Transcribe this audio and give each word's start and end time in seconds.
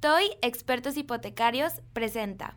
TOY 0.00 0.30
Expertos 0.40 0.96
Hipotecarios 0.96 1.82
presenta. 1.92 2.56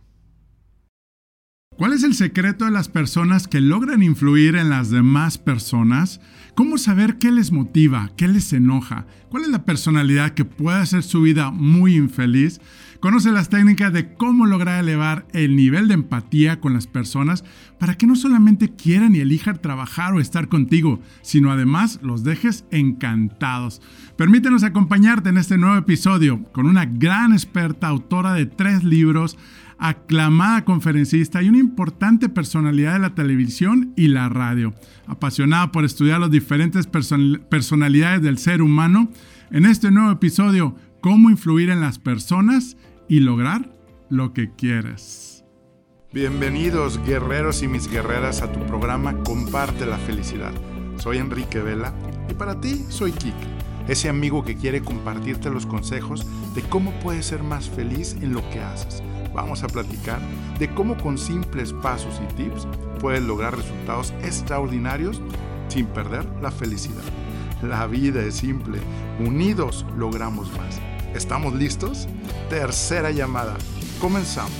¿Cuál 1.77 1.93
es 1.93 2.03
el 2.03 2.13
secreto 2.13 2.65
de 2.65 2.71
las 2.71 2.87
personas 2.87 3.47
que 3.47 3.59
logran 3.59 4.03
influir 4.03 4.55
en 4.55 4.69
las 4.69 4.91
demás 4.91 5.39
personas? 5.39 6.21
¿Cómo 6.53 6.77
saber 6.77 7.17
qué 7.17 7.31
les 7.31 7.51
motiva, 7.51 8.11
qué 8.15 8.27
les 8.27 8.53
enoja? 8.53 9.07
¿Cuál 9.29 9.43
es 9.43 9.49
la 9.49 9.65
personalidad 9.65 10.35
que 10.35 10.45
puede 10.45 10.77
hacer 10.77 11.01
su 11.01 11.23
vida 11.23 11.49
muy 11.49 11.95
infeliz? 11.95 12.61
Conoce 12.99 13.31
las 13.31 13.49
técnicas 13.49 13.91
de 13.91 14.13
cómo 14.13 14.45
lograr 14.45 14.81
elevar 14.81 15.25
el 15.33 15.55
nivel 15.55 15.87
de 15.87 15.95
empatía 15.95 16.61
con 16.61 16.73
las 16.73 16.85
personas 16.85 17.43
para 17.79 17.95
que 17.95 18.05
no 18.05 18.15
solamente 18.15 18.69
quieran 18.69 19.15
y 19.15 19.19
elijan 19.19 19.59
trabajar 19.59 20.13
o 20.13 20.21
estar 20.21 20.47
contigo, 20.47 21.01
sino 21.23 21.51
además 21.51 21.99
los 22.03 22.23
dejes 22.23 22.65
encantados. 22.69 23.81
Permítenos 24.15 24.63
acompañarte 24.63 25.29
en 25.29 25.37
este 25.37 25.57
nuevo 25.57 25.75
episodio 25.75 26.43
con 26.53 26.67
una 26.67 26.85
gran 26.85 27.33
experta, 27.33 27.87
autora 27.87 28.33
de 28.33 28.45
tres 28.45 28.83
libros, 28.83 29.37
aclamada 29.83 30.63
conferencista 30.63 31.43
y 31.43 31.49
una 31.49 31.57
importante 31.57 32.29
personalidad 32.29 32.93
de 32.93 32.99
la 32.99 33.15
televisión 33.15 33.91
y 33.97 34.07
la 34.07 34.29
radio. 34.29 34.73
Apasionada 35.07 35.73
por 35.73 35.83
estudiar 35.83 36.21
las 36.21 36.31
diferentes 36.31 36.87
personalidades 36.87 38.21
del 38.21 38.37
ser 38.37 38.61
humano, 38.61 39.09
en 39.51 39.65
este 39.65 39.91
nuevo 39.91 40.09
episodio, 40.09 40.77
cómo 41.01 41.29
influir 41.29 41.69
en 41.69 41.81
las 41.81 41.99
personas 41.99 42.77
y 43.09 43.19
lograr 43.19 43.75
lo 44.09 44.31
que 44.31 44.51
quieres. 44.55 45.43
Bienvenidos 46.13 47.03
guerreros 47.05 47.61
y 47.61 47.67
mis 47.67 47.89
guerreras 47.89 48.41
a 48.41 48.53
tu 48.53 48.65
programa 48.65 49.17
Comparte 49.23 49.85
la 49.85 49.97
Felicidad. 49.97 50.53
Soy 50.95 51.17
Enrique 51.17 51.59
Vela 51.59 51.93
y 52.29 52.33
para 52.35 52.61
ti 52.61 52.85
soy 52.87 53.11
Kik, 53.11 53.35
ese 53.89 54.07
amigo 54.07 54.45
que 54.45 54.55
quiere 54.55 54.79
compartirte 54.79 55.49
los 55.49 55.65
consejos 55.65 56.25
de 56.55 56.61
cómo 56.61 56.97
puedes 57.01 57.25
ser 57.25 57.43
más 57.43 57.69
feliz 57.69 58.15
en 58.21 58.31
lo 58.31 58.49
que 58.49 58.61
haces 58.61 59.03
vamos 59.33 59.63
a 59.63 59.67
platicar 59.67 60.19
de 60.59 60.73
cómo 60.73 60.97
con 60.97 61.17
simples 61.17 61.73
pasos 61.73 62.21
y 62.23 62.33
tips 62.33 62.67
puedes 62.99 63.23
lograr 63.23 63.55
resultados 63.55 64.13
extraordinarios 64.23 65.21
sin 65.67 65.85
perder 65.87 66.25
la 66.41 66.51
felicidad. 66.51 67.03
La 67.61 67.87
vida 67.87 68.21
es 68.23 68.35
simple, 68.35 68.79
unidos 69.19 69.85
logramos 69.97 70.51
más. 70.57 70.79
¿Estamos 71.15 71.53
listos? 71.53 72.07
Tercera 72.49 73.11
llamada. 73.11 73.55
Comenzamos. 73.99 74.51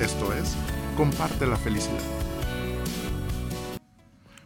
Esto 0.00 0.32
es, 0.32 0.54
comparte 0.96 1.46
la 1.46 1.56
felicidad. 1.56 2.23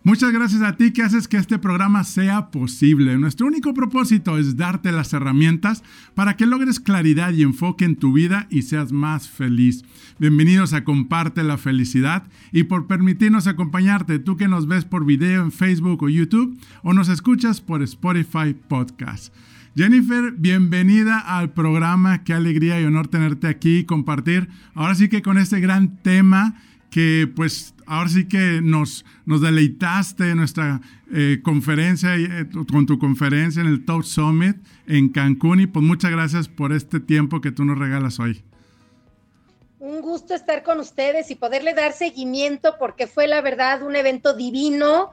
Muchas 0.09 0.33
gracias 0.33 0.63
a 0.63 0.75
ti 0.75 0.91
que 0.91 1.03
haces 1.03 1.29
que 1.29 1.37
este 1.37 1.59
programa 1.59 2.03
sea 2.03 2.51
posible. 2.51 3.19
Nuestro 3.19 3.47
único 3.47 3.75
propósito 3.75 4.39
es 4.39 4.57
darte 4.57 4.91
las 4.91 5.13
herramientas 5.13 5.85
para 6.15 6.35
que 6.35 6.47
logres 6.47 6.81
claridad 6.81 7.35
y 7.35 7.43
enfoque 7.43 7.85
en 7.85 7.95
tu 7.95 8.15
vida 8.15 8.47
y 8.49 8.63
seas 8.63 8.91
más 8.91 9.29
feliz. 9.29 9.85
Bienvenidos 10.19 10.73
a 10.73 10.83
Comparte 10.83 11.43
la 11.43 11.59
Felicidad 11.59 12.23
y 12.53 12.63
por 12.63 12.87
permitirnos 12.87 13.47
acompañarte, 13.47 14.19
tú 14.19 14.39
que 14.39 14.49
nos 14.49 14.67
ves 14.67 14.87
por 14.87 15.05
video 15.05 15.43
en 15.43 15.53
Facebook 15.53 16.03
o 16.03 16.09
YouTube 16.09 16.59
o 16.83 16.95
nos 16.95 17.11
escuchas 17.11 17.61
por 17.61 17.83
Spotify 17.83 18.55
Podcast. 18.67 19.35
Jennifer, 19.77 20.33
bienvenida 20.33 21.19
al 21.19 21.53
programa. 21.53 22.25
Qué 22.25 22.33
alegría 22.33 22.81
y 22.81 22.85
honor 22.85 23.09
tenerte 23.09 23.47
aquí 23.47 23.81
y 23.81 23.85
compartir. 23.85 24.49
Ahora 24.73 24.95
sí 24.95 25.11
que 25.11 25.21
con 25.21 25.37
este 25.37 25.61
gran 25.61 25.99
tema 25.99 26.55
que 26.91 27.31
pues 27.35 27.75
ahora 27.87 28.09
sí 28.09 28.29
que 28.29 28.61
nos, 28.63 29.05
nos 29.27 29.41
deleitaste 29.41 30.31
en 30.31 30.39
nuestra 30.39 30.81
eh, 31.13 31.41
conferencia, 31.43 32.17
eh, 32.17 32.47
con 32.71 32.87
tu 32.87 32.99
conferencia 32.99 33.61
en 33.61 33.69
el 33.69 33.85
Top 33.85 34.05
Summit 34.05 34.57
en 34.87 35.09
Cancún 35.09 35.61
y 35.61 35.67
pues 35.67 35.85
muchas 35.85 36.11
gracias 36.11 36.49
por 36.49 36.73
este 36.73 37.01
tiempo 37.01 37.41
que 37.41 37.51
tú 37.51 37.65
nos 37.65 37.79
regalas 37.79 38.21
hoy. 38.21 38.45
Un 39.79 40.01
gusto 40.01 40.35
estar 40.35 40.63
con 40.63 40.81
ustedes 40.81 41.31
y 41.31 41.37
poderle 41.37 41.73
dar 41.73 41.93
seguimiento 41.93 42.75
porque 42.79 43.07
fue 43.07 43.29
la 43.29 43.41
verdad 43.41 43.83
un 43.83 43.95
evento 43.95 44.35
divino. 44.35 45.13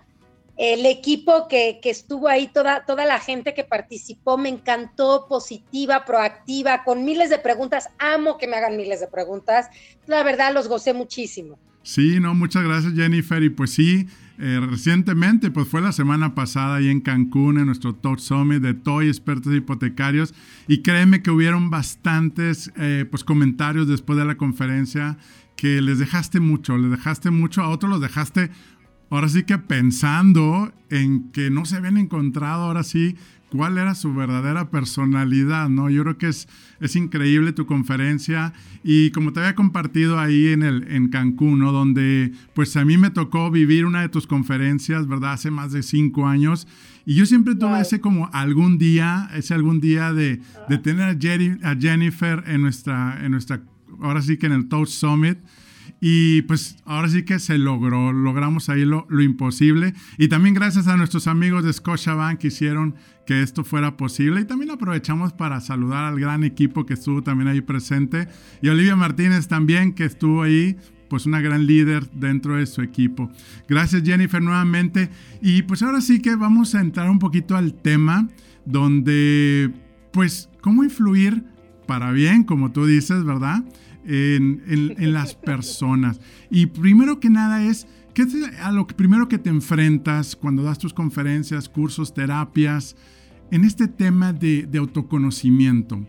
El 0.58 0.86
equipo 0.86 1.48
que, 1.50 1.80
estuvo 1.84 2.28
ahí, 2.30 2.48
toda, 2.48 2.86
toda 2.86 3.06
la 3.06 3.20
gente 3.20 3.54
que 3.54 3.64
participó, 3.64 4.38
me 4.38 4.50
encantó, 4.50 5.26
positiva, 5.28 6.06
proactiva, 6.06 6.84
con 6.84 7.04
miles 7.04 7.30
de 7.30 7.40
preguntas. 7.40 7.90
Amo 8.00 8.38
que 8.38 8.48
me 8.48 8.56
hagan 8.56 8.78
miles 8.78 9.02
de 9.02 9.08
preguntas. 9.08 9.68
La 10.08 10.24
verdad, 10.24 10.54
los 10.54 10.68
gocé 10.68 10.94
muchísimo. 10.94 11.60
Sí, 11.84 12.20
no, 12.20 12.34
muchas 12.34 12.64
gracias 12.64 12.94
Jennifer. 12.94 13.44
Y 13.44 13.50
pues 13.52 13.72
sí, 13.72 14.08
eh, 14.40 14.60
recientemente, 14.60 15.52
pues 15.52 15.68
fue 15.68 15.82
la 15.82 15.92
semana 15.92 16.34
pasada 16.34 16.78
ahí 16.78 16.90
en 16.90 17.00
Cancún, 17.00 17.60
en 17.60 17.68
nuestro 17.68 17.94
Top 17.94 18.20
Summit 18.20 18.62
de 18.62 18.74
Toy 18.74 19.08
Expertos 19.08 19.54
Hipotecarios. 19.54 20.34
Y 20.68 20.82
créeme 20.82 21.22
que 21.22 21.32
hubieron 21.32 21.70
bastantes 21.70 22.72
eh, 22.76 23.06
pues 23.10 23.24
comentarios 23.24 23.88
después 23.88 24.18
de 24.18 24.26
la 24.26 24.36
conferencia 24.36 25.18
que 25.56 25.82
les 25.82 26.00
dejaste 26.00 26.40
mucho, 26.40 26.78
les 26.78 26.92
dejaste 26.92 27.32
mucho, 27.32 27.62
a 27.62 27.70
otros 27.70 27.90
los 27.90 28.02
dejaste 28.02 28.50
ahora 29.10 29.30
sí 29.30 29.44
que 29.44 29.58
pensando 29.58 30.74
en 30.90 31.32
que 31.32 31.50
no 31.50 31.66
se 31.66 31.78
habían 31.78 31.98
encontrado 31.98 32.64
ahora 32.64 32.84
sí 32.84 33.16
cuál 33.50 33.78
era 33.78 33.96
su 33.96 34.14
verdadera 34.14 34.70
personalidad, 34.70 35.70
¿no? 35.70 35.90
Yo 35.90 36.04
creo 36.04 36.18
que 36.18 36.28
es, 36.28 36.48
es 36.80 36.96
increíble 36.96 37.54
tu 37.54 37.66
conferencia 37.66 38.54
y 38.84 39.12
como 39.12 39.32
te 39.32 39.40
había 39.40 39.56
compartido 39.56 40.20
ahí 40.20 40.48
en, 40.48 40.64
el, 40.64 40.92
en 40.92 41.10
Cancún, 41.10 41.60
¿no? 41.60 41.72
Donde 41.72 42.34
pues 42.54 42.76
a 42.76 42.84
mí 42.84 42.98
me 42.98 43.12
tocó 43.12 43.52
vivir 43.52 43.86
una 43.86 44.02
de 44.02 44.10
tus 44.10 44.28
conferencias, 44.28 45.08
¿verdad? 45.08 45.34
Hace 45.34 45.52
más 45.52 45.72
de 45.72 45.84
cinco 45.84 46.28
años 46.28 46.68
y 47.06 47.16
yo 47.16 47.26
siempre 47.26 47.56
tuve 47.56 47.80
ese 47.80 48.02
como 48.02 48.30
algún 48.34 48.78
día, 48.78 49.30
ese 49.36 49.54
algún 49.54 49.80
día 49.80 50.12
de, 50.12 50.42
de 50.68 50.78
tener 50.80 51.04
a, 51.04 51.70
a 51.70 51.76
Jennifer 51.76 52.44
en 52.48 52.62
nuestra, 52.62 53.24
en 53.24 53.32
nuestra, 53.32 53.62
ahora 54.02 54.22
sí 54.22 54.38
que 54.38 54.48
en 54.48 54.54
el 54.54 54.68
Touch 54.68 54.90
Summit. 54.90 55.38
Y 56.08 56.44
pues 56.44 56.78
ahora 56.86 57.10
sí 57.10 57.24
que 57.24 57.40
se 57.40 57.58
logró, 57.58 58.14
logramos 58.14 58.70
ahí 58.70 58.86
lo, 58.86 59.08
lo, 59.10 59.24
imposible. 59.24 59.96
Y 60.20 60.28
también 60.28 60.54
gracias 60.54 60.88
a 60.88 60.98
nuestros 60.98 61.26
amigos 61.26 61.64
de 61.64 61.74
Scotiabank 61.74 62.38
que 62.38 62.50
hicieron 62.50 62.94
que 63.26 63.42
esto 63.42 63.64
fuera 63.64 63.98
posible. 63.98 64.42
Y 64.42 64.46
también 64.46 64.70
aprovechamos 64.70 65.34
para 65.34 65.62
saludar 65.62 66.04
al 66.04 66.20
gran 66.20 66.44
equipo 66.44 66.86
que 66.86 66.94
estuvo 66.94 67.24
también 67.24 67.48
ahí 67.48 67.62
presente. 67.62 68.28
Y 68.62 68.68
Olivia 68.68 68.96
Martínez 68.96 69.48
también 69.48 69.94
que 69.94 70.06
estuvo 70.06 70.44
ahí, 70.44 70.78
pues 71.10 71.26
una 71.26 71.42
gran 71.42 71.66
líder 71.66 72.08
dentro 72.12 72.58
de 72.58 72.68
su 72.68 72.84
equipo. 72.84 73.32
Gracias 73.68 74.04
Jennifer 74.04 74.44
nuevamente. 74.44 75.10
Y 75.42 75.64
pues 75.64 75.82
ahora 75.82 76.02
sí 76.02 76.22
que 76.22 76.36
vamos 76.36 76.76
a 76.76 76.82
entrar 76.82 77.10
un 77.10 77.18
poquito 77.18 77.58
al 77.58 77.74
tema 77.74 78.30
donde 78.64 79.74
pues 80.12 80.52
cómo 80.62 80.84
influir 80.84 81.44
para 81.88 82.12
bien, 82.12 82.44
como 82.44 82.72
tú 82.72 82.86
dices, 82.86 83.24
¿verdad? 83.24 83.64
En, 84.06 85.14
las 85.14 85.36
personas. 85.36 86.20
Y 86.50 86.68
primero 86.68 87.20
que 87.20 87.30
nada 87.30 87.64
es, 87.64 87.88
¿qué 88.14 88.24
es 88.24 88.36
a 88.62 88.72
lo 88.72 88.88
primero 88.88 89.28
que 89.28 89.38
te 89.38 89.50
enfrentas 89.50 90.36
cuando 90.36 90.64
das 90.64 90.80
tus 90.80 90.94
conferencias, 90.94 91.70
cursos, 91.70 92.14
terapias, 92.14 92.96
en 93.52 93.64
este 93.64 93.88
tema 93.88 94.34
de, 94.34 94.68
autoconocimiento? 94.78 96.00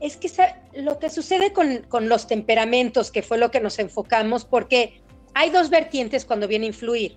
Es 0.00 0.16
que 0.16 0.28
lo 0.76 0.98
que 0.98 1.10
sucede 1.10 1.52
con, 1.52 1.82
con 1.88 2.08
los 2.08 2.26
temperamentos, 2.26 3.10
que 3.10 3.22
fue 3.22 3.38
lo 3.38 3.50
que 3.50 3.60
nos 3.60 3.78
enfocamos, 3.78 4.44
porque 4.44 5.00
hay 5.34 5.50
dos 5.50 5.70
vertientes 5.70 6.24
cuando 6.24 6.48
viene 6.48 6.66
a 6.66 6.68
influir. 6.68 7.16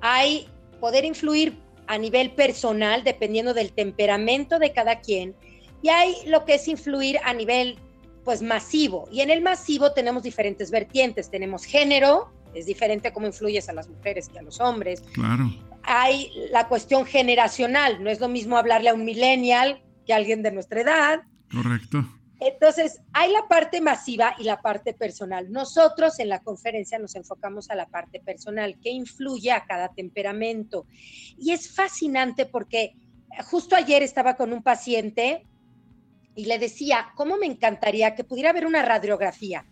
Hay 0.00 0.48
poder 0.80 1.04
influir 1.04 1.56
a 1.86 1.98
nivel 1.98 2.32
personal, 2.32 3.04
dependiendo 3.04 3.54
del 3.54 3.72
temperamento 3.72 4.58
de 4.58 4.72
cada 4.72 5.00
quien, 5.00 5.34
y 5.82 5.88
hay 5.88 6.14
lo 6.26 6.44
que 6.44 6.54
es 6.54 6.68
influir 6.68 7.18
a 7.24 7.32
nivel 7.32 7.78
pues 8.26 8.42
masivo. 8.42 9.08
Y 9.12 9.20
en 9.20 9.30
el 9.30 9.40
masivo 9.40 9.92
tenemos 9.92 10.24
diferentes 10.24 10.72
vertientes. 10.72 11.30
Tenemos 11.30 11.64
género, 11.64 12.32
es 12.54 12.66
diferente 12.66 13.12
cómo 13.12 13.28
influyes 13.28 13.68
a 13.68 13.72
las 13.72 13.88
mujeres 13.88 14.28
que 14.28 14.40
a 14.40 14.42
los 14.42 14.60
hombres. 14.60 15.00
Claro. 15.14 15.48
Hay 15.84 16.32
la 16.50 16.66
cuestión 16.66 17.06
generacional, 17.06 18.02
no 18.02 18.10
es 18.10 18.18
lo 18.18 18.28
mismo 18.28 18.58
hablarle 18.58 18.90
a 18.90 18.94
un 18.94 19.04
millennial 19.04 19.80
que 20.04 20.12
a 20.12 20.16
alguien 20.16 20.42
de 20.42 20.50
nuestra 20.50 20.80
edad. 20.80 21.20
Correcto. 21.52 22.04
Entonces, 22.40 23.00
hay 23.12 23.30
la 23.30 23.46
parte 23.46 23.80
masiva 23.80 24.34
y 24.40 24.42
la 24.42 24.60
parte 24.60 24.92
personal. 24.92 25.52
Nosotros 25.52 26.18
en 26.18 26.28
la 26.28 26.40
conferencia 26.40 26.98
nos 26.98 27.14
enfocamos 27.14 27.70
a 27.70 27.76
la 27.76 27.86
parte 27.86 28.18
personal, 28.18 28.76
que 28.80 28.90
influye 28.90 29.52
a 29.52 29.64
cada 29.66 29.90
temperamento. 29.94 30.84
Y 31.38 31.52
es 31.52 31.72
fascinante 31.72 32.44
porque 32.44 32.96
justo 33.44 33.76
ayer 33.76 34.02
estaba 34.02 34.34
con 34.34 34.52
un 34.52 34.64
paciente 34.64 35.46
y 36.36 36.44
le 36.44 36.58
decía, 36.58 37.08
¿cómo 37.16 37.36
me 37.38 37.46
encantaría 37.46 38.14
que 38.14 38.22
pudiera 38.22 38.50
haber 38.50 38.66
una 38.66 38.82
radiografía 38.82 39.64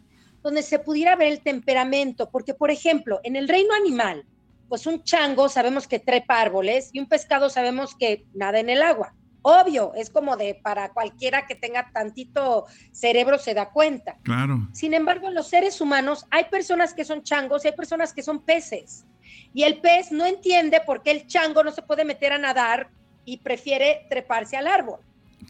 donde 0.42 0.62
se 0.62 0.78
pudiera 0.78 1.14
ver 1.14 1.28
el 1.28 1.42
temperamento? 1.42 2.30
Porque, 2.30 2.54
por 2.54 2.70
ejemplo, 2.70 3.20
en 3.22 3.36
el 3.36 3.46
reino 3.46 3.74
animal, 3.74 4.24
pues 4.68 4.86
un 4.86 5.04
chango 5.04 5.48
sabemos 5.48 5.86
que 5.86 5.98
trepa 5.98 6.40
árboles 6.40 6.90
y 6.92 7.00
un 7.00 7.06
pescado 7.06 7.50
sabemos 7.50 7.94
que 7.94 8.26
nada 8.34 8.58
en 8.58 8.70
el 8.70 8.82
agua. 8.82 9.14
Obvio, 9.42 9.92
es 9.94 10.08
como 10.08 10.38
de 10.38 10.54
para 10.54 10.88
cualquiera 10.94 11.46
que 11.46 11.54
tenga 11.54 11.90
tantito 11.92 12.64
cerebro 12.92 13.38
se 13.38 13.52
da 13.52 13.70
cuenta. 13.70 14.16
Claro. 14.22 14.68
Sin 14.72 14.94
embargo, 14.94 15.28
en 15.28 15.34
los 15.34 15.48
seres 15.48 15.82
humanos 15.82 16.24
hay 16.30 16.44
personas 16.46 16.94
que 16.94 17.04
son 17.04 17.22
changos 17.22 17.62
y 17.62 17.68
hay 17.68 17.74
personas 17.74 18.14
que 18.14 18.22
son 18.22 18.42
peces. 18.42 19.04
Y 19.52 19.64
el 19.64 19.82
pez 19.82 20.10
no 20.12 20.24
entiende 20.24 20.80
por 20.80 21.02
qué 21.02 21.10
el 21.10 21.26
chango 21.26 21.62
no 21.62 21.72
se 21.72 21.82
puede 21.82 22.06
meter 22.06 22.32
a 22.32 22.38
nadar 22.38 22.88
y 23.26 23.36
prefiere 23.36 24.06
treparse 24.08 24.56
al 24.56 24.66
árbol. 24.66 25.00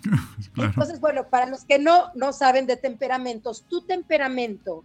Entonces, 0.57 1.01
bueno, 1.01 1.29
para 1.29 1.47
los 1.47 1.65
que 1.65 1.79
no, 1.79 2.11
no 2.15 2.33
saben 2.33 2.67
de 2.67 2.77
temperamentos, 2.77 3.67
tu 3.69 3.85
temperamento, 3.87 4.85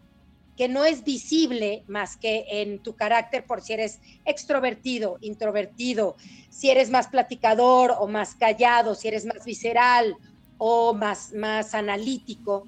que 0.57 0.68
no 0.68 0.83
es 0.83 1.04
visible 1.04 1.86
más 1.88 2.18
que 2.18 2.45
en 2.50 2.80
tu 2.80 2.95
carácter 2.95 3.45
por 3.45 3.62
si 3.62 3.74
eres 3.74 4.01
extrovertido, 4.25 5.18
introvertido, 5.21 6.18
si 6.50 6.69
eres 6.69 6.89
más 6.89 7.07
platicador 7.07 7.95
o 7.98 8.07
más 8.07 8.36
callado, 8.36 8.94
si 8.94 9.07
eres 9.07 9.25
más 9.25 9.45
visceral 9.45 10.18
o 10.57 10.94
más, 10.94 11.31
más 11.33 11.74
analítico, 11.74 12.68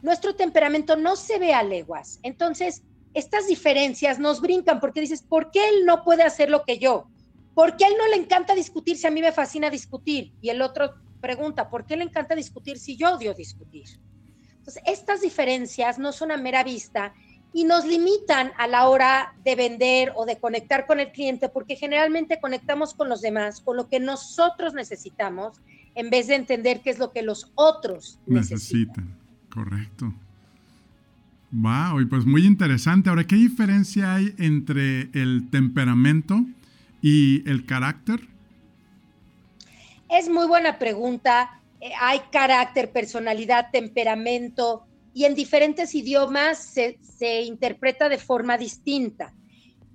nuestro 0.00 0.34
temperamento 0.34 0.96
no 0.96 1.14
se 1.14 1.38
ve 1.38 1.52
a 1.52 1.62
leguas. 1.62 2.20
Entonces, 2.22 2.82
estas 3.12 3.46
diferencias 3.48 4.18
nos 4.18 4.40
brincan 4.40 4.80
porque 4.80 5.02
dices, 5.02 5.22
¿por 5.22 5.50
qué 5.50 5.68
él 5.68 5.84
no 5.84 6.04
puede 6.04 6.22
hacer 6.22 6.48
lo 6.48 6.64
que 6.64 6.78
yo? 6.78 7.06
¿Por 7.54 7.76
qué 7.76 7.84
a 7.84 7.88
él 7.88 7.94
no 7.98 8.08
le 8.08 8.16
encanta 8.16 8.54
discutir 8.54 8.96
si 8.96 9.06
a 9.06 9.10
mí 9.10 9.20
me 9.20 9.32
fascina 9.32 9.68
discutir? 9.68 10.32
Y 10.40 10.48
el 10.48 10.62
otro 10.62 10.94
pregunta, 11.20 11.68
¿por 11.68 11.86
qué 11.86 11.96
le 11.96 12.04
encanta 12.04 12.34
discutir 12.34 12.78
si 12.78 12.96
yo 12.96 13.14
odio 13.14 13.34
discutir? 13.34 13.86
Entonces, 14.58 14.82
estas 14.86 15.20
diferencias 15.20 15.98
no 15.98 16.12
son 16.12 16.32
a 16.32 16.36
mera 16.36 16.64
vista 16.64 17.14
y 17.52 17.64
nos 17.64 17.84
limitan 17.84 18.52
a 18.58 18.66
la 18.66 18.88
hora 18.88 19.34
de 19.44 19.56
vender 19.56 20.12
o 20.14 20.24
de 20.24 20.38
conectar 20.38 20.86
con 20.86 21.00
el 21.00 21.10
cliente 21.10 21.48
porque 21.48 21.76
generalmente 21.76 22.38
conectamos 22.40 22.94
con 22.94 23.08
los 23.08 23.20
demás, 23.20 23.60
con 23.60 23.76
lo 23.76 23.88
que 23.88 23.98
nosotros 23.98 24.74
necesitamos, 24.74 25.60
en 25.94 26.10
vez 26.10 26.28
de 26.28 26.36
entender 26.36 26.80
qué 26.82 26.90
es 26.90 26.98
lo 26.98 27.10
que 27.12 27.22
los 27.22 27.50
otros 27.54 28.20
necesitan. 28.26 29.16
Correcto. 29.52 30.14
Wow, 31.50 32.00
y 32.00 32.04
pues 32.04 32.24
muy 32.24 32.46
interesante. 32.46 33.10
Ahora, 33.10 33.26
¿qué 33.26 33.34
diferencia 33.34 34.14
hay 34.14 34.34
entre 34.38 35.10
el 35.12 35.48
temperamento 35.50 36.44
y 37.02 37.48
el 37.50 37.66
carácter? 37.66 38.20
Es 40.10 40.28
muy 40.28 40.46
buena 40.48 40.78
pregunta. 40.78 41.62
Eh, 41.80 41.92
hay 42.00 42.18
carácter, 42.32 42.92
personalidad, 42.92 43.70
temperamento, 43.70 44.86
y 45.14 45.24
en 45.24 45.34
diferentes 45.34 45.94
idiomas 45.94 46.58
se, 46.58 46.98
interpreta 47.42 48.08
de 48.08 48.18
forma 48.18 48.58
distinta. 48.58 49.32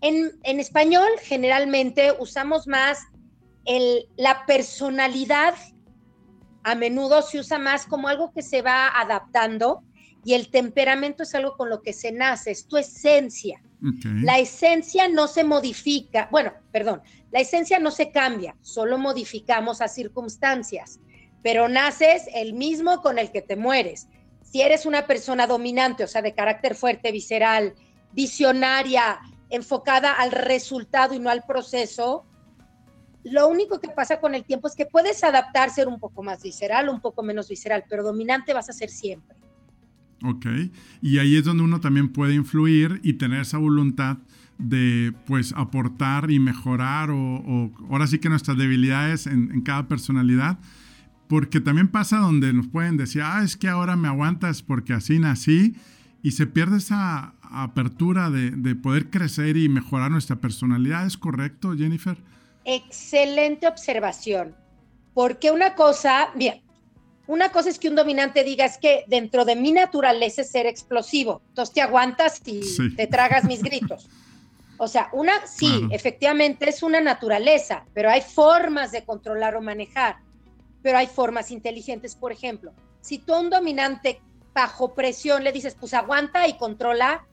En, 0.02 0.32
en, 0.44 0.60
español, 0.60 1.08
generalmente 1.22 2.14
usamos 2.20 2.68
más 2.68 3.00
el, 3.66 4.08
la 4.18 4.46
personalidad, 4.46 5.56
a 6.64 6.76
menudo 6.76 7.22
se 7.22 7.40
usa 7.40 7.60
más 7.60 7.86
como 7.86 8.08
algo 8.08 8.32
que 8.34 8.42
se 8.42 8.62
va 8.62 8.88
adaptando 9.00 9.84
y 10.26 10.34
el 10.34 10.50
temperamento 10.50 11.22
es 11.22 11.36
algo 11.36 11.56
con 11.56 11.70
lo 11.70 11.84
que 11.84 11.94
se 11.94 12.12
nace, 12.12 12.50
es 12.50 12.68
tu 12.68 12.78
esencia. 12.78 13.62
La 14.24 14.40
esencia 14.40 15.08
no 15.08 15.28
se 15.28 15.44
modifica, 15.44 16.28
bueno, 16.32 16.54
perdón, 16.72 17.04
la 17.32 17.42
esencia 17.42 17.78
no 17.78 17.92
se 17.92 18.12
cambia, 18.12 18.56
solo 18.62 18.98
modificamos 18.98 19.82
a 19.82 19.88
circunstancias, 19.88 21.00
pero 21.44 21.70
naces 21.70 22.24
el 22.34 22.54
mismo 22.54 23.04
con 23.04 23.20
el 23.20 23.32
que 23.32 23.44
te 23.44 23.56
mueres. 23.56 24.08
Si 24.42 24.64
eres 24.64 24.88
una 24.88 25.06
persona 25.06 25.46
dominante, 25.46 26.04
o 26.04 26.08
sea, 26.08 26.24
de 26.24 26.34
carácter 26.34 26.74
fuerte, 26.74 27.12
visceral, 27.12 27.76
visionaria, 28.12 29.20
enfocada 29.52 30.14
al 30.14 30.32
resultado 30.32 31.14
y 31.14 31.20
no 31.20 31.30
al 31.30 31.44
proceso, 31.44 32.26
lo 33.24 33.48
único 33.48 33.80
que 33.80 33.90
pasa 33.90 34.20
con 34.20 34.34
el 34.34 34.44
tiempo 34.44 34.68
es 34.68 34.76
que 34.76 34.88
puedes 34.88 35.24
adaptar, 35.24 35.70
ser 35.70 35.88
un 35.88 36.00
poco 36.00 36.24
más 36.24 36.42
visceral, 36.42 36.90
un 36.90 37.02
poco 37.02 37.22
menos 37.22 37.48
visceral, 37.48 37.84
pero 37.88 38.02
dominante 38.02 38.54
vas 38.54 38.70
a 38.70 38.74
ser 38.74 38.90
siempre. 38.90 39.38
Ok, 40.24 40.46
y 41.02 41.18
ahí 41.18 41.36
es 41.36 41.44
donde 41.44 41.64
uno 41.64 41.82
también 41.82 42.10
puede 42.10 42.36
influir 42.36 43.00
y 43.04 43.14
tener 43.14 43.42
esa 43.42 43.58
voluntad 43.58 44.18
de 44.58 45.14
pues 45.26 45.54
aportar 45.56 46.32
y 46.32 46.40
mejorar 46.40 47.10
o, 47.12 47.72
ahora 47.90 48.08
sí 48.08 48.20
que 48.20 48.30
nuestras 48.30 48.58
debilidades 48.58 49.28
en, 49.28 49.62
cada 49.62 49.88
personalidad, 49.88 50.58
porque 51.28 51.60
también 51.60 51.90
pasa 51.90 52.18
donde 52.18 52.54
nos 52.54 52.68
pueden 52.68 52.98
decir, 52.98 53.22
ah, 53.24 53.44
es 53.44 53.58
que 53.58 53.68
ahora 53.68 53.96
me 53.96 54.08
aguantas 54.08 54.62
porque 54.62 54.94
así 54.94 55.20
nací 55.20 55.76
y 56.24 56.32
se 56.32 56.48
pierde 56.48 56.78
esa 56.78 57.34
apertura 57.42 58.30
de, 58.30 58.52
de 58.52 58.76
poder 58.76 59.10
crecer 59.10 59.58
y 59.58 59.70
mejorar 59.70 60.12
nuestra 60.12 60.38
personalidad, 60.38 61.06
¿es 61.06 61.18
correcto, 61.18 61.76
Jennifer? 61.78 62.18
Excelente 62.64 63.68
observación, 63.68 64.56
porque 65.14 65.52
una 65.52 65.76
cosa, 65.76 66.30
bien, 66.36 66.65
una 67.28 67.52
cosa 67.52 67.70
es 67.70 67.80
que 67.80 67.90
un 67.90 67.96
dominante 67.96 68.44
diga 68.44 68.66
es 68.66 68.78
que 68.78 69.04
dentro 69.08 69.46
de 69.46 69.56
mi 69.56 69.72
naturaleza 69.72 70.42
es 70.42 70.52
ser 70.52 70.68
explosivo, 70.68 71.42
entonces 71.50 71.74
te 71.74 71.82
aguantas 71.82 72.42
y 72.46 72.96
te 72.96 73.08
tragas 73.08 73.44
mis 73.46 73.62
gritos. 73.62 74.08
O 74.78 74.90
sea, 74.90 75.08
una 75.14 75.48
sí, 75.48 75.88
efectivamente 75.90 76.70
es 76.70 76.84
una 76.84 77.00
naturaleza, 77.00 77.86
pero 77.94 78.10
hay 78.10 78.20
formas 78.20 78.92
de 78.92 79.06
controlar 79.06 79.56
o 79.56 79.62
manejar, 79.62 80.18
pero 80.82 80.98
hay 80.98 81.08
formas 81.08 81.50
inteligentes, 81.50 82.14
por 82.14 82.34
ejemplo, 82.34 82.74
si 83.00 83.20
tú 83.20 83.34
a 83.34 83.40
un 83.40 83.50
dominante 83.50 84.20
bajo 84.54 84.94
presión 84.94 85.44
le 85.44 85.52
dices, 85.52 85.78
pues 85.80 85.94
aguanta 85.94 86.48
y 86.48 86.58
controla, 86.58 87.26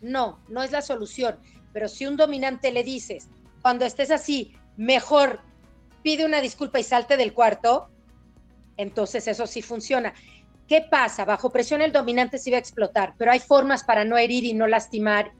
no, 0.00 0.38
no 0.48 0.62
es 0.62 0.70
la 0.70 0.80
solución, 0.80 1.40
pero 1.72 1.88
si 1.88 2.06
un 2.06 2.16
dominante 2.16 2.70
le 2.70 2.84
dices, 2.84 3.28
cuando 3.62 3.84
estés 3.84 4.10
así, 4.10 4.52
mejor 4.76 5.40
pide 6.02 6.24
una 6.24 6.40
disculpa 6.40 6.78
y 6.78 6.84
salte 6.84 7.16
del 7.16 7.32
cuarto, 7.32 7.88
entonces 8.80 9.26
eso 9.28 9.46
sí 9.46 9.62
funciona. 9.62 10.14
¿Qué 10.66 10.86
pasa? 10.88 11.24
Bajo 11.24 11.50
presión 11.50 11.82
el 11.82 11.92
dominante 11.92 12.38
sí 12.38 12.50
va 12.50 12.56
a 12.56 12.60
explotar, 12.60 13.14
pero 13.18 13.32
hay 13.32 13.40
formas 13.40 13.84
para 13.84 14.04
no 14.04 14.16
herir 14.16 14.44
y 14.44 14.54
no 14.54 14.66
lastimar 14.66 15.32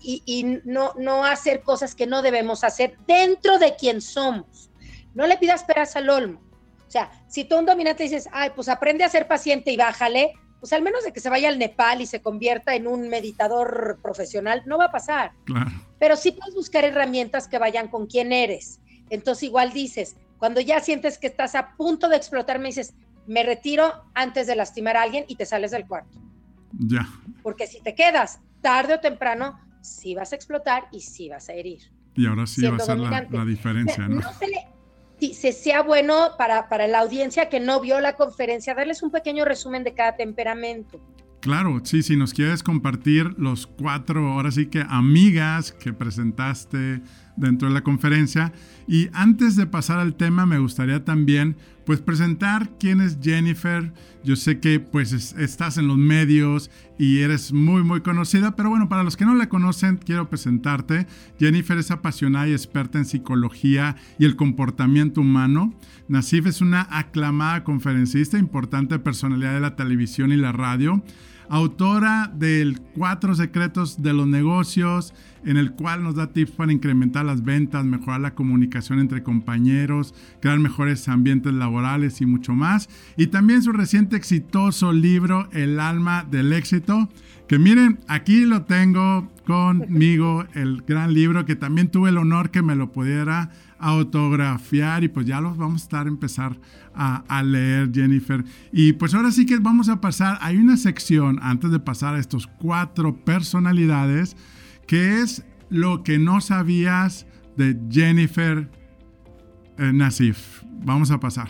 y, 0.00 0.60
no, 0.64 0.92
no 0.96 1.24
hacer 1.24 1.62
cosas 1.62 1.94
que 1.94 2.06
no 2.06 2.22
debemos 2.22 2.62
hacer 2.62 2.96
dentro 3.06 3.58
de 3.58 3.74
quien 3.76 4.00
somos. 4.00 4.70
No 5.14 5.26
le 5.26 5.38
pidas 5.38 5.64
peras 5.64 5.96
al 5.96 6.08
olmo. 6.08 6.40
O 6.86 6.90
sea, 6.90 7.10
si 7.28 7.44
tú 7.44 7.58
un 7.58 7.66
dominante 7.66 8.04
dices, 8.04 8.28
ay, 8.32 8.50
pues 8.54 8.68
aprende 8.68 9.04
a 9.04 9.08
ser 9.08 9.26
paciente 9.26 9.72
y 9.72 9.76
bájale, 9.76 10.32
pues 10.60 10.72
al 10.72 10.82
menos 10.82 11.04
de 11.04 11.12
que 11.12 11.20
se 11.20 11.30
vaya 11.30 11.48
al 11.48 11.58
Nepal 11.58 12.00
y 12.00 12.06
se 12.06 12.22
convierta 12.22 12.74
en 12.74 12.86
un 12.86 13.08
meditador 13.08 13.98
profesional, 14.02 14.62
no 14.66 14.78
va 14.78 14.86
a 14.86 14.92
pasar. 14.92 15.32
Pero 15.98 16.16
sí 16.16 16.32
puedes 16.32 16.54
buscar 16.54 16.84
herramientas 16.84 17.48
que 17.48 17.58
vayan 17.58 17.88
con 17.88 18.06
quien 18.06 18.32
eres. 18.32 18.80
Entonces 19.10 19.44
igual 19.44 19.72
dices, 19.72 20.16
cuando 20.38 20.60
ya 20.60 20.80
sientes 20.80 21.18
que 21.18 21.26
estás 21.26 21.54
a 21.54 21.76
punto 21.76 22.08
de 22.08 22.16
explotar, 22.16 22.58
me 22.58 22.68
dices, 22.68 22.94
me 23.26 23.42
retiro 23.42 23.92
antes 24.14 24.46
de 24.46 24.56
lastimar 24.56 24.96
a 24.96 25.02
alguien 25.02 25.24
y 25.28 25.36
te 25.36 25.44
sales 25.44 25.70
del 25.70 25.86
cuarto. 25.86 26.18
Ya. 26.72 27.08
Porque 27.42 27.66
si 27.66 27.80
te 27.80 27.94
quedas 27.94 28.40
tarde 28.60 28.94
o 28.94 29.00
temprano, 29.00 29.58
sí 29.80 30.14
vas 30.14 30.32
a 30.32 30.36
explotar 30.36 30.88
y 30.92 31.00
sí 31.00 31.28
vas 31.28 31.48
a 31.48 31.52
herir. 31.52 31.80
Y 32.14 32.26
ahora 32.26 32.46
sí 32.46 32.66
va 32.66 32.76
a 32.76 32.80
ser 32.80 32.98
la, 32.98 33.44
diferencia, 33.44 34.08
¿no? 34.08 34.20
se 35.20 35.52
sea 35.52 35.82
bueno 35.82 36.30
para, 36.36 36.68
para 36.68 36.86
la 36.86 37.00
audiencia 37.00 37.48
que 37.48 37.60
no 37.60 37.80
vio 37.80 38.00
la 38.00 38.14
conferencia, 38.14 38.74
darles 38.74 39.02
un 39.02 39.10
pequeño 39.10 39.44
resumen 39.44 39.84
de 39.84 39.94
cada 39.94 40.16
temperamento. 40.16 41.00
Claro, 41.40 41.80
sí, 41.84 42.02
si 42.02 42.16
nos 42.16 42.34
quieres 42.34 42.62
compartir 42.62 43.34
los 43.38 43.66
cuatro, 43.66 44.32
ahora 44.32 44.50
sí 44.50 44.66
que 44.66 44.84
amigas 44.88 45.72
que 45.72 45.92
presentaste 45.92 47.00
dentro 47.38 47.68
de 47.68 47.74
la 47.74 47.82
conferencia. 47.82 48.52
Y 48.86 49.08
antes 49.12 49.56
de 49.56 49.66
pasar 49.66 49.98
al 49.98 50.14
tema, 50.14 50.46
me 50.46 50.58
gustaría 50.58 51.04
también 51.04 51.56
pues 51.84 52.00
presentar 52.00 52.70
quién 52.78 53.00
es 53.00 53.18
Jennifer. 53.22 53.92
Yo 54.22 54.36
sé 54.36 54.60
que 54.60 54.80
pues 54.80 55.12
estás 55.12 55.78
en 55.78 55.88
los 55.88 55.96
medios 55.96 56.70
y 56.98 57.20
eres 57.20 57.52
muy 57.52 57.82
muy 57.82 58.02
conocida, 58.02 58.56
pero 58.56 58.68
bueno, 58.68 58.88
para 58.88 59.04
los 59.04 59.16
que 59.16 59.24
no 59.24 59.34
la 59.34 59.48
conocen, 59.48 59.96
quiero 59.96 60.28
presentarte. 60.28 61.06
Jennifer 61.38 61.78
es 61.78 61.90
apasionada 61.90 62.48
y 62.48 62.52
experta 62.52 62.98
en 62.98 63.06
psicología 63.06 63.96
y 64.18 64.26
el 64.26 64.36
comportamiento 64.36 65.22
humano. 65.22 65.74
Nasif 66.08 66.46
es 66.46 66.60
una 66.60 66.86
aclamada 66.90 67.64
conferencista, 67.64 68.38
importante 68.38 68.98
personalidad 68.98 69.54
de 69.54 69.60
la 69.60 69.76
televisión 69.76 70.32
y 70.32 70.36
la 70.36 70.52
radio 70.52 71.02
autora 71.48 72.32
del 72.34 72.80
Cuatro 72.94 73.34
Secretos 73.34 74.02
de 74.02 74.12
los 74.12 74.26
Negocios, 74.26 75.14
en 75.44 75.56
el 75.56 75.72
cual 75.72 76.02
nos 76.02 76.14
da 76.14 76.32
tips 76.32 76.52
para 76.52 76.72
incrementar 76.72 77.24
las 77.24 77.44
ventas, 77.44 77.84
mejorar 77.84 78.20
la 78.20 78.34
comunicación 78.34 78.98
entre 78.98 79.22
compañeros, 79.22 80.14
crear 80.40 80.58
mejores 80.58 81.08
ambientes 81.08 81.52
laborales 81.54 82.20
y 82.20 82.26
mucho 82.26 82.54
más. 82.54 82.88
Y 83.16 83.28
también 83.28 83.62
su 83.62 83.72
reciente 83.72 84.16
exitoso 84.16 84.92
libro, 84.92 85.48
El 85.52 85.80
alma 85.80 86.26
del 86.28 86.52
éxito, 86.52 87.08
que 87.46 87.58
miren, 87.58 87.98
aquí 88.08 88.44
lo 88.44 88.62
tengo 88.62 89.30
conmigo, 89.46 90.44
el 90.54 90.82
gran 90.82 91.14
libro 91.14 91.46
que 91.46 91.56
también 91.56 91.88
tuve 91.88 92.10
el 92.10 92.18
honor 92.18 92.50
que 92.50 92.60
me 92.60 92.76
lo 92.76 92.92
pudiera 92.92 93.50
autografiar 93.78 95.04
y 95.04 95.08
pues 95.08 95.26
ya 95.26 95.40
los 95.40 95.56
vamos 95.56 95.82
a 95.82 95.84
estar 95.84 96.06
empezar 96.06 96.58
a, 96.94 97.24
a, 97.28 97.42
leer 97.42 97.90
Jennifer. 97.92 98.44
Y 98.72 98.94
pues 98.94 99.14
ahora 99.14 99.30
sí 99.30 99.46
que 99.46 99.58
vamos 99.58 99.88
a 99.88 100.00
pasar 100.00 100.38
hay 100.40 100.56
una 100.56 100.76
sección 100.76 101.38
antes 101.42 101.70
de 101.70 101.78
pasar 101.78 102.14
a 102.14 102.18
estos 102.18 102.46
cuatro 102.46 103.16
personalidades 103.24 104.36
que 104.86 105.20
es 105.20 105.44
lo 105.70 106.02
que 106.02 106.18
no 106.18 106.40
sabías 106.40 107.26
de 107.56 107.78
Jennifer 107.90 108.70
eh, 109.78 109.92
Nassif 109.92 110.62
vamos 110.84 111.10
a 111.10 111.20
pasar. 111.20 111.48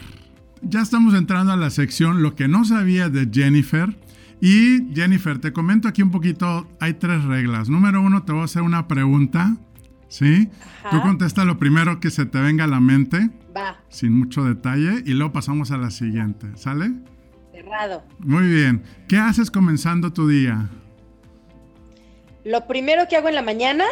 Ya 0.63 0.83
estamos 0.83 1.15
entrando 1.15 1.53
a 1.53 1.57
la 1.57 1.71
sección 1.71 2.23
lo 2.23 2.35
que 2.35 2.49
no 2.49 2.65
sabías 2.65 3.13
de 3.13 3.29
Jennifer. 3.33 3.97
Y 4.41 4.95
Jennifer, 4.95 5.39
te 5.39 5.53
comento 5.53 5.89
aquí 5.89 6.03
un 6.03 6.11
poquito, 6.11 6.69
hay 6.81 6.95
tres 6.95 7.25
reglas. 7.25 7.69
Número 7.69 8.01
uno, 8.01 8.23
te 8.23 8.33
voy 8.33 8.43
a 8.43 8.45
hacer 8.45 8.63
una 8.63 8.87
pregunta, 8.87 9.57
¿sí? 10.09 10.49
Tú 10.91 11.01
contesta 11.03 11.45
lo 11.45 11.59
primero 11.59 12.01
que 12.01 12.11
se 12.11 12.27
te 12.27 12.41
venga 12.41 12.65
a 12.65 12.69
la 12.69 12.81
mente. 12.81 13.31
Va. 13.57 13.77
Sin 13.89 14.13
mucho 14.13 14.45
detalle 14.45 15.03
y 15.05 15.13
luego 15.15 15.33
pasamos 15.33 15.71
a 15.71 15.77
la 15.79 15.91
siguiente, 15.91 16.47
¿sale? 16.57 16.93
Cerrado. 17.53 18.05
Muy 18.19 18.47
bien. 18.47 18.83
¿Qué 19.09 19.19
haces 19.19 19.51
comenzando 19.51 20.13
tu 20.13 20.29
día? 20.29 20.69
Lo 22.45 22.67
primero 22.67 23.09
que 23.09 23.17
hago 23.17 23.29
en 23.29 23.35
la 23.35 23.43
mañana 23.43 23.85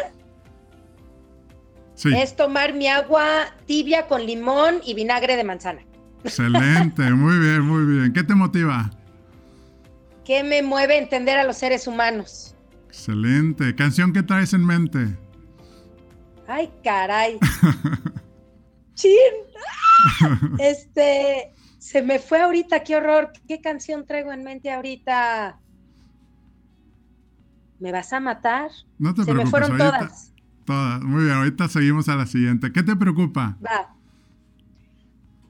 Sí. 1.95 2.09
es 2.15 2.35
tomar 2.35 2.73
mi 2.73 2.87
agua 2.87 3.25
tibia 3.65 4.07
con 4.07 4.25
limón 4.25 4.75
y 4.85 4.93
vinagre 4.93 5.35
de 5.35 5.43
manzana. 5.43 5.81
Excelente, 6.23 7.09
muy 7.11 7.37
bien, 7.39 7.61
muy 7.61 7.85
bien. 7.85 8.13
¿Qué 8.13 8.23
te 8.23 8.35
motiva? 8.35 8.91
¿Qué 10.23 10.43
me 10.43 10.61
mueve 10.61 10.95
a 10.95 10.97
entender 10.99 11.37
a 11.39 11.43
los 11.43 11.57
seres 11.57 11.87
humanos? 11.87 12.55
Excelente. 12.87 13.73
¿Canción 13.75 14.13
que 14.13 14.23
traes 14.23 14.53
en 14.53 14.65
mente? 14.65 15.07
Ay, 16.47 16.71
caray. 16.83 17.39
Chin. 18.95 19.11
¡Ah! 20.23 20.39
Este, 20.59 21.53
se 21.77 22.01
me 22.01 22.19
fue 22.19 22.41
ahorita, 22.41 22.83
qué 22.83 22.95
horror. 22.95 23.31
¿Qué 23.47 23.61
canción 23.61 24.05
traigo 24.05 24.31
en 24.31 24.43
mente 24.43 24.71
ahorita? 24.71 25.59
¿Me 27.79 27.91
vas 27.91 28.11
a 28.13 28.19
matar? 28.19 28.71
No 28.97 29.13
te 29.13 29.23
se 29.23 29.33
me 29.33 29.45
fueron 29.45 29.71
ahorita- 29.79 29.99
todas. 29.99 30.33
Todas. 30.65 31.01
Muy 31.03 31.23
bien, 31.25 31.35
ahorita 31.37 31.67
seguimos 31.67 32.09
a 32.09 32.15
la 32.15 32.25
siguiente. 32.25 32.71
¿Qué 32.73 32.83
te 32.83 32.95
preocupa? 32.95 33.57
Va. 33.65 33.93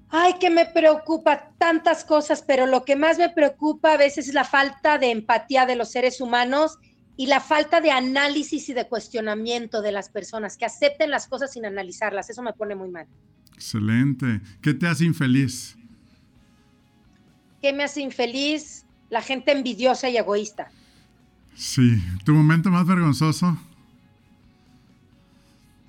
Ay, 0.09 0.35
que 0.39 0.49
me 0.49 0.65
preocupa 0.65 1.51
tantas 1.57 2.05
cosas, 2.05 2.41
pero 2.45 2.65
lo 2.65 2.85
que 2.85 2.95
más 2.95 3.17
me 3.17 3.29
preocupa 3.29 3.93
a 3.93 3.97
veces 3.97 4.27
es 4.27 4.33
la 4.33 4.43
falta 4.45 4.97
de 4.97 5.11
empatía 5.11 5.65
de 5.65 5.75
los 5.75 5.91
seres 5.91 6.21
humanos 6.21 6.77
y 7.17 7.25
la 7.25 7.41
falta 7.41 7.81
de 7.81 7.89
análisis 7.89 8.69
y 8.69 8.73
de 8.73 8.87
cuestionamiento 8.87 9.81
de 9.81 9.91
las 9.91 10.07
personas, 10.09 10.55
que 10.55 10.65
acepten 10.65 11.09
las 11.09 11.27
cosas 11.27 11.51
sin 11.51 11.65
analizarlas. 11.65 12.29
Eso 12.29 12.43
me 12.43 12.53
pone 12.53 12.75
muy 12.75 12.89
mal. 12.89 13.07
Excelente. 13.55 14.39
¿Qué 14.61 14.75
te 14.75 14.87
hace 14.87 15.03
infeliz? 15.03 15.75
¿Qué 17.59 17.73
me 17.73 17.83
hace 17.83 18.01
infeliz? 18.01 18.85
La 19.09 19.23
gente 19.23 19.51
envidiosa 19.51 20.09
y 20.09 20.17
egoísta. 20.17 20.69
Sí. 21.55 22.03
¿Tu 22.23 22.33
momento 22.33 22.69
más 22.69 22.85
vergonzoso? 22.85 23.57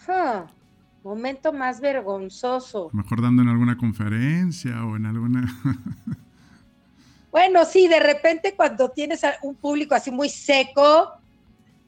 Ah, 0.08 0.47
momento 1.04 1.52
más 1.52 1.78
vergonzoso. 1.82 2.88
Mejor 2.94 3.20
dando 3.20 3.42
en 3.42 3.49
alguna 3.49 3.76
conferencia 3.76 4.82
o 4.87 4.97
en 4.97 5.04
alguna... 5.04 5.47
Bueno, 7.30 7.64
sí, 7.66 7.88
de 7.88 8.00
repente 8.00 8.54
cuando 8.56 8.88
tienes 8.90 9.23
a 9.23 9.35
un 9.42 9.54
público 9.54 9.94
así 9.94 10.11
muy 10.11 10.30
seco, 10.30 11.17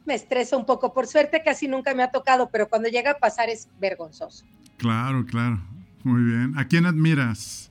me 0.04 0.14
estresa 0.14 0.56
un 0.56 0.66
poco. 0.66 0.92
Por 0.92 1.06
suerte 1.06 1.42
casi 1.44 1.68
nunca 1.68 1.94
me 1.94 2.02
ha 2.02 2.10
tocado, 2.10 2.50
pero 2.50 2.68
cuando 2.68 2.88
llega 2.88 3.12
a 3.12 3.18
pasar 3.18 3.48
es 3.48 3.68
vergonzoso. 3.78 4.44
claro, 4.78 5.24
claro. 5.26 5.60
Muy 6.02 6.22
bien. 6.22 6.58
¿A 6.58 6.66
quién 6.66 6.86
admiras? 6.86 7.70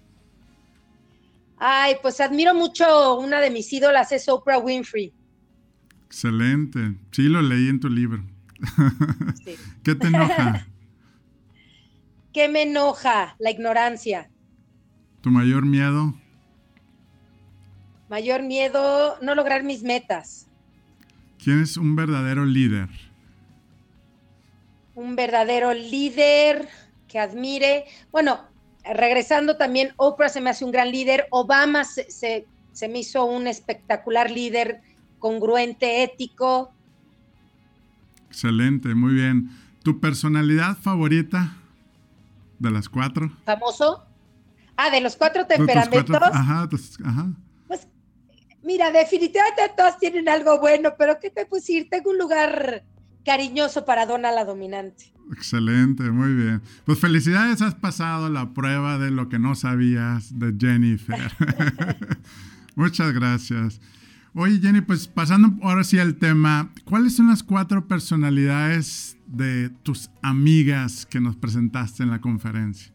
Ay, 1.58 1.96
pues 2.02 2.22
admiro 2.22 2.54
mucho 2.54 3.18
una 3.18 3.42
de 3.42 3.50
mis 3.50 3.74
ídolas, 3.74 4.12
es 4.12 4.30
Oprah 4.30 4.60
Winfrey. 4.60 5.12
Excelente. 6.06 6.96
Sí, 7.12 7.24
lo 7.24 7.42
leí 7.42 7.68
en 7.70 7.80
tu 7.80 7.90
libro. 7.90 8.24
Sí. 9.44 9.56
¿Qué 9.84 9.96
te 9.96 10.08
enoja? 10.08 10.68
¿Qué 12.34 12.48
me 12.50 12.64
enoja? 12.64 13.36
La 13.40 13.50
ignorancia. 13.52 14.30
¿Tu 15.22 15.32
mayor 15.32 15.66
miedo? 15.66 16.14
Mayor 18.10 18.44
miedo, 18.44 19.18
no 19.22 19.34
lograr 19.36 19.64
mis 19.64 19.82
metas. 19.84 20.49
¿Quién 21.44 21.62
es 21.62 21.78
un 21.78 21.96
verdadero 21.96 22.46
líder? 22.46 22.90
Un 24.96 25.16
verdadero 25.16 25.74
líder 25.74 26.68
que 27.08 27.20
admire. 27.20 27.86
Bueno, 28.12 28.42
regresando 28.84 29.56
también, 29.58 29.94
Oprah 29.98 30.30
se 30.30 30.42
me 30.42 30.50
hace 30.50 30.66
un 30.66 30.72
gran 30.72 30.92
líder. 30.92 31.28
Obama 31.32 31.84
se, 31.86 32.10
se- 32.12 32.46
se 32.74 32.88
me 32.90 33.00
hizo 33.00 33.26
un 33.26 33.48
espectacular 33.48 34.30
líder, 34.30 34.82
congruente, 35.18 36.04
ético. 36.04 36.74
Excelente, 38.28 38.94
muy 38.94 39.14
bien. 39.14 39.50
¿Tu 39.84 40.00
personalidad 40.00 40.78
favorita 40.78 41.56
de 42.60 42.72
las 42.72 42.90
cuatro? 42.90 43.32
famoso. 43.46 44.06
Ah, 44.76 44.90
de 44.90 45.02
los 45.02 45.16
cuatro 45.18 45.46
temperamentos. 45.46 46.18
Ajá, 46.32 46.70
tus- 46.70 46.98
ajá. 47.04 47.28
Mira, 48.70 48.92
definitivamente 48.92 49.64
todos 49.76 49.98
tienen 49.98 50.30
algo 50.30 50.60
bueno, 50.60 50.92
pero 50.96 51.18
¿qué 51.20 51.32
te 51.32 51.48
puedo 51.48 51.60
decir? 51.60 51.88
Tengo 51.90 52.12
un 52.12 52.20
lugar 52.20 52.84
cariñoso 53.26 53.84
para 53.84 54.06
Donna 54.06 54.32
la 54.32 54.46
dominante. 54.46 55.12
Excelente, 55.32 56.04
muy 56.04 56.36
bien. 56.36 56.62
Pues 56.86 57.00
felicidades, 57.00 57.64
has 57.64 57.74
pasado 57.74 58.30
la 58.30 58.54
prueba 58.54 59.00
de 59.00 59.10
lo 59.10 59.28
que 59.28 59.40
no 59.40 59.56
sabías 59.56 60.38
de 60.38 60.54
Jennifer. 60.56 61.18
Muchas 62.76 63.12
gracias. 63.12 63.82
Oye, 64.36 64.60
Jenny, 64.62 64.82
pues 64.82 65.08
pasando 65.08 65.50
ahora 65.64 65.84
sí 65.84 65.98
al 65.98 66.18
tema, 66.18 66.72
¿cuáles 66.86 67.16
son 67.16 67.30
las 67.30 67.42
cuatro 67.42 67.88
personalidades 67.88 69.18
de 69.26 69.72
tus 69.82 70.12
amigas 70.22 71.08
que 71.08 71.20
nos 71.20 71.36
presentaste 71.36 72.04
en 72.04 72.12
la 72.12 72.22
conferencia? 72.22 72.94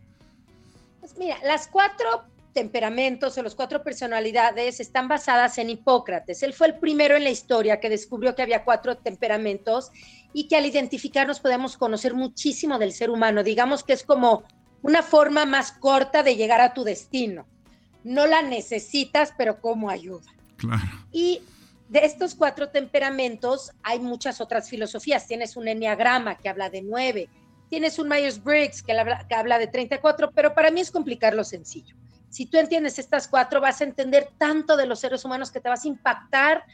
Pues 1.00 1.16
mira, 1.18 1.36
las 1.44 1.66
cuatro 1.66 2.32
temperamentos 2.54 3.36
o 3.36 3.42
las 3.42 3.54
cuatro 3.54 3.82
personalidades 3.82 4.80
están 4.80 5.08
basadas 5.08 5.58
en 5.58 5.68
Hipócrates. 5.68 6.42
Él 6.42 6.54
fue 6.54 6.68
el 6.68 6.78
primero 6.78 7.16
en 7.16 7.24
la 7.24 7.30
historia 7.30 7.80
que 7.80 7.90
descubrió 7.90 8.34
que 8.34 8.42
había 8.42 8.64
cuatro 8.64 8.96
temperamentos 8.96 9.90
y 10.32 10.48
que 10.48 10.56
al 10.56 10.64
identificarnos 10.64 11.40
podemos 11.40 11.76
conocer 11.76 12.14
muchísimo 12.14 12.78
del 12.78 12.92
ser 12.92 13.10
humano. 13.10 13.42
Digamos 13.42 13.84
que 13.84 13.92
es 13.92 14.04
como 14.04 14.44
una 14.82 15.02
forma 15.02 15.44
más 15.44 15.72
corta 15.72 16.22
de 16.22 16.36
llegar 16.36 16.60
a 16.60 16.72
tu 16.72 16.84
destino. 16.84 17.46
No 18.04 18.26
la 18.26 18.40
necesitas, 18.42 19.34
pero 19.36 19.60
como 19.60 19.90
ayuda. 19.90 20.32
Claro, 20.56 20.82
Y 21.10 21.42
de 21.88 22.06
estos 22.06 22.34
cuatro 22.34 22.68
temperamentos 22.70 23.72
hay 23.82 23.98
muchas 23.98 24.40
otras 24.40 24.70
filosofías. 24.70 25.26
Tienes 25.26 25.56
un 25.56 25.68
enneagrama 25.68 26.36
que 26.36 26.48
habla 26.48 26.70
de 26.70 26.82
nueve, 26.82 27.28
tienes 27.68 27.98
un 27.98 28.08
Myers-Briggs 28.08 28.82
que 28.82 28.92
habla, 28.92 29.26
que 29.26 29.34
habla 29.34 29.58
de 29.58 29.66
34, 29.66 30.30
pero 30.32 30.54
para 30.54 30.70
mí 30.70 30.80
es 30.80 30.90
complicar 30.90 31.34
lo 31.34 31.44
sencillo. 31.44 31.96
Si 32.34 32.46
tú 32.46 32.58
entiendes 32.58 32.98
estas 32.98 33.28
cuatro, 33.28 33.60
vas 33.60 33.80
a 33.80 33.84
entender 33.84 34.28
tanto 34.36 34.76
de 34.76 34.86
los 34.86 34.98
seres 34.98 35.24
humanos 35.24 35.52
que 35.52 35.60
te 35.60 35.68
vas 35.68 35.84
a 35.84 35.88
impactar 35.88 36.64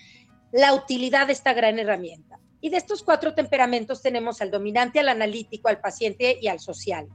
la 0.53 0.73
utilidad 0.73 1.27
de 1.27 1.35
esta 1.35 1.53
gran 1.53 1.79
herramienta. 1.79 2.39
Y 2.63 2.71
de 2.71 2.79
estos 2.79 3.03
cuatro 3.03 3.35
temperamentos 3.35 4.01
tenemos 4.01 4.41
al 4.41 4.51
dominante, 4.51 5.01
al 5.01 5.11
analítico, 5.11 5.69
al 5.69 5.79
paciente 5.79 6.39
y 6.41 6.49
al 6.49 6.61
social. 6.61 7.09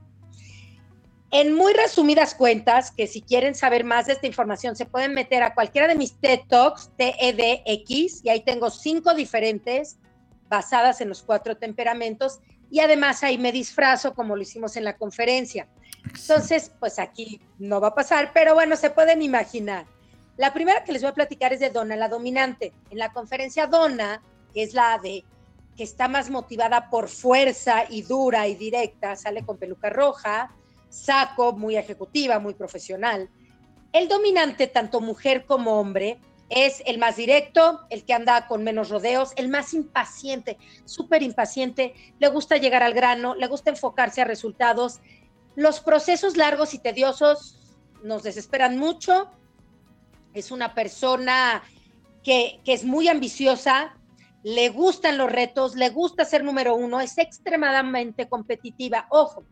En 1.32 1.56
muy 1.56 1.74
resumidas 1.74 2.36
cuentas, 2.36 2.92
que 2.92 3.08
si 3.08 3.24
quieren 3.24 3.56
saber 3.56 3.84
más 3.84 4.06
de 4.06 4.14
esta 4.14 4.28
información, 4.28 4.76
se 4.76 4.86
pueden 4.86 5.16
meter 5.16 5.42
a 5.42 5.56
cualquiera 5.56 5.88
de 5.88 5.96
mis 5.96 6.14
TED 6.22 6.42
Talks, 6.48 6.92
TEDx, 6.98 8.24
y 8.24 8.30
ahí 8.30 8.44
tengo 8.46 8.70
cinco 8.70 9.16
diferentes 9.16 9.98
basadas 10.50 11.02
en 11.02 11.10
los 11.10 11.24
cuatro 11.24 11.58
temperamentos, 11.58 12.42
y 12.70 12.80
además 12.80 13.24
ahí 13.24 13.40
me 13.40 13.52
disfrazo 13.52 14.14
como 14.14 14.36
lo 14.36 14.44
hicimos 14.44 14.78
en 14.78 14.84
la 14.84 14.98
conferencia. 14.98 15.68
Entonces, 16.14 16.72
pues 16.80 17.00
aquí 17.00 17.42
no 17.60 17.82
va 17.82 17.90
a 17.90 17.96
pasar, 17.96 18.32
pero 18.34 18.54
bueno, 18.54 18.76
se 18.76 18.90
pueden 18.90 19.22
imaginar. 19.22 19.86
La 20.38 20.54
primera 20.54 20.84
que 20.84 20.92
les 20.92 21.02
voy 21.02 21.12
a 21.12 21.16
platicar 21.16 21.54
es 21.54 21.60
de 21.60 21.70
Donna, 21.70 21.96
la 21.96 22.10
dominante. 22.10 22.74
En 22.90 22.98
la 22.98 23.14
conferencia 23.14 23.68
Donna, 23.68 24.22
que 24.54 24.64
es 24.64 24.74
la 24.74 25.00
de 25.02 25.24
que 25.76 25.84
está 25.84 26.08
más 26.08 26.30
motivada 26.30 26.90
por 26.90 27.10
fuerza 27.10 27.84
y 27.90 28.02
dura 28.02 28.48
y 28.48 28.56
directa, 28.56 29.16
sale 29.16 29.44
con 29.44 29.58
peluca 29.58 29.90
roja, 29.90 30.52
saco, 30.90 31.54
muy 31.54 31.76
ejecutiva, 31.76 32.40
muy 32.40 32.54
profesional. 32.54 33.30
El 33.92 34.08
dominante, 34.08 34.68
tanto 34.68 35.02
mujer 35.02 35.46
como 35.46 35.80
hombre, 35.80 36.20
es 36.50 36.84
el 36.86 36.98
más 36.98 37.16
directo, 37.16 37.82
el 37.90 38.06
que 38.06 38.14
anda 38.14 38.48
con 38.48 38.64
menos 38.64 38.90
rodeos, 38.90 39.34
el 39.36 39.50
más 39.50 39.74
impaciente, 39.74 40.58
súper 40.86 41.24
impaciente, 41.24 41.94
le 42.20 42.28
gusta 42.28 42.58
llegar 42.58 42.84
al 42.84 42.94
grano, 42.94 43.36
le 43.36 43.48
gusta 43.48 43.72
enfocarse 43.72 44.22
a 44.22 44.26
resultados. 44.26 45.00
Los 45.56 45.80
procesos 45.80 46.38
largos 46.38 46.74
y 46.74 46.80
tediosos 46.80 47.60
nos 48.04 48.24
desesperan 48.24 48.78
mucho. 48.78 49.30
Es 50.34 50.52
una 50.52 50.74
persona 50.74 51.64
que, 52.24 52.60
que 52.66 52.74
es 52.74 52.84
muy 52.84 53.08
ambiciosa, 53.08 53.96
le 54.46 54.70
gustan 54.70 55.18
los 55.18 55.32
retos, 55.32 55.76
le 55.76 55.90
gusta 55.90 56.24
ser 56.24 56.44
número 56.44 56.76
uno, 56.76 57.02
es 57.02 57.18
extremadamente 57.18 58.30
competitiva. 58.30 59.08
Ojo, 59.10 59.44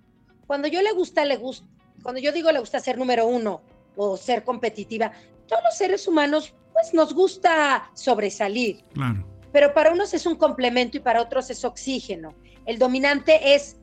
cuando 0.46 0.68
yo 0.68 0.84
le 0.84 0.92
gusta, 0.92 1.26
le 1.26 1.38
gusta, 1.38 1.66
cuando 2.04 2.22
yo 2.22 2.32
digo 2.32 2.52
le 2.52 2.60
gusta 2.60 2.80
ser 2.80 2.98
número 2.98 3.26
uno 3.26 3.62
o 3.96 4.18
ser 4.18 4.44
competitiva, 4.44 5.12
todos 5.48 5.64
los 5.64 5.76
seres 5.76 6.08
humanos 6.08 6.54
pues 6.74 6.94
nos 6.94 7.14
gusta 7.14 7.90
sobresalir, 7.96 8.84
claro. 8.94 9.26
pero 9.52 9.74
para 9.74 9.92
unos 9.92 10.14
es 10.14 10.26
un 10.26 10.36
complemento 10.36 10.98
y 10.98 11.00
para 11.00 11.24
otros 11.24 11.50
es 11.50 11.66
oxígeno. 11.66 12.36
El 12.68 12.78
dominante 12.78 13.56
es 13.56 13.78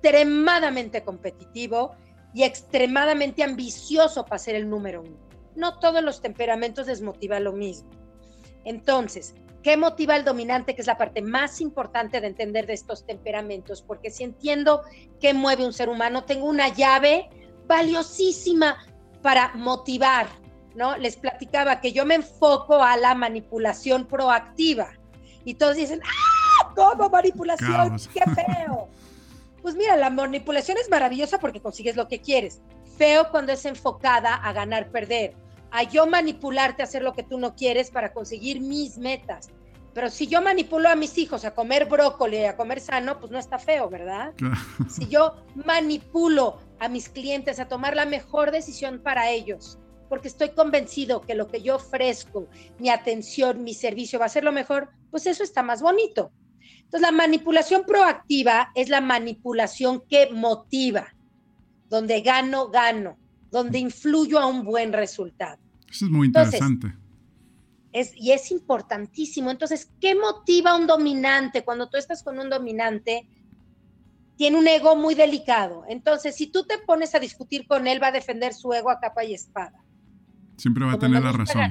extremadamente 0.00 1.02
competitivo 1.02 1.96
y 2.32 2.44
extremadamente 2.44 3.42
ambicioso 3.42 4.24
para 4.24 4.38
ser 4.38 4.54
el 4.54 4.68
número 4.68 5.02
uno. 5.02 5.16
No 5.56 5.78
todos 5.78 6.02
los 6.02 6.20
temperamentos 6.20 6.86
les 6.86 7.02
motiva 7.02 7.40
lo 7.40 7.52
mismo. 7.52 7.90
Entonces, 8.64 9.34
¿qué 9.62 9.76
motiva 9.76 10.14
al 10.14 10.24
dominante? 10.24 10.74
Que 10.74 10.82
es 10.82 10.86
la 10.86 10.98
parte 10.98 11.20
más 11.20 11.60
importante 11.60 12.20
de 12.20 12.28
entender 12.28 12.66
de 12.66 12.74
estos 12.74 13.04
temperamentos, 13.06 13.82
porque 13.82 14.10
si 14.10 14.22
entiendo 14.22 14.82
qué 15.20 15.34
mueve 15.34 15.64
un 15.64 15.72
ser 15.72 15.88
humano, 15.88 16.24
tengo 16.24 16.46
una 16.46 16.68
llave 16.68 17.28
valiosísima 17.66 18.76
para 19.20 19.52
motivar, 19.54 20.28
¿no? 20.76 20.96
Les 20.96 21.16
platicaba 21.16 21.80
que 21.80 21.92
yo 21.92 22.06
me 22.06 22.14
enfoco 22.14 22.82
a 22.82 22.96
la 22.96 23.14
manipulación 23.14 24.06
proactiva 24.06 24.90
y 25.44 25.54
todos 25.54 25.76
dicen, 25.76 26.00
¡ah! 26.04 26.72
¿Cómo 26.76 27.08
manipulación? 27.08 27.96
¡Qué 28.12 28.22
feo! 28.30 28.88
Pues 29.62 29.74
mira, 29.74 29.96
la 29.96 30.10
manipulación 30.10 30.78
es 30.78 30.88
maravillosa 30.88 31.38
porque 31.38 31.60
consigues 31.60 31.96
lo 31.96 32.08
que 32.08 32.20
quieres. 32.20 32.60
Feo 32.96 33.30
cuando 33.30 33.52
es 33.52 33.64
enfocada 33.64 34.34
a 34.34 34.52
ganar, 34.52 34.90
perder, 34.90 35.34
a 35.70 35.82
yo 35.82 36.06
manipularte 36.06 36.82
a 36.82 36.84
hacer 36.84 37.02
lo 37.02 37.12
que 37.12 37.22
tú 37.22 37.38
no 37.38 37.54
quieres 37.54 37.90
para 37.90 38.12
conseguir 38.12 38.60
mis 38.60 38.98
metas. 38.98 39.50
Pero 39.94 40.10
si 40.10 40.26
yo 40.26 40.40
manipulo 40.42 40.88
a 40.88 40.94
mis 40.94 41.18
hijos 41.18 41.44
a 41.44 41.54
comer 41.54 41.86
brócoli, 41.86 42.44
a 42.44 42.56
comer 42.56 42.80
sano, 42.80 43.18
pues 43.18 43.32
no 43.32 43.38
está 43.38 43.58
feo, 43.58 43.88
¿verdad? 43.88 44.32
Si 44.88 45.08
yo 45.08 45.34
manipulo 45.54 46.58
a 46.78 46.88
mis 46.88 47.08
clientes 47.08 47.58
a 47.58 47.66
tomar 47.66 47.96
la 47.96 48.06
mejor 48.06 48.52
decisión 48.52 49.00
para 49.02 49.30
ellos, 49.30 49.78
porque 50.08 50.28
estoy 50.28 50.50
convencido 50.50 51.22
que 51.22 51.34
lo 51.34 51.48
que 51.48 51.62
yo 51.62 51.76
ofrezco, 51.76 52.46
mi 52.78 52.90
atención, 52.90 53.64
mi 53.64 53.74
servicio 53.74 54.18
va 54.18 54.26
a 54.26 54.30
ser 54.30 54.44
lo 54.44 54.52
mejor, 54.52 54.90
pues 55.10 55.26
eso 55.26 55.42
está 55.42 55.62
más 55.62 55.82
bonito. 55.82 56.30
Entonces, 56.88 57.02
la 57.02 57.12
manipulación 57.12 57.84
proactiva 57.86 58.70
es 58.74 58.88
la 58.88 59.02
manipulación 59.02 60.02
que 60.08 60.30
motiva, 60.32 61.14
donde 61.90 62.22
gano, 62.22 62.70
gano, 62.70 63.18
donde 63.50 63.78
influyo 63.78 64.38
a 64.38 64.46
un 64.46 64.64
buen 64.64 64.94
resultado. 64.94 65.58
Eso 65.86 66.06
es 66.06 66.10
muy 66.10 66.28
interesante. 66.28 66.94
es, 67.92 68.12
y 68.16 68.32
es 68.32 68.50
importantísimo. 68.50 69.50
Entonces, 69.50 69.90
¿qué 70.00 70.14
motiva 70.14 70.70
a 70.70 70.76
un 70.76 70.86
dominante? 70.86 71.62
Cuando 71.62 71.90
tú 71.90 71.98
estás 71.98 72.22
con 72.22 72.38
un 72.38 72.48
dominante, 72.48 73.28
tiene 74.36 74.56
un 74.56 74.66
ego 74.66 74.96
muy 74.96 75.14
delicado. 75.14 75.84
Entonces, 75.90 76.36
si 76.36 76.46
tú 76.46 76.64
te 76.64 76.78
pones 76.78 77.14
a 77.14 77.18
discutir 77.18 77.66
con 77.66 77.86
él, 77.86 78.02
va 78.02 78.06
a 78.06 78.12
defender 78.12 78.54
su 78.54 78.72
ego 78.72 78.88
a 78.88 78.98
capa 78.98 79.24
y 79.24 79.34
espada. 79.34 79.84
Siempre 80.56 80.86
va 80.86 80.94
a 80.94 80.98
tener 80.98 81.22
la 81.22 81.32
razón. 81.32 81.70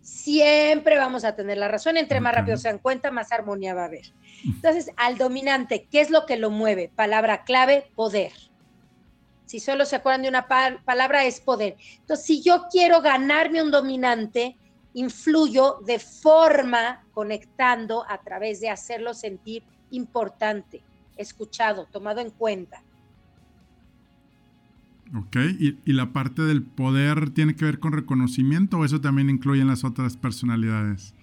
Siempre 0.00 0.96
vamos 0.96 1.24
a 1.24 1.36
tener 1.36 1.58
la 1.58 1.68
razón. 1.68 1.96
Entre 1.96 2.20
más 2.20 2.34
rápido 2.34 2.56
se 2.56 2.68
dan 2.68 2.78
cuenta, 2.78 3.10
más 3.10 3.32
armonía 3.32 3.74
va 3.74 3.82
a 3.82 3.86
haber. 3.86 4.12
Entonces, 4.44 4.90
al 4.96 5.18
dominante, 5.18 5.86
¿qué 5.90 6.00
es 6.00 6.10
lo 6.10 6.26
que 6.26 6.36
lo 6.36 6.50
mueve? 6.50 6.90
Palabra 6.94 7.44
clave, 7.44 7.90
poder. 7.94 8.32
Si 9.46 9.60
solo 9.60 9.84
se 9.84 9.96
acuerdan 9.96 10.22
de 10.22 10.28
una 10.28 10.46
palabra, 10.46 11.24
es 11.24 11.40
poder. 11.40 11.76
Entonces, 11.98 12.24
si 12.24 12.42
yo 12.42 12.66
quiero 12.70 13.00
ganarme 13.02 13.62
un 13.62 13.70
dominante, 13.70 14.56
influyo 14.94 15.78
de 15.84 15.98
forma 15.98 17.06
conectando 17.12 18.04
a 18.08 18.20
través 18.22 18.60
de 18.60 18.70
hacerlo 18.70 19.14
sentir 19.14 19.64
importante 19.90 20.82
escuchado, 21.16 21.86
tomado 21.86 22.20
en 22.20 22.30
cuenta. 22.30 22.82
Ok, 25.16 25.36
¿Y, 25.58 25.92
la 25.92 26.12
parte 26.12 26.42
del 26.42 26.62
poder 26.62 27.30
tiene 27.30 27.56
que 27.56 27.64
ver 27.64 27.80
con 27.80 27.92
reconocimiento 27.92 28.78
o 28.78 28.84
eso 28.84 29.00
también 29.00 29.28
incluye 29.28 29.60
en 29.60 29.68
las 29.68 29.82
otras 29.82 30.16
personalidades? 30.16 31.14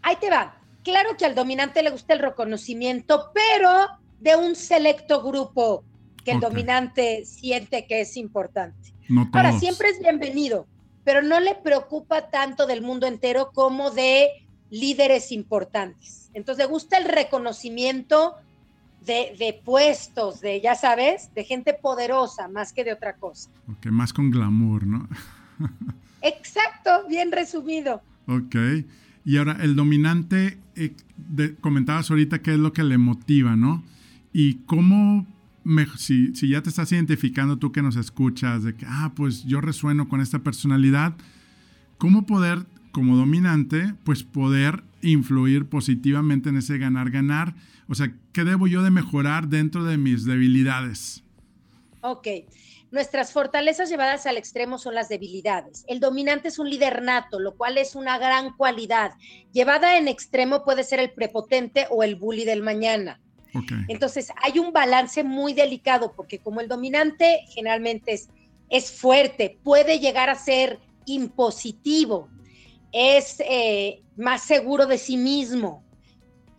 Ahí 0.00 0.16
te 0.20 0.30
va. 0.30 0.56
Claro 0.82 1.10
que 1.18 1.26
al 1.26 1.34
dominante 1.34 1.82
le 1.82 1.90
gusta 1.90 2.14
el 2.14 2.20
reconocimiento, 2.20 3.30
pero 3.34 3.86
de 4.20 4.36
un 4.36 4.56
selecto 4.56 5.22
grupo 5.22 5.84
que 6.24 6.32
el 6.32 6.40
dominante 6.40 7.24
siente 7.26 7.86
que 7.86 8.00
es 8.00 8.16
importante. 8.16 8.94
Ahora, 9.32 9.58
siempre 9.58 9.90
es 9.90 10.00
bienvenido, 10.00 10.66
pero 11.04 11.22
no 11.22 11.38
le 11.40 11.54
preocupa 11.54 12.30
tanto 12.30 12.66
del 12.66 12.82
mundo 12.82 13.06
entero 13.06 13.50
como 13.52 13.90
de 13.90 14.28
líderes 14.70 15.32
importantes. 15.32 16.30
Entonces 16.32 16.64
le 16.64 16.70
gusta 16.70 16.96
el 16.96 17.04
reconocimiento 17.04 18.36
de, 19.06 19.60
puestos, 19.64 20.40
de, 20.40 20.60
ya 20.60 20.74
sabes, 20.74 21.30
de 21.34 21.44
gente 21.44 21.74
poderosa 21.74 22.48
más 22.48 22.72
que 22.72 22.84
de 22.84 22.92
otra 22.92 23.14
cosa. 23.16 23.50
Ok, 23.68 23.86
más 23.86 24.12
con 24.12 24.30
glamour, 24.30 24.86
¿no? 24.86 25.08
Exacto, 26.22 27.06
bien 27.08 27.32
resumido. 27.32 28.02
Ok. 28.26 28.56
Y 29.24 29.36
ahora, 29.36 29.58
el 29.60 29.76
dominante, 29.76 30.58
eh, 30.76 30.94
comentabas 31.60 32.10
ahorita 32.10 32.40
qué 32.42 32.52
es 32.52 32.58
lo 32.58 32.72
que 32.72 32.82
le 32.82 32.98
motiva, 32.98 33.56
¿no? 33.56 33.82
Y 34.32 34.54
cómo, 34.66 35.26
si, 35.96 36.34
si, 36.34 36.48
ya 36.48 36.62
te 36.62 36.70
estás 36.70 36.90
identificando 36.92 37.58
tú 37.58 37.72
que 37.72 37.82
nos 37.82 37.96
escuchas, 37.96 38.64
de 38.64 38.74
que, 38.74 38.86
ah, 38.88 39.12
pues 39.14 39.44
yo 39.44 39.60
resueno 39.60 40.08
con 40.08 40.20
esta 40.20 40.40
personalidad, 40.40 41.14
¿cómo 41.98 42.26
poder, 42.26 42.66
como 42.90 43.16
dominante, 43.16 43.94
pues 44.04 44.22
poder 44.22 44.82
influir 45.02 45.66
positivamente 45.66 46.48
en 46.48 46.56
ese 46.56 46.78
ganar-ganar? 46.78 47.54
O 47.92 47.94
sea, 47.94 48.10
¿qué 48.32 48.44
debo 48.44 48.66
yo 48.68 48.82
de 48.82 48.90
mejorar 48.90 49.48
dentro 49.48 49.84
de 49.84 49.98
mis 49.98 50.24
debilidades? 50.24 51.22
Ok. 52.00 52.26
Nuestras 52.90 53.34
fortalezas 53.34 53.90
llevadas 53.90 54.24
al 54.24 54.38
extremo 54.38 54.78
son 54.78 54.94
las 54.94 55.10
debilidades. 55.10 55.84
El 55.88 56.00
dominante 56.00 56.48
es 56.48 56.58
un 56.58 56.70
líder 56.70 57.02
nato, 57.02 57.38
lo 57.38 57.54
cual 57.54 57.76
es 57.76 57.94
una 57.94 58.16
gran 58.16 58.56
cualidad. 58.56 59.12
Llevada 59.52 59.98
en 59.98 60.08
extremo 60.08 60.64
puede 60.64 60.84
ser 60.84 61.00
el 61.00 61.10
prepotente 61.10 61.86
o 61.90 62.02
el 62.02 62.16
bully 62.16 62.46
del 62.46 62.62
mañana. 62.62 63.20
Okay. 63.54 63.84
Entonces 63.88 64.32
hay 64.42 64.58
un 64.58 64.72
balance 64.72 65.22
muy 65.22 65.52
delicado 65.52 66.14
porque 66.16 66.38
como 66.38 66.62
el 66.62 66.68
dominante 66.68 67.40
generalmente 67.50 68.14
es, 68.14 68.30
es 68.70 68.90
fuerte, 68.90 69.58
puede 69.62 69.98
llegar 69.98 70.30
a 70.30 70.34
ser 70.34 70.78
impositivo, 71.04 72.30
es 72.90 73.36
eh, 73.40 74.00
más 74.16 74.44
seguro 74.44 74.86
de 74.86 74.96
sí 74.96 75.18
mismo, 75.18 75.84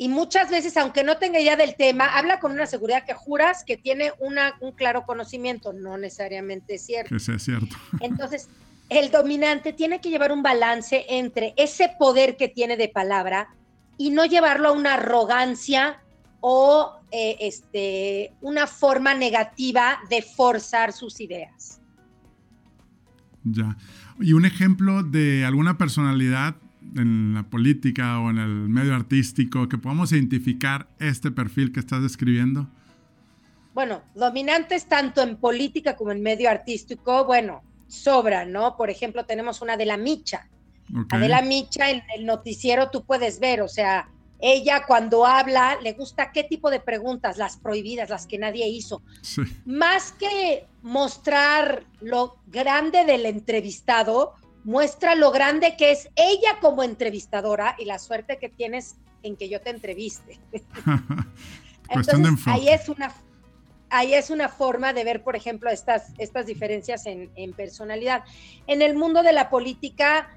y 0.03 0.09
muchas 0.09 0.49
veces, 0.51 0.75
aunque 0.75 1.01
no 1.01 1.15
tenga 1.15 1.39
idea 1.39 1.55
del 1.55 1.75
tema, 1.77 2.17
habla 2.17 2.41
con 2.41 2.51
una 2.51 2.65
seguridad 2.65 3.05
que 3.05 3.13
juras 3.13 3.63
que 3.63 3.77
tiene 3.77 4.11
una, 4.19 4.53
un 4.59 4.73
claro 4.73 5.05
conocimiento, 5.05 5.71
no 5.71 5.97
necesariamente 5.97 6.75
es 6.75 6.85
cierto. 6.85 7.07
Que 7.07 7.21
sea 7.21 7.39
cierto. 7.39 7.73
Entonces, 8.01 8.49
el 8.89 9.11
dominante 9.11 9.71
tiene 9.71 10.01
que 10.01 10.09
llevar 10.09 10.33
un 10.33 10.43
balance 10.43 11.05
entre 11.07 11.53
ese 11.55 11.89
poder 11.97 12.35
que 12.35 12.49
tiene 12.49 12.75
de 12.75 12.89
palabra 12.89 13.55
y 13.97 14.09
no 14.09 14.25
llevarlo 14.25 14.67
a 14.67 14.71
una 14.73 14.95
arrogancia 14.95 16.01
o 16.41 16.99
eh, 17.09 17.37
este, 17.39 18.33
una 18.41 18.67
forma 18.67 19.13
negativa 19.13 19.99
de 20.09 20.21
forzar 20.21 20.91
sus 20.91 21.21
ideas. 21.21 21.79
Ya. 23.45 23.77
Y 24.19 24.33
un 24.33 24.45
ejemplo 24.45 25.01
de 25.01 25.45
alguna 25.45 25.77
personalidad 25.77 26.57
en 26.95 27.33
la 27.33 27.43
política 27.43 28.19
o 28.19 28.29
en 28.29 28.37
el 28.37 28.69
medio 28.69 28.95
artístico 28.95 29.67
que 29.69 29.77
podamos 29.77 30.11
identificar 30.11 30.87
este 30.99 31.31
perfil 31.31 31.71
que 31.71 31.79
estás 31.79 32.01
describiendo? 32.01 32.67
Bueno, 33.73 34.01
dominantes 34.13 34.85
tanto 34.85 35.21
en 35.21 35.37
política 35.37 35.95
como 35.95 36.11
en 36.11 36.21
medio 36.21 36.49
artístico, 36.49 37.25
bueno, 37.25 37.63
sobran, 37.87 38.51
¿no? 38.51 38.77
Por 38.77 38.89
ejemplo, 38.89 39.25
tenemos 39.25 39.61
una 39.61 39.77
de 39.77 39.85
la 39.85 39.97
Micha. 39.97 40.47
de 40.87 41.29
la 41.29 41.41
Micha 41.41 41.89
en 41.89 42.03
el 42.15 42.25
noticiero 42.25 42.89
tú 42.89 43.03
puedes 43.03 43.39
ver, 43.39 43.61
o 43.61 43.67
sea, 43.67 44.09
ella 44.39 44.85
cuando 44.85 45.25
habla 45.25 45.79
le 45.81 45.93
gusta 45.93 46.31
qué 46.31 46.43
tipo 46.43 46.69
de 46.69 46.81
preguntas, 46.81 47.37
las 47.37 47.57
prohibidas, 47.57 48.09
las 48.09 48.27
que 48.27 48.37
nadie 48.37 48.67
hizo. 48.67 49.01
Más 49.65 50.11
que 50.11 50.67
mostrar 50.81 51.85
lo 52.01 52.35
grande 52.47 53.05
del 53.05 53.25
entrevistado, 53.25 54.33
muestra 54.63 55.15
lo 55.15 55.31
grande 55.31 55.75
que 55.77 55.91
es 55.91 56.09
ella 56.15 56.59
como 56.61 56.83
entrevistadora 56.83 57.75
y 57.77 57.85
la 57.85 57.99
suerte 57.99 58.37
que 58.37 58.49
tienes 58.49 58.95
en 59.23 59.35
que 59.35 59.49
yo 59.49 59.61
te 59.61 59.69
entreviste. 59.69 60.39
Entonces, 61.89 62.47
ahí 62.47 62.69
es 62.69 62.89
una 62.89 63.13
ahí 63.93 64.15
es 64.15 64.31
una 64.31 64.49
forma 64.49 64.91
de 64.91 65.03
ver, 65.03 65.23
por 65.23 65.35
ejemplo, 65.35 65.69
estas, 65.69 66.13
estas 66.17 66.47
diferencias 66.47 67.05
en, 67.05 67.53
personalidad. 67.53 68.23
En 68.65 68.81
el 68.81 68.95
mundo 68.95 69.21
de 69.21 69.33
la 69.33 69.51
política, 69.51 70.35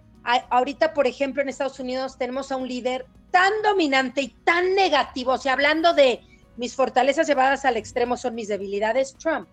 ahorita, 0.51 0.93
por 0.93 1.07
ejemplo, 1.07 1.41
en 1.41 1.49
Estados 1.49 1.81
Unidos 1.81 2.19
tenemos 2.19 2.53
a 2.53 2.57
un 2.57 2.69
líder 2.69 3.07
tan 3.31 3.51
dominante 3.65 4.21
y 4.21 4.29
tan 4.29 4.75
negativo, 4.75 5.33
o 5.33 5.39
sea, 5.39 5.55
hablando 5.55 5.95
de 5.95 6.21
mis 6.59 6.75
fortalezas 6.75 7.27
llevadas 7.27 7.65
al 7.65 7.79
extremo 7.79 8.19
son 8.19 8.35
mis 8.35 8.49
debilidades, 8.49 9.17
Trump. 9.17 9.49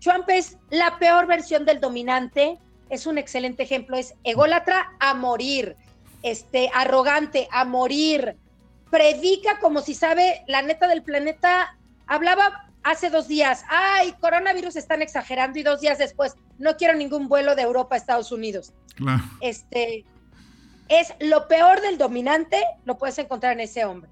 Trump 0.00 0.28
es 0.28 0.58
la 0.70 0.98
peor 0.98 1.26
versión 1.26 1.64
del 1.64 1.80
dominante, 1.80 2.58
es 2.88 3.06
un 3.06 3.18
excelente 3.18 3.62
ejemplo, 3.62 3.96
es 3.96 4.14
ególatra 4.24 4.92
a 5.00 5.14
morir, 5.14 5.76
este, 6.22 6.70
arrogante 6.74 7.48
a 7.50 7.64
morir, 7.64 8.36
predica 8.90 9.58
como 9.58 9.80
si 9.80 9.94
sabe 9.94 10.42
la 10.46 10.62
neta 10.62 10.88
del 10.88 11.02
planeta, 11.02 11.76
hablaba 12.06 12.70
hace 12.82 13.10
dos 13.10 13.26
días, 13.26 13.64
ay, 13.68 14.12
coronavirus 14.20 14.76
están 14.76 15.02
exagerando 15.02 15.58
y 15.58 15.62
dos 15.62 15.80
días 15.80 15.98
después, 15.98 16.34
no 16.58 16.76
quiero 16.76 16.94
ningún 16.94 17.28
vuelo 17.28 17.56
de 17.56 17.62
Europa 17.62 17.96
a 17.96 17.98
Estados 17.98 18.30
Unidos. 18.30 18.72
Este, 19.40 20.04
es 20.88 21.12
lo 21.20 21.48
peor 21.48 21.80
del 21.80 21.98
dominante, 21.98 22.62
lo 22.84 22.96
puedes 22.96 23.18
encontrar 23.18 23.52
en 23.54 23.60
ese 23.60 23.84
hombre. 23.84 24.10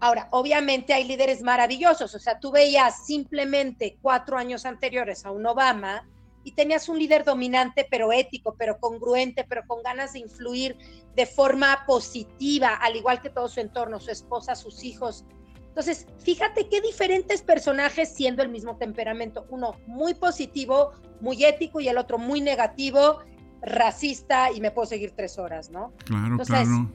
Ahora, 0.00 0.28
obviamente 0.30 0.92
hay 0.92 1.04
líderes 1.04 1.42
maravillosos, 1.42 2.14
o 2.14 2.18
sea, 2.18 2.38
tú 2.38 2.50
veías 2.50 3.06
simplemente 3.06 3.96
cuatro 4.02 4.36
años 4.36 4.66
anteriores 4.66 5.24
a 5.24 5.30
un 5.30 5.46
Obama, 5.46 6.06
y 6.46 6.52
tenías 6.52 6.88
un 6.88 6.96
líder 6.96 7.24
dominante, 7.24 7.88
pero 7.90 8.12
ético, 8.12 8.54
pero 8.56 8.78
congruente, 8.78 9.44
pero 9.48 9.66
con 9.66 9.82
ganas 9.82 10.12
de 10.12 10.20
influir 10.20 10.78
de 11.16 11.26
forma 11.26 11.82
positiva, 11.88 12.76
al 12.76 12.94
igual 12.94 13.20
que 13.20 13.30
todo 13.30 13.48
su 13.48 13.58
entorno, 13.58 13.98
su 13.98 14.12
esposa, 14.12 14.54
sus 14.54 14.84
hijos. 14.84 15.24
Entonces, 15.66 16.06
fíjate 16.20 16.68
qué 16.68 16.80
diferentes 16.80 17.42
personajes 17.42 18.10
siendo 18.14 18.44
el 18.44 18.48
mismo 18.48 18.76
temperamento. 18.76 19.44
Uno 19.50 19.74
muy 19.88 20.14
positivo, 20.14 20.92
muy 21.20 21.44
ético 21.44 21.80
y 21.80 21.88
el 21.88 21.98
otro 21.98 22.16
muy 22.16 22.40
negativo, 22.40 23.18
racista 23.60 24.52
y 24.52 24.60
me 24.60 24.70
puedo 24.70 24.86
seguir 24.86 25.14
tres 25.16 25.38
horas, 25.38 25.70
¿no? 25.70 25.94
Claro, 26.04 26.26
Entonces, 26.26 26.68
claro. 26.68 26.92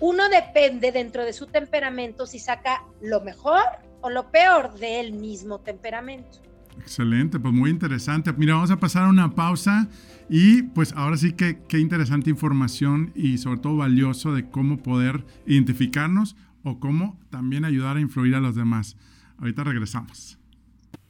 Uno 0.00 0.28
depende 0.28 0.90
dentro 0.90 1.24
de 1.24 1.32
su 1.32 1.46
temperamento 1.46 2.26
si 2.26 2.40
saca 2.40 2.84
lo 3.00 3.20
mejor 3.20 3.62
o 4.00 4.10
lo 4.10 4.32
peor 4.32 4.74
del 4.74 5.12
mismo 5.12 5.60
temperamento. 5.60 6.40
Excelente, 6.80 7.38
pues 7.38 7.54
muy 7.54 7.70
interesante. 7.70 8.32
Mira, 8.32 8.54
vamos 8.54 8.70
a 8.70 8.78
pasar 8.78 9.04
a 9.04 9.08
una 9.08 9.34
pausa 9.34 9.88
y 10.28 10.62
pues 10.62 10.92
ahora 10.94 11.16
sí 11.16 11.32
que 11.32 11.58
qué 11.68 11.78
interesante 11.78 12.30
información 12.30 13.12
y 13.14 13.38
sobre 13.38 13.60
todo 13.60 13.76
valioso 13.76 14.32
de 14.34 14.48
cómo 14.48 14.82
poder 14.82 15.24
identificarnos 15.46 16.36
o 16.64 16.80
cómo 16.80 17.18
también 17.30 17.64
ayudar 17.64 17.96
a 17.96 18.00
influir 18.00 18.34
a 18.34 18.40
los 18.40 18.54
demás. 18.54 18.96
Ahorita 19.38 19.64
regresamos. 19.64 20.41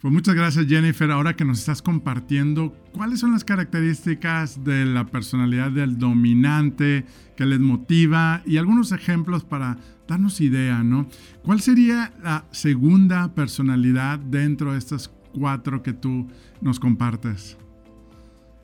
pues 0.00 0.14
muchas 0.14 0.34
gracias 0.34 0.66
Jennifer. 0.66 1.10
Ahora 1.10 1.36
que 1.36 1.44
nos 1.44 1.58
estás 1.58 1.82
compartiendo, 1.82 2.74
¿cuáles 2.94 3.20
son 3.20 3.32
las 3.32 3.44
características 3.44 4.64
de 4.64 4.86
la 4.86 5.04
personalidad 5.06 5.70
del 5.70 5.98
dominante 5.98 7.04
que 7.36 7.44
les 7.44 7.60
motiva 7.60 8.42
y 8.46 8.56
algunos 8.56 8.92
ejemplos 8.92 9.44
para 9.44 9.76
darnos 10.08 10.40
idea, 10.40 10.82
¿no? 10.82 11.06
¿Cuál 11.44 11.60
sería 11.60 12.14
la 12.22 12.46
segunda 12.50 13.34
personalidad 13.34 14.18
dentro 14.18 14.72
de 14.72 14.78
estas 14.78 15.08
cuatro 15.38 15.82
que 15.82 15.92
tú 15.92 16.28
nos 16.60 16.80
compartes? 16.80 17.58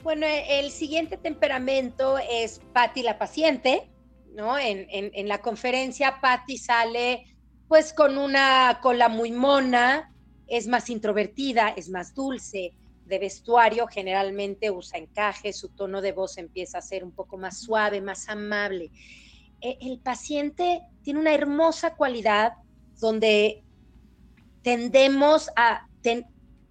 Bueno, 0.03 0.27
el 0.49 0.71
siguiente 0.71 1.19
temperamento 1.19 2.17
es 2.31 2.61
Patti 2.73 3.03
la 3.03 3.19
paciente, 3.19 3.91
¿no? 4.35 4.59
En, 4.59 4.87
en 4.91 5.29
la 5.29 5.39
conferencia 5.39 6.21
Patti 6.21 6.57
sale 6.57 7.37
pues 7.69 7.93
con 7.93 8.17
una 8.17 8.79
cola 8.81 9.09
muy 9.09 9.33
mona, 9.33 10.13
es 10.47 10.67
más 10.67 10.91
introvertida, 10.91 11.69
es 11.71 11.89
más 11.89 12.15
dulce, 12.15 12.73
de 13.07 13.19
vestuario 13.19 13.87
generalmente 13.87 14.71
usa 14.71 14.99
encaje, 14.99 15.53
su 15.53 15.69
tono 15.69 16.01
de 16.01 16.13
voz 16.13 16.39
empieza 16.39 16.79
a 16.79 16.83
ser 16.83 17.05
un 17.05 17.13
poco 17.13 17.37
más 17.37 17.61
suave, 17.61 18.01
más 18.01 18.29
amable. 18.29 18.91
E, 19.61 19.79
el 19.81 20.01
paciente 20.01 20.83
tiene 21.03 21.21
una 21.21 21.33
hermosa 21.33 21.95
cualidad 21.95 22.55
donde 23.01 23.63
tendemos 24.63 25.51
a, 25.57 25.87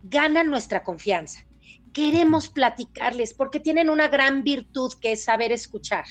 ganan 0.04 0.50
nuestra 0.50 0.84
confianza. 0.84 1.46
Queremos 1.94 2.50
platicarles 2.50 3.34
porque 3.34 3.60
tienen 3.60 3.90
una 3.90 4.10
gran 4.10 4.44
virtud 4.44 4.94
que 5.00 5.14
es 5.14 5.24
saber 5.24 5.52
escuchar. 5.52 6.06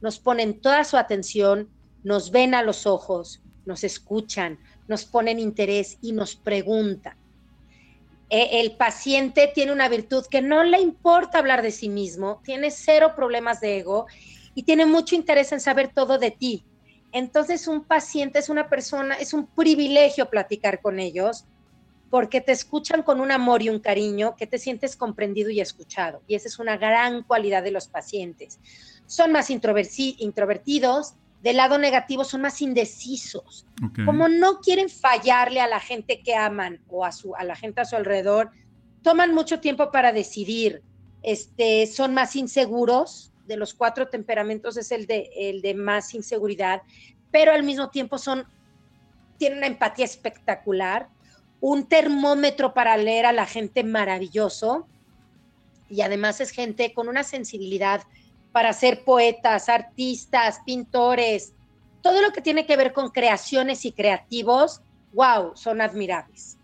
Nos 0.00 0.18
ponen 0.18 0.60
toda 0.60 0.84
su 0.84 0.96
atención, 0.96 1.70
nos 2.02 2.30
ven 2.30 2.54
a 2.54 2.62
los 2.62 2.86
ojos, 2.86 3.42
nos 3.64 3.84
escuchan, 3.84 4.58
nos 4.90 5.04
ponen 5.04 5.38
interés 5.38 5.98
y 6.02 6.10
nos 6.10 6.34
preguntan. 6.34 7.16
E, 8.28 8.60
el 8.60 8.72
paciente 8.72 9.50
tiene 9.54 9.70
una 9.70 9.88
virtud 9.88 10.26
que 10.28 10.42
no 10.42 10.64
le 10.64 10.80
importa 10.80 11.38
hablar 11.38 11.62
de 11.62 11.70
sí 11.70 11.88
mismo, 11.88 12.40
tiene 12.44 12.72
cero 12.72 13.12
problemas 13.14 13.60
de 13.60 13.78
ego 13.78 14.06
y 14.52 14.64
tiene 14.64 14.86
mucho 14.86 15.14
interés 15.14 15.52
en 15.52 15.60
saber 15.60 15.92
todo 15.94 16.18
de 16.18 16.32
ti. 16.32 16.64
Entonces 17.12 17.68
un 17.68 17.84
paciente 17.84 18.40
es 18.40 18.48
una 18.48 18.68
persona, 18.68 19.14
es 19.14 19.32
un 19.32 19.46
privilegio 19.46 20.28
platicar 20.28 20.80
con 20.80 20.98
ellos 20.98 21.44
porque 22.10 22.40
te 22.40 22.50
escuchan 22.50 23.04
con 23.04 23.20
un 23.20 23.30
amor 23.30 23.62
y 23.62 23.68
un 23.68 23.78
cariño 23.78 24.34
que 24.34 24.48
te 24.48 24.58
sientes 24.58 24.96
comprendido 24.96 25.50
y 25.50 25.60
escuchado. 25.60 26.20
Y 26.26 26.34
esa 26.34 26.48
es 26.48 26.58
una 26.58 26.76
gran 26.76 27.22
cualidad 27.22 27.62
de 27.62 27.70
los 27.70 27.86
pacientes. 27.86 28.58
Son 29.06 29.30
más 29.30 29.50
introvertidos, 29.50 31.14
del 31.42 31.56
lado 31.56 31.78
negativo 31.78 32.24
son 32.24 32.42
más 32.42 32.60
indecisos. 32.60 33.66
Como 34.04 34.28
no 34.28 34.60
quieren 34.60 34.90
fallarle 34.90 35.60
a 35.60 35.66
la 35.66 35.80
gente 35.80 36.22
que 36.22 36.34
aman 36.34 36.80
o 36.88 37.04
a, 37.04 37.12
su, 37.12 37.34
a 37.34 37.44
la 37.44 37.56
gente 37.56 37.80
a 37.80 37.84
su 37.86 37.96
alrededor, 37.96 38.50
toman 39.02 39.34
mucho 39.34 39.60
tiempo 39.60 39.90
para 39.90 40.12
decidir. 40.12 40.82
Este, 41.22 41.86
son 41.86 42.14
más 42.14 42.36
inseguros. 42.36 43.32
De 43.46 43.56
los 43.56 43.74
cuatro 43.74 44.08
temperamentos 44.08 44.76
es 44.76 44.92
el 44.92 45.06
de, 45.06 45.30
el 45.34 45.60
de 45.60 45.74
más 45.74 46.14
inseguridad, 46.14 46.82
pero 47.32 47.52
al 47.52 47.64
mismo 47.64 47.90
tiempo 47.90 48.16
son, 48.16 48.46
tienen 49.38 49.58
una 49.58 49.66
empatía 49.66 50.04
espectacular, 50.04 51.08
un 51.60 51.88
termómetro 51.88 52.74
para 52.74 52.96
leer 52.96 53.26
a 53.26 53.32
la 53.32 53.46
gente 53.46 53.82
maravilloso 53.82 54.86
y 55.88 56.02
además 56.02 56.40
es 56.40 56.50
gente 56.52 56.94
con 56.94 57.08
una 57.08 57.24
sensibilidad 57.24 58.02
para 58.52 58.72
ser 58.72 59.04
poetas, 59.04 59.68
artistas, 59.68 60.60
pintores, 60.64 61.52
todo 62.02 62.22
lo 62.22 62.32
que 62.32 62.40
tiene 62.40 62.66
que 62.66 62.76
ver 62.76 62.92
con 62.92 63.10
creaciones 63.10 63.84
y 63.84 63.92
creativos, 63.92 64.80
wow, 65.12 65.52
son 65.54 65.80
admirables. 65.80 66.56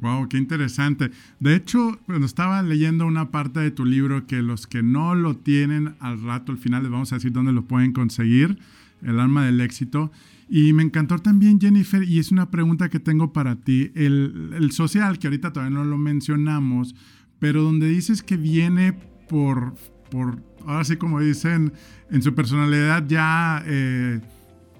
Wow, 0.00 0.28
qué 0.28 0.36
interesante. 0.36 1.10
De 1.40 1.54
hecho, 1.54 1.98
cuando 2.04 2.26
estaba 2.26 2.62
leyendo 2.62 3.06
una 3.06 3.30
parte 3.30 3.60
de 3.60 3.70
tu 3.70 3.84
libro 3.84 4.26
que 4.26 4.42
los 4.42 4.66
que 4.66 4.82
no 4.82 5.14
lo 5.14 5.36
tienen 5.36 5.96
al 6.00 6.22
rato, 6.22 6.52
al 6.52 6.58
final 6.58 6.82
les 6.82 6.92
vamos 6.92 7.12
a 7.12 7.16
decir 7.16 7.32
dónde 7.32 7.52
lo 7.52 7.64
pueden 7.64 7.92
conseguir, 7.92 8.58
el 9.02 9.20
alma 9.20 9.46
del 9.46 9.60
éxito. 9.60 10.10
Y 10.48 10.74
me 10.74 10.82
encantó 10.82 11.18
también, 11.20 11.58
Jennifer, 11.58 12.02
y 12.02 12.18
es 12.18 12.32
una 12.32 12.50
pregunta 12.50 12.90
que 12.90 13.00
tengo 13.00 13.32
para 13.32 13.56
ti, 13.56 13.92
el, 13.94 14.50
el 14.54 14.72
social, 14.72 15.18
que 15.18 15.28
ahorita 15.28 15.52
todavía 15.52 15.78
no 15.78 15.84
lo 15.84 15.96
mencionamos, 15.96 16.94
pero 17.38 17.62
donde 17.62 17.88
dices 17.88 18.22
que 18.22 18.36
viene 18.36 18.92
por 19.28 19.74
por, 20.14 20.42
ahora 20.66 20.84
sí 20.84 20.96
como 20.96 21.20
dicen, 21.20 21.72
en 22.10 22.22
su 22.22 22.34
personalidad 22.34 23.04
ya 23.06 23.62
eh, 23.66 24.20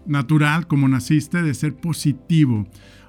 natural, 0.07 0.67
como 0.67 0.89
naciste, 0.89 1.43
de 1.43 1.55
ser 1.55 1.75
positivo. 1.75 2.67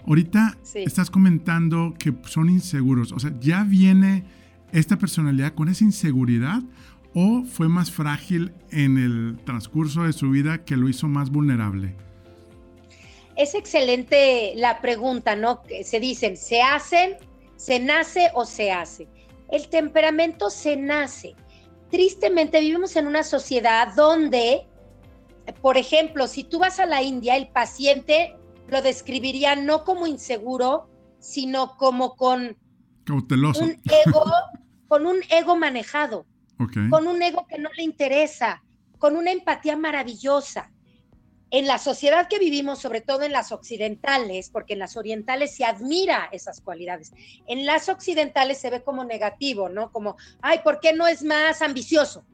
Ahorita 0.07 0.57
estás 0.75 1.09
comentando 1.09 1.95
que 1.97 2.13
son 2.25 2.49
inseguros, 2.49 3.11
o 3.11 3.19
sea, 3.19 3.33
¿ya 3.39 3.63
viene 3.63 4.23
esta 4.71 4.97
personalidad 4.97 5.53
con 5.53 5.67
esa 5.67 5.83
inseguridad 5.83 6.61
o 7.13 7.43
fue 7.43 7.69
más 7.69 7.91
frágil 7.91 8.53
en 8.71 8.97
el 8.97 9.39
transcurso 9.45 10.03
de 10.03 10.13
su 10.13 10.29
vida 10.29 10.63
que 10.63 10.77
lo 10.77 10.89
hizo 10.89 11.07
más 11.07 11.31
vulnerable? 11.31 11.95
Es 13.35 13.55
excelente 13.55 14.53
la 14.55 14.79
pregunta, 14.79 15.35
¿no? 15.35 15.61
Se 15.83 15.99
dicen, 15.99 16.37
¿se 16.37 16.61
hacen, 16.61 17.15
se 17.55 17.79
nace 17.79 18.29
o 18.33 18.45
se 18.45 18.71
hace? 18.71 19.07
El 19.49 19.67
temperamento 19.69 20.49
se 20.49 20.77
nace 20.77 21.35
tristemente 21.89 22.59
vivimos 22.59 22.95
en 22.95 23.07
una 23.07 23.23
sociedad 23.23 23.93
donde, 23.95 24.67
por 25.61 25.77
ejemplo, 25.77 26.27
si 26.27 26.43
tú 26.43 26.59
vas 26.59 26.79
a 26.79 26.85
la 26.85 27.01
India, 27.01 27.35
el 27.35 27.47
paciente 27.49 28.35
lo 28.67 28.81
describiría 28.81 29.55
no 29.55 29.83
como 29.83 30.07
inseguro, 30.07 30.89
sino 31.19 31.77
como 31.77 32.15
con 32.15 32.57
Cauteloso. 33.05 33.63
un 33.63 33.81
ego, 34.05 34.25
con 34.87 35.05
un 35.05 35.21
ego 35.29 35.55
manejado, 35.55 36.25
con 36.89 37.07
un 37.07 37.21
ego 37.21 37.45
que 37.47 37.59
no 37.59 37.69
le 37.75 37.83
interesa, 37.83 38.63
con 38.97 39.15
una 39.15 39.31
empatía 39.31 39.77
maravillosa 39.77 40.71
en 41.55 41.67
la 41.67 41.77
sociedad 41.77 42.27
que 42.27 42.37
vivimos, 42.37 42.79
sobre 42.79 42.99
todo 42.99 43.23
en 43.23 43.31
las 43.31 43.53
occidentales, 43.53 44.49
porque 44.49 44.73
en 44.73 44.79
las 44.79 44.97
orientales 44.97 45.55
se 45.55 45.63
admira 45.63 46.27
esas 46.33 46.59
cualidades, 46.59 47.13
en 47.47 47.65
las 47.65 47.87
occidentales 47.87 48.57
se 48.57 48.69
ve 48.69 48.83
como 48.83 49.05
negativo, 49.05 49.69
¿no? 49.69 49.89
Como, 49.89 50.17
ay, 50.41 50.59
¿por 50.65 50.81
qué 50.81 50.91
no 50.91 51.07
es 51.07 51.23
más 51.23 51.61
ambicioso? 51.61 52.25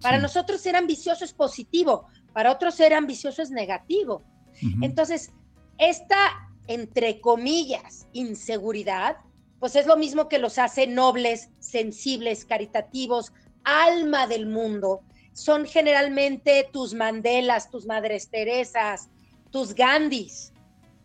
Para 0.00 0.18
nosotros 0.18 0.62
ser 0.62 0.76
ambicioso 0.76 1.26
es 1.26 1.34
positivo, 1.34 2.06
para 2.32 2.50
otros 2.50 2.74
ser 2.74 2.94
ambicioso 2.94 3.42
es 3.42 3.50
negativo. 3.50 4.22
Entonces, 4.80 5.30
esta, 5.76 6.48
entre 6.66 7.20
comillas, 7.20 8.06
inseguridad 8.14 9.18
pues 9.58 9.76
es 9.76 9.84
lo 9.86 9.98
mismo 9.98 10.26
que 10.26 10.38
los 10.38 10.56
hace 10.58 10.86
nobles, 10.86 11.50
sensibles, 11.58 12.46
caritativos, 12.46 13.34
alma 13.62 14.26
del 14.26 14.46
mundo. 14.46 15.02
Son 15.32 15.66
generalmente 15.66 16.68
tus 16.72 16.94
Mandelas, 16.94 17.70
tus 17.70 17.86
Madres 17.86 18.28
Teresas, 18.28 19.08
tus 19.50 19.74
Gandhis. 19.74 20.52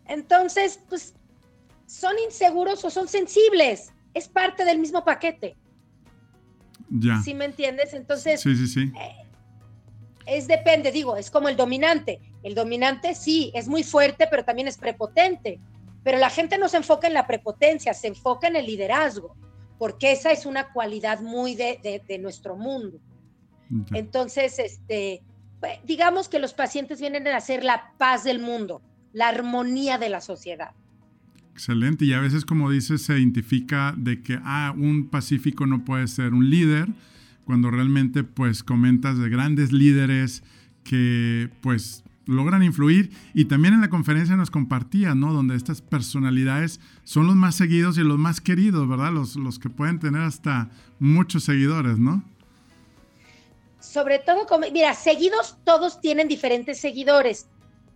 Entonces, 0.06 0.80
pues, 0.88 1.14
¿son 1.86 2.14
inseguros 2.24 2.84
o 2.84 2.90
son 2.90 3.08
sensibles? 3.08 3.92
Es 4.14 4.28
parte 4.28 4.64
del 4.64 4.78
mismo 4.78 5.04
paquete. 5.04 5.56
Ya. 6.90 7.20
¿Sí 7.22 7.34
me 7.34 7.46
entiendes? 7.46 7.94
Entonces, 7.94 8.40
sí, 8.40 8.54
sí, 8.56 8.66
sí. 8.66 8.92
Eh, 8.98 9.26
es 10.26 10.48
depende, 10.48 10.90
digo, 10.90 11.16
es 11.16 11.30
como 11.30 11.48
el 11.48 11.56
dominante. 11.56 12.20
El 12.42 12.54
dominante 12.54 13.14
sí, 13.14 13.52
es 13.54 13.68
muy 13.68 13.82
fuerte, 13.82 14.26
pero 14.30 14.44
también 14.44 14.68
es 14.68 14.76
prepotente. 14.76 15.60
Pero 16.02 16.18
la 16.18 16.30
gente 16.30 16.58
no 16.58 16.68
se 16.68 16.76
enfoca 16.76 17.06
en 17.06 17.14
la 17.14 17.26
prepotencia, 17.26 17.94
se 17.94 18.08
enfoca 18.08 18.48
en 18.48 18.56
el 18.56 18.66
liderazgo, 18.66 19.36
porque 19.78 20.12
esa 20.12 20.30
es 20.30 20.46
una 20.46 20.72
cualidad 20.72 21.20
muy 21.20 21.54
de, 21.54 22.18
nuestro 22.20 22.56
mundo. 22.56 22.98
Entonces, 23.92 24.58
este, 24.58 25.22
pues, 25.60 25.78
digamos 25.84 26.28
que 26.28 26.38
los 26.38 26.54
pacientes 26.54 27.00
vienen 27.00 27.26
a 27.28 27.36
hacer 27.36 27.64
la 27.64 27.92
paz 27.98 28.24
del 28.24 28.38
mundo, 28.38 28.82
la 29.12 29.28
armonía 29.28 29.98
de 29.98 30.08
la 30.08 30.20
sociedad. 30.20 30.72
Excelente. 31.52 32.04
Y 32.04 32.12
a 32.12 32.20
veces, 32.20 32.44
como 32.44 32.70
dices, 32.70 33.02
se 33.02 33.18
identifica 33.18 33.94
de 33.96 34.22
que 34.22 34.38
ah, 34.44 34.74
un 34.76 35.08
pacífico 35.08 35.66
no 35.66 35.84
puede 35.84 36.06
ser 36.06 36.34
un 36.34 36.50
líder, 36.50 36.88
cuando 37.44 37.70
realmente 37.70 38.24
pues 38.24 38.62
comentas 38.62 39.18
de 39.18 39.28
grandes 39.30 39.72
líderes 39.72 40.42
que 40.82 41.48
pues 41.62 42.04
logran 42.26 42.62
influir 42.62 43.10
y 43.34 43.44
también 43.46 43.74
en 43.74 43.80
la 43.80 43.88
conferencia 43.88 44.36
nos 44.36 44.50
compartía, 44.50 45.14
¿no? 45.14 45.32
Donde 45.32 45.54
estas 45.54 45.80
personalidades 45.80 46.80
son 47.04 47.26
los 47.28 47.36
más 47.36 47.54
seguidos 47.54 47.98
y 47.98 48.02
los 48.02 48.18
más 48.18 48.40
queridos, 48.40 48.88
¿verdad? 48.88 49.12
Los, 49.12 49.36
los 49.36 49.58
que 49.58 49.70
pueden 49.70 50.00
tener 50.00 50.22
hasta 50.22 50.70
muchos 50.98 51.44
seguidores, 51.44 51.98
¿no? 51.98 52.24
Sobre 53.86 54.18
todo, 54.18 54.46
mira, 54.72 54.94
seguidos 54.94 55.56
todos 55.64 56.00
tienen 56.00 56.26
diferentes 56.26 56.80
seguidores, 56.80 57.46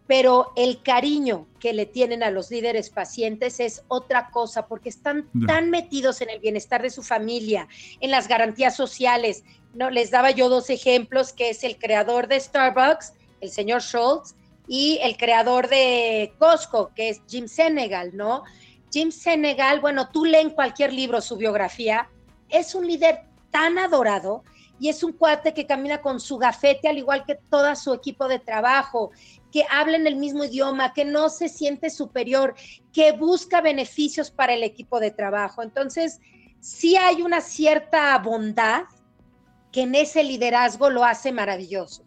pero 0.06 0.52
el 0.56 0.82
cariño 0.82 1.46
que 1.58 1.72
le 1.72 1.84
tienen 1.84 2.22
a 2.22 2.30
los 2.30 2.50
líderes 2.50 2.90
pacientes 2.90 3.60
es 3.60 3.82
otra 3.88 4.30
cosa, 4.30 4.66
porque 4.66 4.88
están 4.88 5.28
tan 5.46 5.68
metidos 5.68 6.20
en 6.20 6.30
el 6.30 6.38
bienestar 6.38 6.80
de 6.82 6.90
su 6.90 7.02
familia, 7.02 7.68
en 8.00 8.10
las 8.10 8.28
garantías 8.28 8.76
sociales. 8.76 9.42
No, 9.74 9.90
les 9.90 10.10
daba 10.10 10.30
yo 10.30 10.48
dos 10.48 10.70
ejemplos, 10.70 11.32
que 11.32 11.50
es 11.50 11.64
el 11.64 11.76
creador 11.76 12.28
de 12.28 12.40
Starbucks, 12.40 13.12
el 13.40 13.50
señor 13.50 13.82
Schultz, 13.82 14.34
y 14.68 15.00
el 15.02 15.16
creador 15.16 15.68
de 15.68 16.32
Costco, 16.38 16.92
que 16.94 17.08
es 17.08 17.20
Jim 17.28 17.48
Senegal, 17.48 18.16
¿no? 18.16 18.44
Jim 18.92 19.10
Senegal, 19.10 19.80
bueno, 19.80 20.08
tú 20.10 20.24
lee 20.24 20.38
en 20.38 20.50
cualquier 20.50 20.92
libro 20.92 21.20
su 21.20 21.36
biografía, 21.36 22.08
es 22.48 22.76
un 22.76 22.86
líder 22.86 23.22
tan 23.50 23.78
adorado 23.78 24.44
y 24.80 24.88
es 24.88 25.04
un 25.04 25.12
cuate 25.12 25.52
que 25.52 25.66
camina 25.66 26.00
con 26.00 26.18
su 26.18 26.38
gafete, 26.38 26.88
al 26.88 26.96
igual 26.96 27.24
que 27.26 27.38
todo 27.50 27.76
su 27.76 27.92
equipo 27.92 28.26
de 28.28 28.38
trabajo, 28.38 29.10
que 29.52 29.64
habla 29.70 29.98
en 29.98 30.06
el 30.06 30.16
mismo 30.16 30.42
idioma, 30.42 30.94
que 30.94 31.04
no 31.04 31.28
se 31.28 31.50
siente 31.50 31.90
superior, 31.90 32.54
que 32.90 33.12
busca 33.12 33.60
beneficios 33.60 34.30
para 34.30 34.54
el 34.54 34.62
equipo 34.62 34.98
de 34.98 35.10
trabajo. 35.10 35.62
Entonces, 35.62 36.18
sí 36.60 36.96
hay 36.96 37.20
una 37.20 37.42
cierta 37.42 38.16
bondad 38.18 38.84
que 39.70 39.82
en 39.82 39.94
ese 39.94 40.24
liderazgo 40.24 40.88
lo 40.88 41.04
hace 41.04 41.30
maravilloso. 41.30 42.06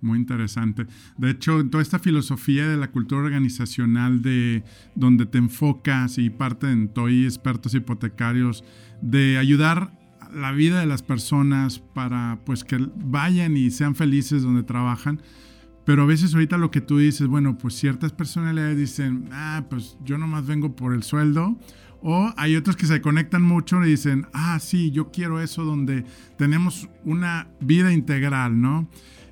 Muy 0.00 0.18
interesante. 0.18 0.86
De 1.16 1.30
hecho, 1.30 1.60
toda 1.68 1.82
esta 1.82 1.98
filosofía 1.98 2.68
de 2.68 2.76
la 2.76 2.92
cultura 2.92 3.22
organizacional 3.22 4.22
de 4.22 4.62
donde 4.94 5.26
te 5.26 5.38
enfocas 5.38 6.18
y 6.18 6.30
parte 6.30 6.70
en 6.70 6.88
TOI, 6.88 7.24
expertos 7.24 7.74
hipotecarios, 7.74 8.62
de 9.02 9.38
ayudar 9.38 9.97
la 10.32 10.52
vida 10.52 10.80
de 10.80 10.86
las 10.86 11.02
personas 11.02 11.78
para 11.78 12.40
pues 12.44 12.64
que 12.64 12.78
vayan 12.96 13.56
y 13.56 13.70
sean 13.70 13.94
felices 13.94 14.42
donde 14.42 14.62
trabajan. 14.62 15.22
Pero 15.84 16.02
a 16.02 16.06
veces 16.06 16.34
ahorita 16.34 16.58
lo 16.58 16.70
que 16.70 16.82
tú 16.82 16.98
dices, 16.98 17.28
bueno, 17.28 17.56
pues 17.56 17.74
ciertas 17.74 18.12
personalidades 18.12 18.76
dicen, 18.76 19.28
ah, 19.32 19.64
pues 19.70 19.96
yo 20.04 20.18
nomás 20.18 20.46
vengo 20.46 20.76
por 20.76 20.92
el 20.92 21.02
sueldo. 21.02 21.58
O 22.00 22.32
hay 22.36 22.56
otros 22.56 22.76
que 22.76 22.86
se 22.86 23.00
conectan 23.00 23.42
mucho 23.42 23.82
y 23.84 23.90
dicen, 23.90 24.26
ah, 24.32 24.58
sí, 24.60 24.90
yo 24.90 25.10
quiero 25.10 25.40
eso 25.40 25.64
donde 25.64 26.04
tenemos 26.36 26.88
una 27.04 27.48
vida 27.60 27.92
integral, 27.92 28.60
¿no? 28.60 28.88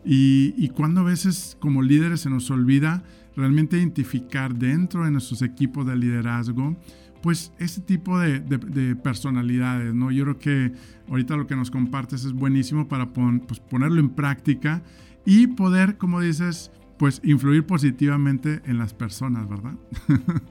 Y, 0.08 0.68
cuando 0.68 1.00
a 1.00 1.04
veces 1.04 1.56
como 1.58 1.82
líderes 1.82 2.20
se 2.20 2.30
nos 2.30 2.50
olvida 2.50 3.02
realmente 3.34 3.76
identificar 3.76 4.54
dentro 4.54 5.04
de 5.04 5.10
nuestros 5.10 5.42
equipos 5.42 5.84
de 5.84 5.96
liderazgo, 5.96 6.76
pues 7.22 7.52
ese 7.58 7.80
tipo 7.80 8.18
de, 8.18 8.96
personalidades, 9.02 9.94
¿no? 9.94 10.10
Yo 10.10 10.24
creo 10.24 10.38
que 10.38 10.72
ahorita 11.08 11.36
lo 11.36 11.46
que 11.46 11.56
nos 11.56 11.70
compartes 11.70 12.24
es 12.24 12.32
buenísimo 12.32 12.88
para 12.88 13.12
pues, 13.12 13.60
ponerlo 13.60 14.00
en 14.00 14.10
práctica 14.10 14.82
y 15.24 15.48
poder, 15.48 15.96
como 15.96 16.20
dices, 16.20 16.70
pues 16.98 17.20
influir 17.24 17.66
positivamente 17.66 18.62
en 18.66 18.78
las 18.78 18.94
personas, 18.94 19.48
¿verdad? 19.48 19.74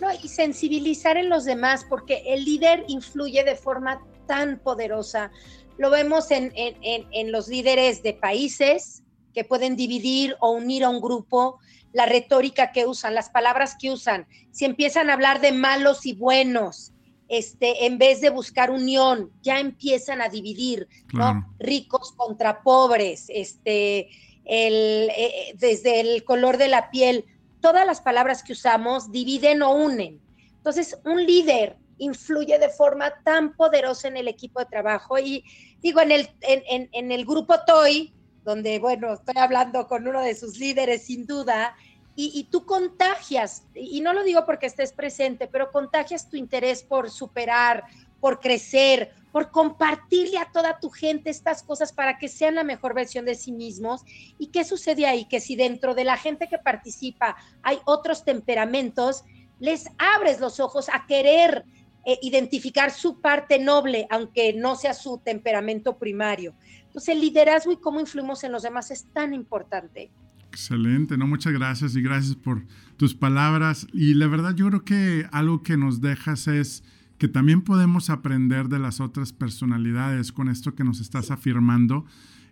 no, 0.00 0.08
y 0.22 0.28
sensibilizar 0.28 1.16
en 1.16 1.28
los 1.28 1.44
demás, 1.44 1.86
porque 1.88 2.22
el 2.26 2.44
líder 2.44 2.84
influye 2.88 3.44
de 3.44 3.56
forma 3.56 4.00
tan 4.26 4.58
poderosa 4.58 5.30
lo 5.76 5.90
vemos 5.90 6.30
en, 6.30 7.32
los 7.32 7.48
líderes 7.48 8.02
de 8.02 8.14
países 8.14 9.02
que 9.32 9.44
pueden 9.44 9.76
dividir 9.76 10.36
o 10.40 10.52
unir 10.52 10.84
a 10.84 10.90
un 10.90 11.00
grupo, 11.00 11.58
la 11.94 12.04
retórica 12.06 12.72
que 12.72 12.84
usan, 12.84 13.14
las 13.14 13.30
palabras 13.30 13.76
que 13.80 13.90
usan. 13.90 14.26
Si 14.50 14.66
empiezan 14.66 15.08
a 15.08 15.14
hablar 15.14 15.40
de 15.40 15.52
malos 15.52 16.04
y 16.04 16.12
buenos, 16.12 16.92
este, 17.28 17.86
en 17.86 17.96
vez 17.96 18.20
de 18.20 18.28
buscar 18.28 18.70
unión, 18.70 19.30
ya 19.42 19.60
empiezan 19.60 20.20
a 20.20 20.28
dividir, 20.28 20.88
¿no? 21.14 21.46
Ricos 21.58 22.12
contra 22.12 22.62
pobres, 22.62 23.26
este, 23.28 24.10
el, 24.44 25.08
eh, 25.16 25.54
desde 25.56 26.00
el 26.00 26.24
color 26.24 26.58
de 26.58 26.68
la 26.68 26.90
piel, 26.90 27.24
todas 27.60 27.86
las 27.86 28.02
palabras 28.02 28.42
que 28.42 28.52
usamos 28.52 29.10
dividen 29.10 29.62
o 29.62 29.72
unen. 29.72 30.20
Entonces, 30.56 30.98
un 31.04 31.24
líder 31.24 31.76
influye 31.98 32.58
de 32.58 32.68
forma 32.68 33.12
tan 33.22 33.54
poderosa 33.54 34.08
en 34.08 34.16
el 34.16 34.28
equipo 34.28 34.58
de 34.58 34.66
trabajo. 34.66 35.18
Y 35.18 35.44
digo, 35.80 36.00
en 36.00 36.10
el, 36.10 36.28
en, 36.42 37.12
el 37.12 37.24
grupo 37.24 37.54
TOY, 37.66 38.12
donde, 38.44 38.78
bueno, 38.78 39.14
estoy 39.14 39.36
hablando 39.38 39.86
con 39.88 40.06
uno 40.06 40.20
de 40.20 40.34
sus 40.34 40.58
líderes 40.58 41.06
sin 41.06 41.26
duda, 41.26 41.74
y, 42.16 42.44
tú 42.44 42.64
contagias, 42.64 43.64
y 43.74 44.00
no 44.00 44.12
lo 44.12 44.22
digo 44.22 44.46
porque 44.46 44.66
estés 44.66 44.92
presente, 44.92 45.48
pero 45.48 45.72
contagias 45.72 46.30
tu 46.30 46.36
interés 46.36 46.84
por 46.84 47.10
superar, 47.10 47.82
por 48.20 48.38
crecer, 48.38 49.10
por 49.32 49.50
compartirle 49.50 50.38
a 50.38 50.52
toda 50.52 50.78
tu 50.78 50.90
gente 50.90 51.28
estas 51.28 51.64
cosas 51.64 51.92
para 51.92 52.16
que 52.16 52.28
sean 52.28 52.54
la 52.54 52.62
mejor 52.62 52.94
versión 52.94 53.24
de 53.24 53.34
sí 53.34 53.50
mismos. 53.50 54.02
¿Y 54.38 54.46
qué 54.48 54.62
sucede 54.62 55.06
ahí? 55.06 55.24
Que 55.24 55.40
si 55.40 55.56
dentro 55.56 55.96
de 55.96 56.04
la 56.04 56.16
gente 56.16 56.46
que 56.46 56.58
participa 56.58 57.36
hay 57.64 57.80
otros 57.84 58.24
temperamentos, 58.24 59.24
les 59.58 59.88
abres 59.98 60.38
los 60.38 60.60
ojos 60.60 60.88
a 60.92 61.06
querer 61.06 61.64
eh, 62.04 62.18
identificar 62.22 62.92
su 62.92 63.20
parte 63.20 63.58
noble, 63.58 64.06
aunque 64.08 64.52
no 64.52 64.76
sea 64.76 64.94
su 64.94 65.18
temperamento 65.18 65.98
primario. 65.98 66.54
Entonces, 66.94 67.16
el 67.16 67.22
liderazgo 67.22 67.72
y 67.72 67.76
cómo 67.76 67.98
influimos 67.98 68.44
en 68.44 68.52
los 68.52 68.62
demás 68.62 68.92
es 68.92 69.12
tan 69.12 69.34
importante. 69.34 70.12
Excelente, 70.50 71.18
no, 71.18 71.26
muchas 71.26 71.52
gracias 71.52 71.96
y 71.96 72.02
gracias 72.02 72.36
por 72.36 72.62
tus 72.96 73.16
palabras. 73.16 73.88
Y 73.92 74.14
la 74.14 74.28
verdad, 74.28 74.54
yo 74.54 74.68
creo 74.68 74.84
que 74.84 75.26
algo 75.32 75.64
que 75.64 75.76
nos 75.76 76.00
dejas 76.00 76.46
es 76.46 76.84
que 77.18 77.26
también 77.26 77.62
podemos 77.62 78.10
aprender 78.10 78.68
de 78.68 78.78
las 78.78 79.00
otras 79.00 79.32
personalidades 79.32 80.30
con 80.30 80.48
esto 80.48 80.76
que 80.76 80.84
nos 80.84 81.00
estás 81.00 81.32
afirmando 81.32 82.06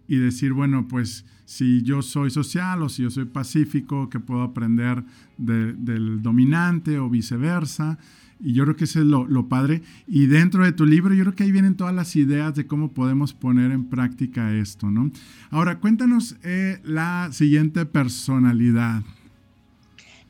y 0.08 0.16
decir, 0.16 0.52
bueno, 0.52 0.88
pues 0.88 1.24
si 1.44 1.82
yo 1.82 2.02
soy 2.02 2.30
social 2.30 2.82
o 2.82 2.88
si 2.88 3.04
yo 3.04 3.10
soy 3.10 3.26
pacífico, 3.26 4.10
que 4.10 4.18
puedo 4.18 4.42
aprender 4.42 5.04
del 5.38 6.20
dominante 6.20 6.98
o 6.98 7.08
viceversa. 7.08 7.96
Y 8.42 8.54
yo 8.54 8.64
creo 8.64 8.76
que 8.76 8.84
eso 8.84 8.98
es 8.98 9.06
lo, 9.06 9.48
padre. 9.48 9.82
Y 10.08 10.26
dentro 10.26 10.64
de 10.64 10.72
tu 10.72 10.84
libro, 10.84 11.14
yo 11.14 11.22
creo 11.24 11.34
que 11.34 11.44
ahí 11.44 11.52
vienen 11.52 11.76
todas 11.76 11.94
las 11.94 12.16
ideas 12.16 12.54
de 12.54 12.66
cómo 12.66 12.92
podemos 12.92 13.32
poner 13.32 13.70
en 13.70 13.88
práctica 13.88 14.52
esto, 14.52 14.90
¿no? 14.90 15.10
Ahora, 15.50 15.78
cuéntanos 15.78 16.36
eh, 16.42 16.80
la 16.82 17.28
siguiente 17.32 17.86
personalidad. 17.86 19.02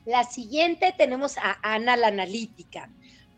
La 0.04 0.24
siguiente 0.24 0.94
tenemos 0.98 1.38
a 1.38 1.56
Ana 1.62 1.96
la 1.96 2.08
analítica. 2.08 2.90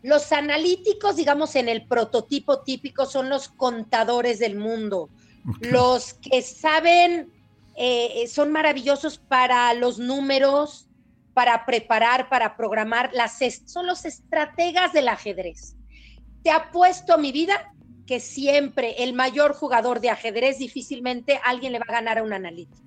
Los 0.03 0.31
analíticos, 0.31 1.15
digamos, 1.15 1.55
en 1.55 1.69
el 1.69 1.85
prototipo 1.85 2.59
típico 2.59 3.05
son 3.05 3.29
los 3.29 3.47
contadores 3.47 4.39
del 4.39 4.57
mundo. 4.57 5.09
Los 5.61 6.15
que 6.15 6.41
saben, 6.41 7.29
eh, 7.77 8.25
son 8.27 8.51
maravillosos 8.51 9.17
para 9.17 9.73
los 9.73 9.99
números, 9.99 10.87
para 11.35 11.65
preparar, 11.65 12.29
para 12.29 12.55
programar, 12.55 13.11
las 13.13 13.37
son 13.65 13.85
los 13.85 14.05
estrategas 14.05 14.93
del 14.93 15.09
ajedrez. 15.09 15.75
Te 16.41 16.49
apuesto 16.49 17.17
mi 17.17 17.33
vida 17.33 17.73
que 18.07 18.21
siempre 18.21 19.03
el 19.03 19.13
mayor 19.13 19.53
jugador 19.53 19.99
de 19.99 20.09
ajedrez 20.09 20.59
difícilmente 20.59 21.41
alguien 21.43 21.73
le 21.73 21.79
va 21.79 21.85
a 21.89 21.91
ganar 21.91 22.19
a 22.19 22.23
un 22.23 22.31
analítico, 22.31 22.81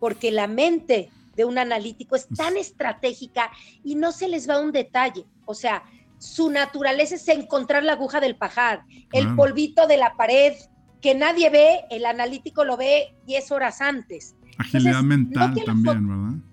porque 0.00 0.32
la 0.32 0.48
mente 0.48 1.08
de 1.36 1.44
un 1.44 1.56
analítico 1.56 2.16
es 2.16 2.26
tan 2.26 2.56
estratégica 2.56 3.52
y 3.84 3.94
no 3.94 4.10
se 4.10 4.26
les 4.26 4.50
va 4.50 4.60
un 4.60 4.72
detalle. 4.72 5.24
O 5.44 5.54
sea, 5.54 5.84
su 6.18 6.50
naturaleza 6.50 7.14
es 7.14 7.28
encontrar 7.28 7.84
la 7.84 7.92
aguja 7.92 8.18
del 8.18 8.34
pajar, 8.34 8.82
el 9.12 9.36
polvito 9.36 9.86
de 9.86 9.98
la 9.98 10.16
pared 10.16 10.54
que 11.00 11.14
nadie 11.14 11.48
ve, 11.48 11.84
el 11.90 12.06
analítico 12.06 12.64
lo 12.64 12.76
ve 12.76 13.14
10 13.26 13.52
horas 13.52 13.80
antes. 13.80 14.34
Agilidad 14.58 15.02
mental 15.02 15.54
también, 15.64 16.08
¿verdad? 16.08 16.47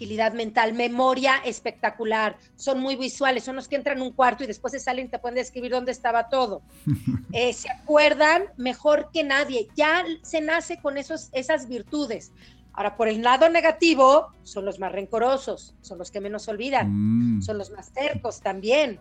Agilidad 0.00 0.32
mental, 0.32 0.72
memoria 0.72 1.42
espectacular, 1.44 2.38
son 2.56 2.80
muy 2.80 2.96
visuales, 2.96 3.44
son 3.44 3.56
los 3.56 3.68
que 3.68 3.76
entran 3.76 3.98
en 3.98 4.02
un 4.02 4.12
cuarto 4.12 4.42
y 4.42 4.46
después 4.46 4.72
se 4.72 4.80
salen 4.80 5.04
y 5.04 5.08
te 5.10 5.18
pueden 5.18 5.34
describir 5.34 5.72
dónde 5.72 5.92
estaba 5.92 6.30
todo. 6.30 6.62
Eh, 7.32 7.52
se 7.52 7.70
acuerdan 7.70 8.44
mejor 8.56 9.10
que 9.12 9.22
nadie, 9.22 9.68
ya 9.76 10.04
se 10.22 10.40
nace 10.40 10.80
con 10.80 10.98
esos, 10.98 11.28
esas 11.32 11.68
virtudes. 11.68 12.32
Ahora, 12.72 12.96
por 12.96 13.08
el 13.08 13.22
lado 13.22 13.48
negativo, 13.48 14.32
son 14.42 14.64
los 14.64 14.80
más 14.80 14.90
rencorosos, 14.90 15.74
son 15.80 15.98
los 15.98 16.10
que 16.10 16.20
menos 16.20 16.48
olvidan, 16.48 17.36
mm. 17.36 17.42
son 17.42 17.58
los 17.58 17.70
más 17.70 17.92
tercos 17.92 18.40
también. 18.40 18.98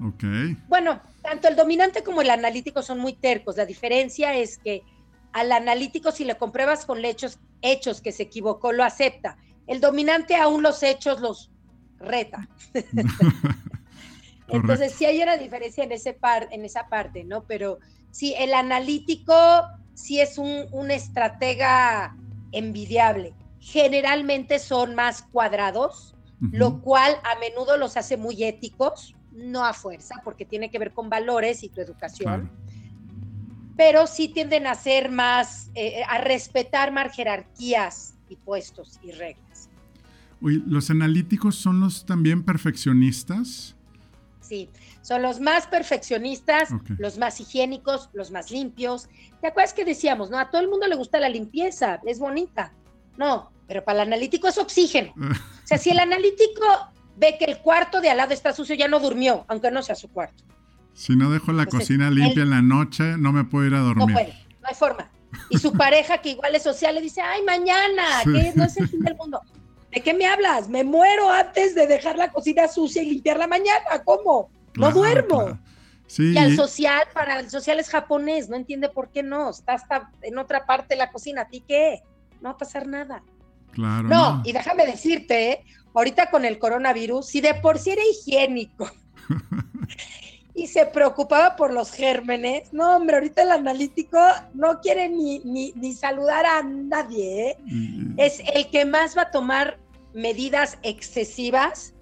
Bueno, 0.68 1.02
tanto 1.24 1.48
el 1.48 1.56
dominante 1.56 2.04
como 2.04 2.22
el 2.22 2.30
analítico 2.30 2.82
son 2.84 3.00
muy 3.00 3.14
tercos. 3.14 3.58
La 3.58 3.66
diferencia 3.66 4.36
es 4.36 4.58
que 4.58 4.84
al 5.32 5.52
analítico, 5.52 6.12
si 6.12 6.24
le 6.24 6.38
compruebas 6.38 6.86
con 6.86 7.04
hechos, 7.04 7.40
hechos 7.62 8.02
que 8.02 8.12
se 8.12 8.24
equivocó, 8.24 8.74
lo 8.74 8.84
acepta. 8.84 9.38
El 9.70 9.80
dominante 9.80 10.36
aún 10.36 10.62
los 10.62 10.84
hechos 10.84 11.22
los 11.22 11.50
reta. 11.98 12.50
Entonces, 14.50 14.94
sí 14.94 15.06
hay 15.06 15.22
una 15.22 15.38
diferencia 15.38 15.84
en, 15.84 15.92
ese 15.92 16.14
par, 16.14 16.50
en 16.52 16.66
esa 16.66 16.90
parte, 16.90 17.24
¿no? 17.24 17.46
Pero 17.46 17.80
sí, 18.12 18.34
el 18.38 18.54
analítico 18.54 19.34
sí 19.94 20.20
es 20.20 20.38
un, 20.38 20.66
un 20.72 20.92
estratega 20.92 22.18
envidiable 22.52 23.34
generalmente 23.60 24.58
son 24.60 24.96
más 24.96 25.24
cuadrados, 25.24 26.16
lo 26.40 26.82
cual 26.82 27.18
a 27.24 27.38
menudo 27.40 27.76
los 27.78 27.98
hace 27.98 28.16
muy 28.16 28.44
éticos, 28.44 29.16
no 29.34 29.66
a 29.66 29.74
fuerza, 29.74 30.22
porque 30.24 30.46
tiene 30.46 30.72
que 30.72 30.80
ver 30.80 30.94
con 30.94 31.10
valores 31.10 31.64
y 31.64 31.70
tu 31.70 31.82
educación. 31.82 32.50
Pero 33.76 34.08
sí 34.08 34.30
tienden 34.30 34.68
a 34.68 34.76
ser 34.76 35.10
más, 35.10 35.70
eh, 35.76 36.02
a 36.08 36.18
respetar 36.20 36.92
más 36.92 37.14
jerarquías 37.14 38.16
y 38.30 38.38
puestos 38.38 39.00
y 39.04 39.12
reglas. 39.12 39.49
Uy, 40.42 40.64
¿los 40.66 40.90
analíticos 40.90 41.56
son 41.56 41.80
los 41.80 42.06
también 42.06 42.44
perfeccionistas? 42.44 43.76
Sí, 44.42 44.70
son 45.02 45.22
los 45.22 45.40
más 45.40 45.68
perfeccionistas, 45.68 46.70
los 46.98 47.18
más 47.18 47.40
higiénicos, 47.40 48.10
los 48.14 48.32
más 48.32 48.50
limpios. 48.50 49.08
¿Te 49.42 49.48
acuerdas 49.48 49.74
que 49.74 49.86
decíamos, 49.86 50.30
no? 50.32 50.40
A 50.40 50.50
todo 50.50 50.62
el 50.62 50.70
mundo 50.70 50.88
le 50.88 50.96
gusta 50.96 51.20
la 51.20 51.30
limpieza, 51.30 52.00
es 52.06 52.20
bonita. 52.20 52.74
No, 53.18 53.52
pero 53.68 53.84
para 53.84 54.02
el 54.02 54.08
analítico 54.08 54.48
es 54.48 54.58
oxígeno. 54.58 55.14
O 55.64 55.68
sea, 55.70 55.78
si 55.78 55.92
el 55.92 56.00
analítico 56.00 56.66
ve 57.16 57.36
que 57.38 57.46
el 57.46 57.60
cuarto 57.60 58.02
de 58.02 58.10
al 58.10 58.18
lado 58.18 58.34
está 58.34 58.54
sucio, 58.54 58.74
ya 58.74 58.88
no 58.88 59.00
durmió, 59.00 59.46
aunque 59.48 59.70
no 59.70 59.84
sea 59.84 59.94
su 59.94 60.08
cuarto. 60.08 60.44
Si 60.94 61.16
no 61.16 61.30
dejo 61.30 61.52
la 61.54 61.68
cocina 61.68 62.10
limpia 62.10 62.42
en 62.42 62.50
la 62.50 62.64
noche, 62.64 63.18
no 63.20 63.32
me 63.32 63.44
puedo 63.44 63.68
ir 63.68 63.76
a 63.76 63.82
dormir. 63.82 64.08
No 64.08 64.14
puede, 64.14 64.34
no 64.62 64.68
hay 64.68 64.74
forma. 64.74 65.12
Y 65.52 65.60
su 65.60 65.72
pareja, 65.78 66.18
que 66.18 66.32
igual 66.32 66.56
es 66.56 66.64
social, 66.64 66.96
le 66.96 67.02
dice, 67.02 67.22
ay, 67.22 67.44
mañana, 67.44 68.24
que 68.24 68.52
no 68.56 68.64
es 68.64 68.78
el 68.78 68.88
fin 68.88 69.02
del 69.02 69.16
mundo. 69.16 69.40
¿De 69.92 70.02
qué 70.02 70.14
me 70.14 70.26
hablas? 70.26 70.70
Me 70.70 70.84
muero 70.84 71.30
antes 71.30 71.76
de 71.76 71.88
dejar 71.88 72.18
la 72.18 72.32
cocina 72.32 72.68
sucia 72.68 73.02
y 73.02 73.10
limpiarla 73.10 73.48
mañana. 73.48 74.04
¿Cómo? 74.06 74.50
no 74.76 74.92
duermo. 74.92 75.60
Sí. 76.08 76.34
Y 76.34 76.38
al 76.38 76.56
social, 76.56 77.04
para 77.14 77.40
el 77.40 77.50
social 77.50 77.80
es 77.80 77.90
japonés, 77.90 78.50
no 78.50 78.56
entiende 78.56 78.90
por 78.90 79.10
qué 79.10 79.24
no. 79.24 79.50
Está 79.50 79.74
hasta 79.74 80.12
en 80.22 80.38
otra 80.38 80.66
parte 80.66 80.96
de 80.96 80.98
la 80.98 81.12
cocina. 81.12 81.42
¿A 81.42 81.48
ti 81.50 81.64
qué? 81.68 82.02
no 82.42 82.50
va 82.50 82.56
a 82.56 82.58
pasar 82.58 82.88
nada. 82.88 83.24
Claro. 83.72 84.08
No, 84.08 84.42
y 84.46 84.52
déjame 84.52 84.86
decirte, 84.86 85.52
¿eh? 85.52 85.66
ahorita 85.94 86.30
con 86.30 86.46
el 86.46 86.58
coronavirus, 86.60 87.28
si 87.28 87.42
de 87.42 87.54
por 87.56 87.78
sí 87.78 87.92
era 87.92 88.02
higiénico 88.04 88.90
y 90.60 90.68
se 90.68 90.86
preocupaba 90.86 91.56
por 91.56 91.74
los 91.74 91.92
gérmenes, 91.92 92.74
no, 92.74 92.98
hombre, 92.98 93.16
ahorita 93.16 93.44
el 93.44 93.52
analítico 93.52 94.18
no 94.54 94.82
quiere 94.82 95.08
ni, 95.08 95.40
ni, 95.46 95.94
saludar 95.94 96.46
a 96.46 96.62
nadie, 96.64 97.52
¿eh? 97.52 97.58
Es 98.18 98.42
el 98.54 98.70
que 98.70 98.84
más 98.84 99.18
va 99.18 99.24
a 99.24 99.32
tomar 99.32 99.80
medidas 100.14 100.78
excesivas 100.84 101.94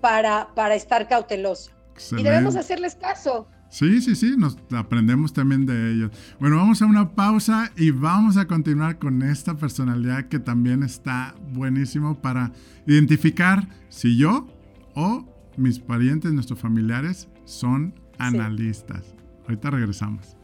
para, 0.00 0.48
para 0.54 0.74
estar 0.74 1.06
cauteloso. 1.06 1.70
Y 2.16 2.22
debemos 2.22 2.56
hacerles 2.56 2.94
caso. 2.94 3.46
Sí, 3.68 4.00
sí, 4.00 4.14
sí, 4.14 4.34
nos 4.38 4.56
aprendemos 4.74 5.34
también 5.34 5.66
de 5.66 5.92
ellos. 5.92 6.10
Bueno, 6.40 6.56
vamos 6.56 6.80
a 6.80 6.86
una 6.86 7.10
pausa 7.14 7.72
y 7.76 7.90
vamos 7.90 8.38
a 8.38 8.46
continuar 8.46 8.98
con 8.98 9.22
esta 9.22 9.56
personalidad 9.56 10.28
que 10.28 10.38
también 10.38 10.82
está 10.82 11.34
buenísimo 11.52 12.20
para 12.20 12.52
identificar 12.86 13.68
si 13.90 14.16
yo 14.16 14.46
o 14.94 15.26
mis 15.56 15.78
parientes, 15.78 16.32
nuestros 16.32 16.58
familiares, 16.58 17.28
son 17.44 17.94
analistas. 18.18 19.14
Ahorita 19.42 19.70
regresamos. 19.70 20.36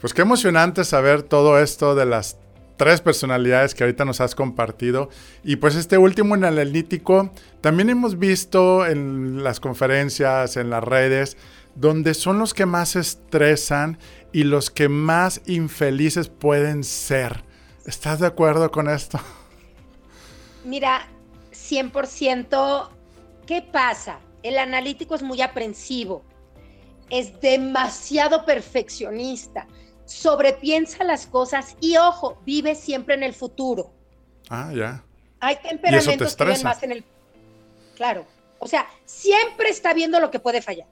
Pues 0.00 0.14
qué 0.14 0.22
emocionante 0.22 0.84
saber 0.84 1.22
todo 1.22 1.58
esto 1.60 1.94
de 1.94 2.06
las 2.06 2.38
tres 2.80 3.02
personalidades 3.02 3.74
que 3.74 3.84
ahorita 3.84 4.06
nos 4.06 4.22
has 4.22 4.34
compartido. 4.34 5.10
Y 5.44 5.56
pues 5.56 5.74
este 5.74 5.98
último 5.98 6.34
en 6.34 6.44
analítico, 6.44 7.30
también 7.60 7.90
hemos 7.90 8.18
visto 8.18 8.86
en 8.86 9.44
las 9.44 9.60
conferencias, 9.60 10.56
en 10.56 10.70
las 10.70 10.82
redes, 10.82 11.36
donde 11.74 12.14
son 12.14 12.38
los 12.38 12.54
que 12.54 12.64
más 12.64 12.96
estresan 12.96 13.98
y 14.32 14.44
los 14.44 14.70
que 14.70 14.88
más 14.88 15.42
infelices 15.44 16.28
pueden 16.28 16.82
ser. 16.82 17.44
¿Estás 17.84 18.20
de 18.20 18.26
acuerdo 18.26 18.70
con 18.70 18.88
esto? 18.88 19.20
Mira, 20.64 21.06
100%, 21.52 22.88
¿qué 23.46 23.60
pasa? 23.60 24.20
El 24.42 24.58
analítico 24.58 25.14
es 25.14 25.22
muy 25.22 25.42
aprensivo, 25.42 26.24
es 27.10 27.40
demasiado 27.40 28.44
perfeccionista, 28.44 29.66
sobrepiensa 30.04 31.04
las 31.04 31.26
cosas 31.26 31.76
y 31.80 31.96
ojo, 31.96 32.40
vive 32.44 32.74
siempre 32.74 33.14
en 33.14 33.22
el 33.22 33.34
futuro. 33.34 33.92
Ah, 34.48 34.72
ya. 34.74 35.04
Hay 35.40 35.56
temperamentos 35.56 36.36
que 36.36 36.44
ven 36.44 36.62
más 36.62 36.82
en 36.82 36.92
el... 36.92 37.04
Claro, 37.96 38.26
o 38.58 38.66
sea, 38.66 38.86
siempre 39.04 39.70
está 39.70 39.94
viendo 39.94 40.20
lo 40.20 40.30
que 40.30 40.38
puede 40.38 40.62
fallar. 40.62 40.88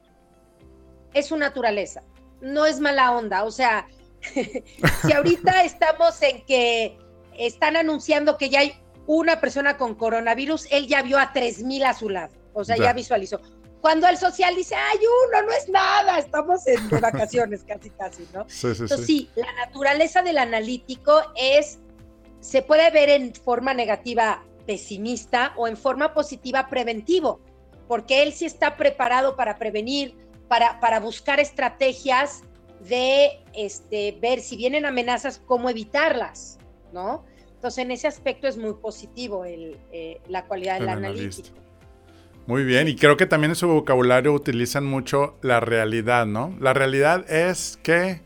Es 1.14 1.26
su 1.26 1.36
naturaleza, 1.36 2.02
no 2.40 2.66
es 2.66 2.80
mala 2.80 3.12
onda, 3.12 3.44
o 3.44 3.50
sea, 3.50 3.86
si 5.02 5.12
ahorita 5.12 5.62
estamos 5.64 6.20
en 6.22 6.44
que 6.44 6.98
están 7.38 7.76
anunciando 7.76 8.36
que 8.36 8.50
ya 8.50 8.60
hay 8.60 8.74
una 9.06 9.40
persona 9.40 9.76
con 9.76 9.94
coronavirus, 9.94 10.66
él 10.70 10.86
ya 10.86 11.02
vio 11.02 11.18
a 11.18 11.32
3000 11.32 11.84
a 11.84 11.94
su 11.94 12.08
lado, 12.08 12.34
o 12.60 12.64
sea, 12.64 12.76
ya, 12.76 12.92
visualizó. 12.92 13.40
Cuando 13.80 14.08
el 14.08 14.16
social 14.16 14.54
dice, 14.56 14.74
hay 14.74 14.98
uno, 14.98 15.42
no 15.46 15.52
es 15.52 15.68
nada, 15.68 16.18
estamos 16.18 16.66
en 16.66 16.88
vacaciones 17.00 17.64
casi, 17.64 17.90
casi, 17.90 18.26
¿no? 18.34 18.44
Sí, 18.48 18.74
sí, 18.74 18.82
Entonces, 18.82 19.06
sí. 19.06 19.30
la 19.36 19.52
naturaleza 19.66 20.22
del 20.22 20.38
analítico 20.38 21.22
es, 21.36 21.78
se 22.40 22.62
puede 22.62 22.90
ver 22.90 23.08
en 23.10 23.32
forma 23.34 23.74
negativa 23.74 24.42
pesimista 24.66 25.52
o 25.56 25.68
en 25.68 25.76
forma 25.76 26.12
positiva 26.12 26.68
preventivo, 26.68 27.40
porque 27.86 28.22
él 28.22 28.32
sí 28.32 28.44
está 28.44 28.76
preparado 28.76 29.36
para 29.36 29.56
prevenir, 29.56 30.16
para, 30.48 31.00
buscar 31.00 31.40
estrategias 31.40 32.42
de 32.80 33.44
este, 33.54 34.18
ver 34.20 34.40
si 34.40 34.56
vienen 34.56 34.86
amenazas, 34.86 35.40
cómo 35.46 35.70
evitarlas, 35.70 36.58
¿no? 36.92 37.24
Entonces, 37.54 37.84
en 37.84 37.90
ese 37.90 38.06
aspecto 38.06 38.46
es 38.46 38.56
muy 38.56 38.74
positivo 38.74 39.44
eh, 39.44 40.20
la 40.28 40.46
cualidad 40.46 40.78
del 40.78 40.88
analítico. 40.88 41.67
Muy 42.48 42.64
bien, 42.64 42.88
y 42.88 42.96
creo 42.96 43.16
que 43.16 43.26
también 43.26 43.50
en 43.50 43.56
su 43.56 43.68
vocabulario 43.68 44.32
utilizan 44.32 44.86
mucho 44.86 45.36
la 45.42 45.60
realidad, 45.60 46.24
¿no? 46.24 46.56
La 46.58 46.72
realidad 46.72 47.30
es 47.30 47.78
que... 47.82 48.22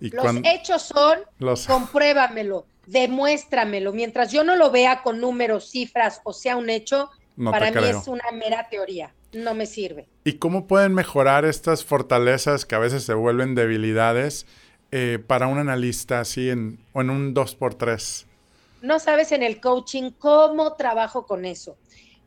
los 0.00 0.36
hechos 0.44 0.82
son, 0.82 1.18
los... 1.38 1.66
compruébamelo, 1.66 2.64
demuéstramelo. 2.86 3.92
Mientras 3.92 4.32
yo 4.32 4.44
no 4.44 4.56
lo 4.56 4.70
vea 4.70 5.02
con 5.02 5.20
números, 5.20 5.70
cifras 5.70 6.22
o 6.24 6.32
sea 6.32 6.56
un 6.56 6.70
hecho, 6.70 7.10
para 7.36 7.70
mí 7.70 7.86
es 7.86 8.08
una 8.08 8.32
mera 8.32 8.66
teoría 8.68 9.12
no 9.32 9.54
me 9.54 9.66
sirve. 9.66 10.06
¿Y 10.24 10.34
cómo 10.34 10.66
pueden 10.66 10.94
mejorar 10.94 11.44
estas 11.44 11.84
fortalezas 11.84 12.64
que 12.64 12.74
a 12.74 12.78
veces 12.78 13.04
se 13.04 13.14
vuelven 13.14 13.54
debilidades 13.54 14.46
eh, 14.90 15.18
para 15.24 15.46
un 15.46 15.58
analista 15.58 16.20
así 16.20 16.50
en, 16.50 16.78
o 16.92 17.00
en 17.00 17.10
un 17.10 17.34
2x3? 17.34 18.26
No 18.82 18.98
sabes 18.98 19.32
en 19.32 19.42
el 19.42 19.60
coaching 19.60 20.10
cómo 20.18 20.74
trabajo 20.74 21.26
con 21.26 21.44
eso. 21.44 21.76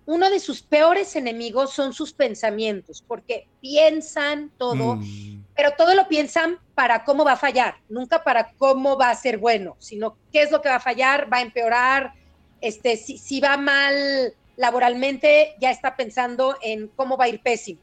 Uno 0.06 0.30
de 0.30 0.40
sus 0.40 0.62
peores 0.62 1.16
enemigos 1.16 1.74
son 1.74 1.94
sus 1.94 2.14
pensamientos, 2.14 3.04
porque 3.08 3.48
piensan 3.62 4.52
todo, 4.58 4.98
mm. 4.98 5.46
pero 5.56 5.72
todo 5.78 5.96
lo 5.96 6.08
piensan 6.08 6.60
para 6.76 7.06
cómo 7.06 7.24
va 7.24 7.34
a 7.34 7.38
fallar, 7.38 7.76
nunca 7.88 8.24
para 8.24 8.52
cómo 8.58 8.98
va 8.98 9.10
a 9.10 9.16
ser 9.16 9.38
bueno, 9.38 9.76
sino 9.80 10.18
qué 10.32 10.42
es 10.42 10.52
lo 10.52 10.62
que 10.62 10.70
va 10.70 10.76
a 10.76 10.82
fallar, 10.82 11.32
va 11.32 11.38
a 11.38 11.42
empeorar, 11.42 12.14
este, 12.60 12.98
si, 12.98 13.18
si 13.18 13.40
va 13.40 13.56
mal 13.58 14.34
laboralmente 14.56 15.56
ya 15.60 15.72
está 15.72 15.96
pensando 15.96 16.58
en 16.62 16.88
cómo 16.90 17.18
va 17.18 17.26
a 17.26 17.30
ir 17.30 17.42
pésimo. 17.42 17.82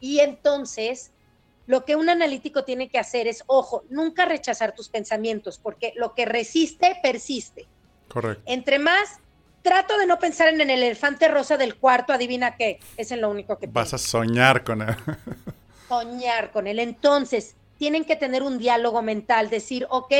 Y 0.00 0.20
entonces, 0.20 1.12
lo 1.66 1.84
que 1.84 1.96
un 1.96 2.08
analítico 2.08 2.64
tiene 2.64 2.88
que 2.88 2.98
hacer 2.98 3.26
es, 3.26 3.44
ojo, 3.46 3.84
nunca 3.90 4.24
rechazar 4.24 4.74
tus 4.74 4.88
pensamientos, 4.88 5.58
porque 5.58 5.92
lo 5.96 6.14
que 6.14 6.24
resiste, 6.24 6.98
persiste. 7.02 7.66
Correcto. 8.08 8.42
Entre 8.46 8.78
más 8.78 9.20
trato 9.62 9.98
de 9.98 10.06
no 10.06 10.18
pensar 10.18 10.48
en 10.48 10.60
el 10.60 10.70
elefante 10.70 11.28
rosa 11.28 11.56
del 11.56 11.76
cuarto, 11.76 12.12
adivina 12.12 12.56
qué, 12.56 12.80
es 12.96 13.10
en 13.10 13.20
lo 13.20 13.30
único 13.30 13.58
que 13.58 13.66
Vas 13.66 13.94
a 13.94 13.98
soñar 13.98 14.64
con 14.64 14.82
él. 14.82 14.96
soñar 15.88 16.50
con 16.50 16.66
él. 16.66 16.78
Entonces, 16.78 17.56
tienen 17.78 18.04
que 18.04 18.16
tener 18.16 18.42
un 18.42 18.58
diálogo 18.58 19.02
mental, 19.02 19.50
decir, 19.50 19.86
ok, 19.90 20.12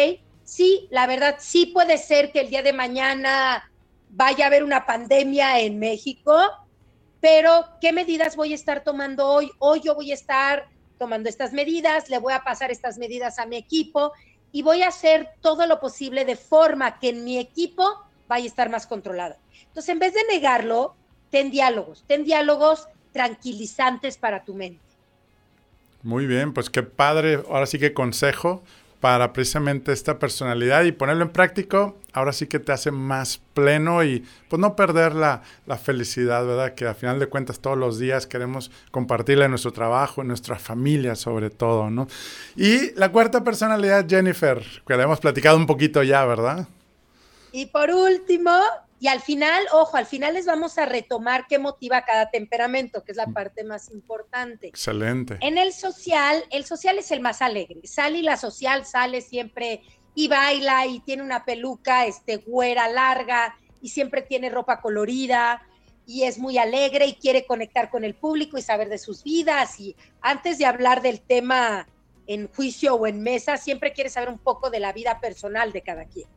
sí, 0.45 0.89
la 0.91 1.07
verdad, 1.07 1.37
sí 1.39 1.67
puede 1.67 1.99
ser 1.99 2.33
que 2.33 2.41
el 2.41 2.51
día 2.51 2.63
de 2.63 2.73
mañana 2.73 3.71
vaya 4.11 4.45
a 4.45 4.49
haber 4.49 4.65
una 4.65 4.87
pandemia 4.87 5.61
en 5.61 5.79
México, 5.79 6.37
pero 7.21 7.67
¿qué 7.81 7.93
medidas 7.93 8.35
voy 8.35 8.53
a 8.53 8.55
estar 8.55 8.83
tomando 8.83 9.29
hoy? 9.29 9.51
Hoy 9.59 9.83
yo 9.85 9.95
voy 9.95 10.11
a 10.11 10.15
estar 10.15 10.69
tomando 10.99 11.29
estas 11.29 11.53
medidas, 11.53 12.11
le 12.11 12.19
voy 12.19 12.33
a 12.33 12.43
pasar 12.43 12.71
estas 12.71 12.99
medidas 12.99 13.39
a 13.39 13.47
mi 13.47 13.57
equipo 13.57 14.13
y 14.53 14.63
voy 14.63 14.83
a 14.83 14.89
hacer 14.89 15.31
todo 15.41 15.67
lo 15.67 15.81
posible 15.81 16.25
de 16.25 16.37
forma 16.37 16.99
que 16.99 17.11
en 17.11 17.25
mi 17.25 17.39
equipo 17.39 18.05
vaya 18.31 18.45
a 18.45 18.49
estar 18.49 18.71
más 18.71 18.87
controlado. 18.87 19.37
Entonces, 19.67 19.89
en 19.91 19.99
vez 19.99 20.15
de 20.15 20.21
negarlo, 20.31 20.95
ten 21.31 21.51
diálogos, 21.51 22.05
ten 22.07 22.25
diálogos 22.25 22.89
tranquilizantes 23.13 24.17
para 24.17 24.45
tu 24.45 24.55
mente. 24.55 24.81
Muy 26.03 26.27
bien, 26.27 26.55
pues 26.55 26.71
qué 26.71 26.85
padre, 26.85 27.43
ahora 27.49 27.67
sí 27.67 27.79
que 27.79 27.93
consejo 27.93 28.63
para 29.01 29.33
precisamente 29.33 29.93
esta 29.93 30.19
personalidad 30.19 30.85
y 30.85 30.93
ponerlo 30.93 31.25
en 31.25 31.31
práctico, 31.31 31.99
ahora 32.13 32.33
sí 32.33 32.47
que 32.47 32.59
te 32.59 32.71
hace 32.71 32.91
más 32.91 33.41
pleno 33.55 34.05
y 34.05 34.25
pues 34.49 34.61
no 34.61 34.77
perder 34.77 35.15
la, 35.15 35.43
la, 35.67 35.79
felicidad, 35.79 36.47
¿verdad? 36.47 36.75
Que 36.75 36.87
al 36.87 36.95
final 36.95 37.19
de 37.19 37.27
cuentas 37.27 37.61
todos 37.61 37.79
los 37.79 37.99
días 37.99 38.27
queremos 38.27 38.71
compartirla 38.91 39.47
en 39.47 39.53
nuestro 39.53 39.73
trabajo, 39.73 40.21
en 40.21 40.29
nuestra 40.29 40.57
familia 40.57 41.17
sobre 41.17 41.49
todo, 41.49 41.91
¿no? 41.91 42.07
Y 42.57 42.93
la 42.95 43.11
cuarta 43.11 43.43
personalidad, 43.43 44.07
Jennifer, 44.07 44.63
que 44.87 44.97
la 44.97 45.05
hemos 45.05 45.21
platicado 45.21 45.57
un 45.57 45.67
poquito 45.67 46.03
ya, 46.03 46.25
¿verdad? 46.27 46.69
Y 47.53 47.67
por 47.67 47.91
último, 47.91 48.53
y 49.01 49.09
al 49.09 49.21
final, 49.21 49.65
ojo, 49.73 49.97
al 49.97 50.07
final 50.07 50.35
les 50.35 50.45
vamos 50.45 50.77
a 50.77 50.85
retomar 50.85 51.47
qué 51.49 51.59
motiva 51.59 52.05
cada 52.05 52.31
temperamento, 52.31 53.03
que 53.03 53.13
es 53.13 53.17
la 53.17 53.27
mm. 53.27 53.33
parte 53.33 53.65
más 53.65 53.91
importante. 53.91 54.69
Excelente. 54.69 55.39
En 55.41 55.57
el 55.57 55.73
social, 55.73 56.45
el 56.51 56.67
social 56.67 56.99
es 56.99 57.11
el 57.11 57.21
más 57.21 57.41
alegre. 57.41 57.81
Sally 57.85 58.21
la 58.21 58.37
social 58.37 58.85
sale 58.85 59.23
siempre 59.23 59.83
y 60.15 60.29
baila 60.29 60.87
y 60.87 61.01
tiene 61.01 61.23
una 61.23 61.47
peluca 61.47 62.05
este 62.05 62.37
güera 62.37 62.89
larga 62.89 63.57
y 63.81 63.89
siempre 63.89 64.21
tiene 64.21 64.51
ropa 64.51 64.81
colorida 64.83 65.63
y 66.07 66.25
es 66.25 66.39
muy 66.39 66.59
alegre 66.59 67.07
y 67.07 67.15
quiere 67.15 67.47
conectar 67.47 67.89
con 67.89 68.05
el 68.05 68.15
público 68.15 68.59
y 68.59 68.63
saber 68.63 68.91
de 68.91 68.99
sus 68.99 69.23
vidas 69.23 69.81
y 69.81 69.97
antes 70.21 70.59
de 70.59 70.67
hablar 70.67 71.01
del 71.01 71.21
tema 71.21 71.87
en 72.27 72.49
juicio 72.49 72.97
o 72.97 73.07
en 73.07 73.23
mesa, 73.23 73.57
siempre 73.57 73.93
quiere 73.93 74.11
saber 74.11 74.29
un 74.29 74.39
poco 74.39 74.69
de 74.69 74.81
la 74.81 74.93
vida 74.93 75.21
personal 75.21 75.73
de 75.73 75.83
cada 75.83 76.05
quien 76.05 76.29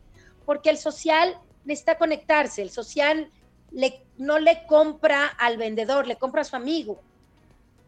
porque 0.46 0.70
el 0.70 0.78
social 0.78 1.38
necesita 1.66 1.98
conectarse, 1.98 2.62
el 2.62 2.70
social 2.70 3.30
le, 3.72 4.04
no 4.18 4.40
le 4.40 4.66
compra 4.68 5.28
al 5.28 5.58
vendedor, 5.58 6.08
le 6.08 6.18
compra 6.18 6.42
a 6.42 6.46
su 6.46 6.56
amigo. 6.56 7.02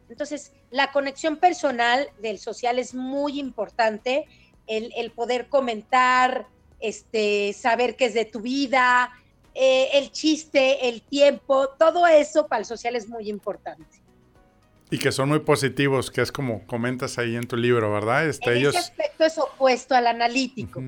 Entonces, 0.10 0.54
la 0.72 0.92
conexión 0.92 1.38
personal 1.38 2.10
del 2.22 2.38
social 2.38 2.80
es 2.80 2.94
muy 2.94 3.40
importante, 3.40 4.26
el, 4.68 5.12
poder 5.12 5.48
comentar, 5.48 6.48
este, 6.80 7.54
saber 7.54 7.96
qué 7.96 8.06
es 8.06 8.14
de 8.14 8.26
tu 8.26 8.42
vida, 8.42 9.12
eh, 9.54 9.90
el 9.94 10.12
chiste, 10.12 10.90
el 10.90 11.02
tiempo, 11.02 11.70
todo 11.70 12.08
eso 12.08 12.48
para 12.48 12.60
el 12.60 12.66
social 12.66 12.96
es 12.96 13.08
muy 13.08 13.30
importante. 13.30 14.02
Y 14.92 14.98
que 15.00 15.12
son 15.12 15.30
muy 15.30 15.40
positivos, 15.40 16.12
que 16.12 16.22
es 16.22 16.32
como 16.32 16.66
comentas 16.68 17.18
ahí 17.18 17.36
en 17.36 17.48
tu 17.48 17.58
libro, 17.58 17.92
¿verdad? 17.92 18.28
Este, 18.28 18.52
en 18.52 18.58
ellos... 18.58 18.76
ese 18.76 18.92
aspecto 18.92 19.24
es 19.24 19.38
opuesto 19.38 19.96
al 19.96 20.08
analítico. 20.08 20.82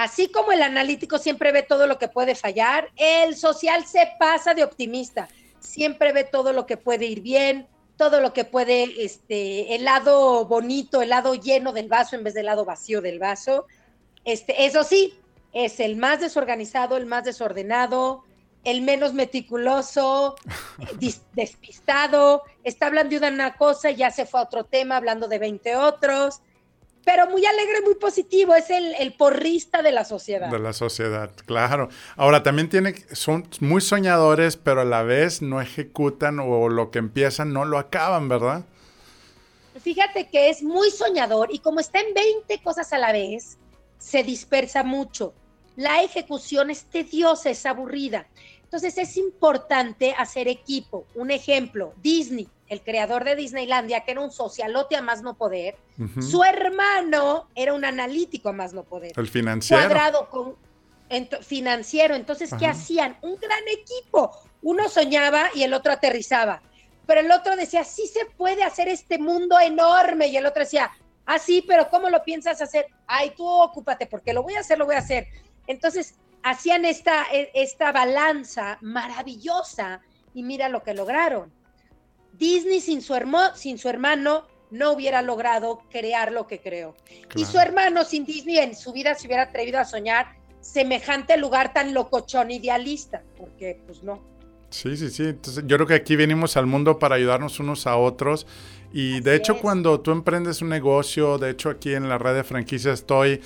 Así 0.00 0.28
como 0.28 0.50
el 0.50 0.62
analítico 0.62 1.18
siempre 1.18 1.52
ve 1.52 1.62
todo 1.62 1.86
lo 1.86 1.98
que 1.98 2.08
puede 2.08 2.34
fallar, 2.34 2.88
el 2.96 3.36
social 3.36 3.84
se 3.84 4.08
pasa 4.18 4.54
de 4.54 4.64
optimista. 4.64 5.28
Siempre 5.58 6.14
ve 6.14 6.24
todo 6.24 6.54
lo 6.54 6.64
que 6.64 6.78
puede 6.78 7.04
ir 7.04 7.20
bien, 7.20 7.68
todo 7.98 8.22
lo 8.22 8.32
que 8.32 8.46
puede, 8.46 9.04
este, 9.04 9.74
el 9.74 9.84
lado 9.84 10.46
bonito, 10.46 11.02
el 11.02 11.10
lado 11.10 11.34
lleno 11.34 11.74
del 11.74 11.88
vaso 11.88 12.16
en 12.16 12.24
vez 12.24 12.32
del 12.32 12.46
lado 12.46 12.64
vacío 12.64 13.02
del 13.02 13.18
vaso. 13.18 13.66
Este, 14.24 14.64
eso 14.64 14.84
sí, 14.84 15.18
es 15.52 15.80
el 15.80 15.96
más 15.96 16.18
desorganizado, 16.20 16.96
el 16.96 17.04
más 17.04 17.24
desordenado, 17.24 18.24
el 18.64 18.80
menos 18.80 19.12
meticuloso, 19.12 20.34
despistado. 21.34 22.44
Está 22.64 22.86
hablando 22.86 23.20
de 23.20 23.28
una 23.28 23.54
cosa 23.58 23.90
y 23.90 23.96
ya 23.96 24.10
se 24.10 24.24
fue 24.24 24.40
a 24.40 24.44
otro 24.44 24.64
tema 24.64 24.96
hablando 24.96 25.28
de 25.28 25.38
20 25.38 25.76
otros 25.76 26.40
pero 27.04 27.28
muy 27.28 27.44
alegre, 27.44 27.80
muy 27.82 27.94
positivo, 27.94 28.54
es 28.54 28.70
el, 28.70 29.12
porrista 29.14 29.82
de 29.82 29.92
la 29.92 30.04
sociedad. 30.04 30.50
De 30.50 30.58
la 30.58 30.72
sociedad, 30.72 31.30
claro. 31.46 31.88
Ahora 32.16 32.42
también 32.42 32.68
tiene, 32.68 32.94
son 33.12 33.48
muy 33.60 33.80
soñadores, 33.80 34.56
pero 34.56 34.82
a 34.82 34.84
la 34.84 35.02
vez 35.02 35.42
no 35.42 35.60
ejecutan 35.60 36.38
o 36.40 36.68
lo 36.68 36.90
que 36.90 36.98
empiezan 36.98 37.52
no 37.52 37.64
lo 37.64 37.78
acaban, 37.78 38.28
¿verdad? 38.28 38.64
Fíjate 39.82 40.28
que 40.28 40.50
es 40.50 40.62
muy 40.62 40.90
soñador 40.90 41.48
y 41.52 41.60
como 41.60 41.80
está 41.80 42.00
en 42.00 42.12
20 42.12 42.62
cosas 42.62 42.92
a 42.92 42.98
la 42.98 43.12
vez, 43.12 43.56
se 43.98 44.22
dispersa 44.22 44.82
mucho. 44.82 45.32
La 45.76 46.02
ejecución 46.02 46.70
es 46.70 46.84
tediosa, 46.84 47.50
es 47.50 47.64
aburrida. 47.64 48.26
Entonces 48.64 48.98
es 48.98 49.16
importante 49.16 50.14
hacer 50.16 50.48
equipo. 50.48 51.06
Un 51.14 51.30
ejemplo, 51.30 51.94
Disney 52.02 52.48
el 52.70 52.82
creador 52.82 53.24
de 53.24 53.34
Disneylandia, 53.34 54.04
que 54.04 54.12
era 54.12 54.20
un 54.20 54.30
socialote 54.30 54.96
a 54.96 55.02
más 55.02 55.22
no 55.22 55.34
poder, 55.34 55.76
su 56.20 56.44
hermano 56.44 57.48
era 57.56 57.74
un 57.74 57.84
analítico 57.84 58.48
a 58.48 58.52
más 58.52 58.72
no 58.72 58.84
poder. 58.84 59.12
El 59.16 59.28
financiero. 59.28 59.82
Cuadrado 59.82 60.30
con 60.30 60.56
financiero. 61.42 62.14
Entonces, 62.14 62.54
¿qué 62.56 62.68
hacían? 62.68 63.18
Un 63.22 63.34
gran 63.36 63.64
equipo. 63.68 64.30
Uno 64.62 64.88
soñaba 64.88 65.50
y 65.52 65.64
el 65.64 65.74
otro 65.74 65.92
aterrizaba. 65.92 66.62
Pero 67.06 67.22
el 67.22 67.32
otro 67.32 67.56
decía, 67.56 67.82
sí 67.82 68.06
se 68.06 68.24
puede 68.24 68.62
hacer 68.62 68.86
este 68.86 69.18
mundo 69.18 69.58
enorme. 69.58 70.28
Y 70.28 70.36
el 70.36 70.46
otro 70.46 70.60
decía, 70.60 70.92
ah, 71.26 71.40
sí, 71.40 71.64
pero 71.66 71.90
¿cómo 71.90 72.08
lo 72.08 72.22
piensas 72.22 72.62
hacer? 72.62 72.86
Ay, 73.08 73.32
tú 73.36 73.44
ocúpate, 73.48 74.06
porque 74.06 74.32
lo 74.32 74.44
voy 74.44 74.54
a 74.54 74.60
hacer, 74.60 74.78
lo 74.78 74.86
voy 74.86 74.94
a 74.94 75.00
hacer. 75.00 75.26
Entonces, 75.66 76.14
hacían 76.44 76.84
esta, 76.84 77.26
e, 77.32 77.50
esta 77.52 77.90
balanza 77.90 78.78
maravillosa 78.80 80.02
y 80.34 80.44
mira 80.44 80.68
lo 80.68 80.84
que 80.84 80.94
lograron 80.94 81.58
Disney 82.32 82.80
sin 82.80 83.02
su, 83.02 83.14
sin 83.54 83.78
su 83.78 83.88
hermano 83.88 84.46
no 84.70 84.92
hubiera 84.92 85.22
logrado 85.22 85.80
crear 85.90 86.32
lo 86.32 86.46
que 86.46 86.60
creó. 86.60 86.94
Y 87.34 87.44
su 87.44 87.58
hermano 87.58 88.04
sin 88.04 88.24
Disney 88.24 88.58
en 88.58 88.76
su 88.76 88.92
vida 88.92 89.14
se 89.14 89.26
hubiera 89.26 89.44
atrevido 89.44 89.78
a 89.78 89.84
soñar 89.84 90.36
semejante 90.60 91.36
lugar 91.36 91.72
tan 91.72 91.94
locochón 91.94 92.50
idealista, 92.50 93.22
porque 93.36 93.82
pues 93.86 94.02
no. 94.02 94.22
Sí, 94.70 94.96
sí, 94.96 95.10
sí. 95.10 95.24
Entonces 95.24 95.64
yo 95.66 95.76
creo 95.76 95.86
que 95.86 95.94
aquí 95.94 96.16
venimos 96.16 96.56
al 96.56 96.66
mundo 96.66 96.98
para 96.98 97.16
ayudarnos 97.16 97.58
unos 97.58 97.86
a 97.86 97.96
otros. 97.96 98.46
Y 98.92 99.20
de 99.20 99.34
hecho 99.36 99.58
cuando 99.58 100.00
tú 100.00 100.12
emprendes 100.12 100.62
un 100.62 100.68
negocio, 100.68 101.38
de 101.38 101.50
hecho 101.50 101.70
aquí 101.70 101.94
en 101.94 102.08
la 102.08 102.18
red 102.18 102.34
de 102.34 102.44
franquicias 102.44 103.00
estoy, 103.00 103.40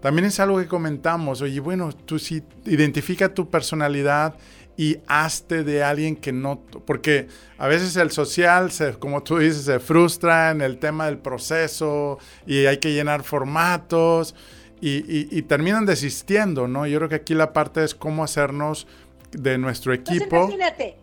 también 0.00 0.26
es 0.26 0.40
algo 0.40 0.58
que 0.58 0.66
comentamos. 0.66 1.42
Oye, 1.42 1.60
bueno, 1.60 1.92
tú 1.92 2.18
sí 2.18 2.42
identifica 2.64 3.34
tu 3.34 3.50
personalidad 3.50 4.36
y 4.80 4.98
hazte 5.08 5.62
de 5.62 5.84
alguien 5.84 6.16
que 6.16 6.32
no, 6.32 6.62
porque 6.86 7.28
a 7.58 7.68
veces 7.68 7.96
el 7.96 8.10
social, 8.10 8.72
se, 8.72 8.94
como 8.94 9.22
tú 9.22 9.36
dices, 9.36 9.64
se 9.64 9.78
frustra 9.78 10.52
en 10.52 10.62
el 10.62 10.78
tema 10.78 11.04
del 11.04 11.18
proceso 11.18 12.18
y 12.46 12.64
hay 12.64 12.78
que 12.78 12.94
llenar 12.94 13.22
formatos 13.22 14.34
y, 14.80 15.42
terminan 15.42 15.84
desistiendo, 15.84 16.66
¿no? 16.66 16.86
Yo 16.86 16.96
creo 16.96 17.10
que 17.10 17.16
aquí 17.16 17.34
la 17.34 17.52
parte 17.52 17.84
es 17.84 17.94
cómo 17.94 18.24
hacernos 18.24 18.86
de 19.32 19.58
nuestro 19.58 19.92
equipo. 19.92 20.44
imagínate, 20.44 20.96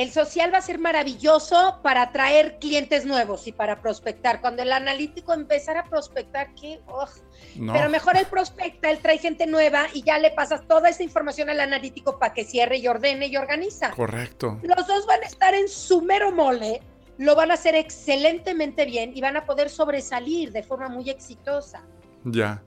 el 0.00 0.12
social 0.12 0.52
va 0.52 0.58
a 0.58 0.62
ser 0.62 0.78
maravilloso 0.78 1.78
para 1.82 2.02
atraer 2.02 2.58
clientes 2.58 3.04
nuevos 3.04 3.46
y 3.46 3.52
para 3.52 3.82
prospectar. 3.82 4.40
Cuando 4.40 4.62
el 4.62 4.72
analítico 4.72 5.34
empezara 5.34 5.80
a 5.80 5.84
prospectar, 5.84 6.54
¿qué? 6.54 6.80
Pero 7.54 7.90
mejor 7.90 8.16
él 8.16 8.24
prospecta, 8.24 8.90
él 8.90 8.98
trae 9.02 9.18
gente 9.18 9.46
nueva 9.46 9.88
y 9.92 10.02
ya 10.02 10.18
le 10.18 10.30
pasas 10.30 10.66
toda 10.66 10.88
esa 10.88 11.02
información 11.02 11.50
al 11.50 11.60
analítico 11.60 12.18
para 12.18 12.32
que 12.32 12.44
cierre 12.44 12.78
y 12.78 12.88
ordene 12.88 13.26
y 13.26 13.36
organiza. 13.36 13.90
Correcto. 13.90 14.58
Los 14.62 14.86
dos 14.86 15.06
van 15.06 15.22
a 15.22 15.26
estar 15.26 15.54
en 15.54 15.68
su 15.68 16.00
mero 16.00 16.32
mole, 16.32 16.80
lo 17.18 17.36
van 17.36 17.50
a 17.50 17.54
hacer 17.54 17.74
excelentemente 17.74 18.86
bien 18.86 19.12
y 19.14 19.20
van 19.20 19.36
a 19.36 19.44
poder 19.44 19.68
sobresalir 19.68 20.50
de 20.50 20.62
forma 20.62 20.88
muy 20.88 21.10
exitosa. 21.10 21.82
Ya. 22.24 22.62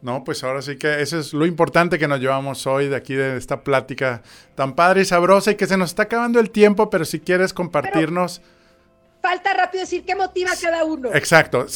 No, 0.00 0.22
pues 0.22 0.44
ahora 0.44 0.62
sí 0.62 0.78
que 0.78 1.02
eso 1.02 1.18
es 1.18 1.32
lo 1.32 1.44
importante 1.44 1.98
que 1.98 2.06
nos 2.06 2.20
llevamos 2.20 2.66
hoy 2.66 2.88
de 2.88 2.96
aquí 2.96 3.14
de 3.14 3.36
esta 3.36 3.64
plática 3.64 4.22
tan 4.54 4.74
padre 4.74 5.02
y 5.02 5.04
sabrosa 5.04 5.50
y 5.50 5.54
que 5.56 5.66
se 5.66 5.76
nos 5.76 5.90
está 5.90 6.04
acabando 6.04 6.38
el 6.38 6.50
tiempo, 6.50 6.88
pero 6.88 7.04
si 7.04 7.18
quieres 7.18 7.52
compartirnos... 7.52 8.40
falta 9.20 9.54
rápido 9.54 9.82
decir 9.82 10.04
qué 10.04 10.14
motiva 10.14 10.52
a 10.52 10.56
cada 10.56 10.84
uno. 10.84 11.12
Exacto, 11.12 11.66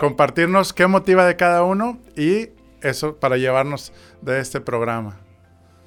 compartirnos 0.00 0.72
qué 0.72 0.86
motiva 0.86 1.26
de 1.26 1.36
cada 1.36 1.64
uno 1.64 1.98
y 2.16 2.48
eso 2.80 3.16
para 3.16 3.36
llevarnos 3.36 3.92
de 4.22 4.40
este 4.40 4.60
programa. 4.62 5.20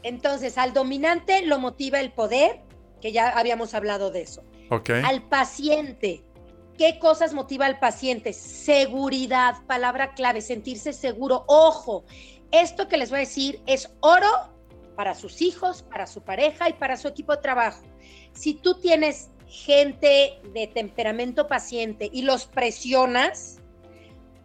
Entonces, 0.03 0.57
al 0.57 0.73
dominante 0.73 1.45
lo 1.45 1.59
motiva 1.59 1.99
el 1.99 2.11
poder, 2.11 2.61
que 3.01 3.11
ya 3.11 3.29
habíamos 3.29 3.73
hablado 3.73 4.11
de 4.11 4.21
eso. 4.21 4.43
Okay. 4.69 5.01
Al 5.03 5.23
paciente 5.23 6.21
¿Qué 6.79 6.97
cosas 6.97 7.33
motiva 7.33 7.65
al 7.65 7.77
paciente? 7.77 8.31
Seguridad, 8.31 9.55
palabra 9.67 10.13
clave, 10.13 10.39
sentirse 10.39 10.93
seguro. 10.93 11.43
Ojo, 11.47 12.05
esto 12.53 12.87
que 12.87 12.95
les 12.95 13.09
voy 13.09 13.17
a 13.17 13.19
decir 13.19 13.61
es 13.67 13.91
oro 13.99 14.29
para 14.95 15.13
sus 15.13 15.41
hijos, 15.41 15.83
para 15.83 16.07
su 16.07 16.21
pareja 16.21 16.69
y 16.69 16.73
para 16.73 16.95
su 16.95 17.09
equipo 17.09 17.35
de 17.35 17.41
trabajo. 17.41 17.83
Si 18.31 18.53
tú 18.53 18.75
tienes 18.75 19.29
gente 19.45 20.39
de 20.53 20.67
temperamento 20.67 21.49
paciente 21.49 22.09
y 22.13 22.21
los 22.21 22.45
presionas, 22.45 23.57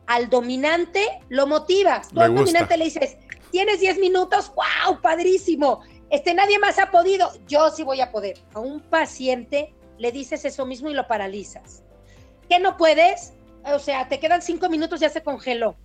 al 0.08 0.28
dominante 0.28 1.20
lo 1.28 1.46
motivas. 1.46 2.08
Tú 2.08 2.20
al 2.20 2.34
dominante 2.34 2.76
le 2.76 2.86
dices, 2.86 3.16
tienes 3.52 3.78
10 3.78 4.00
minutos, 4.00 4.52
wow, 4.56 5.00
padrísimo. 5.00 5.82
Este, 6.10 6.34
nadie 6.34 6.58
más 6.58 6.80
ha 6.80 6.90
podido, 6.90 7.30
yo 7.46 7.70
sí 7.70 7.84
voy 7.84 8.00
a 8.00 8.10
poder. 8.10 8.38
A 8.54 8.58
un 8.58 8.80
paciente 8.80 9.72
le 9.98 10.10
dices 10.10 10.44
eso 10.44 10.66
mismo 10.66 10.90
y 10.90 10.94
lo 10.94 11.06
paralizas. 11.06 11.83
¿Qué 12.48 12.58
no 12.58 12.76
puedes? 12.76 13.32
O 13.64 13.78
sea, 13.78 14.08
te 14.08 14.20
quedan 14.20 14.42
cinco 14.42 14.68
minutos, 14.68 15.00
ya 15.00 15.08
se 15.08 15.22
congeló. 15.22 15.76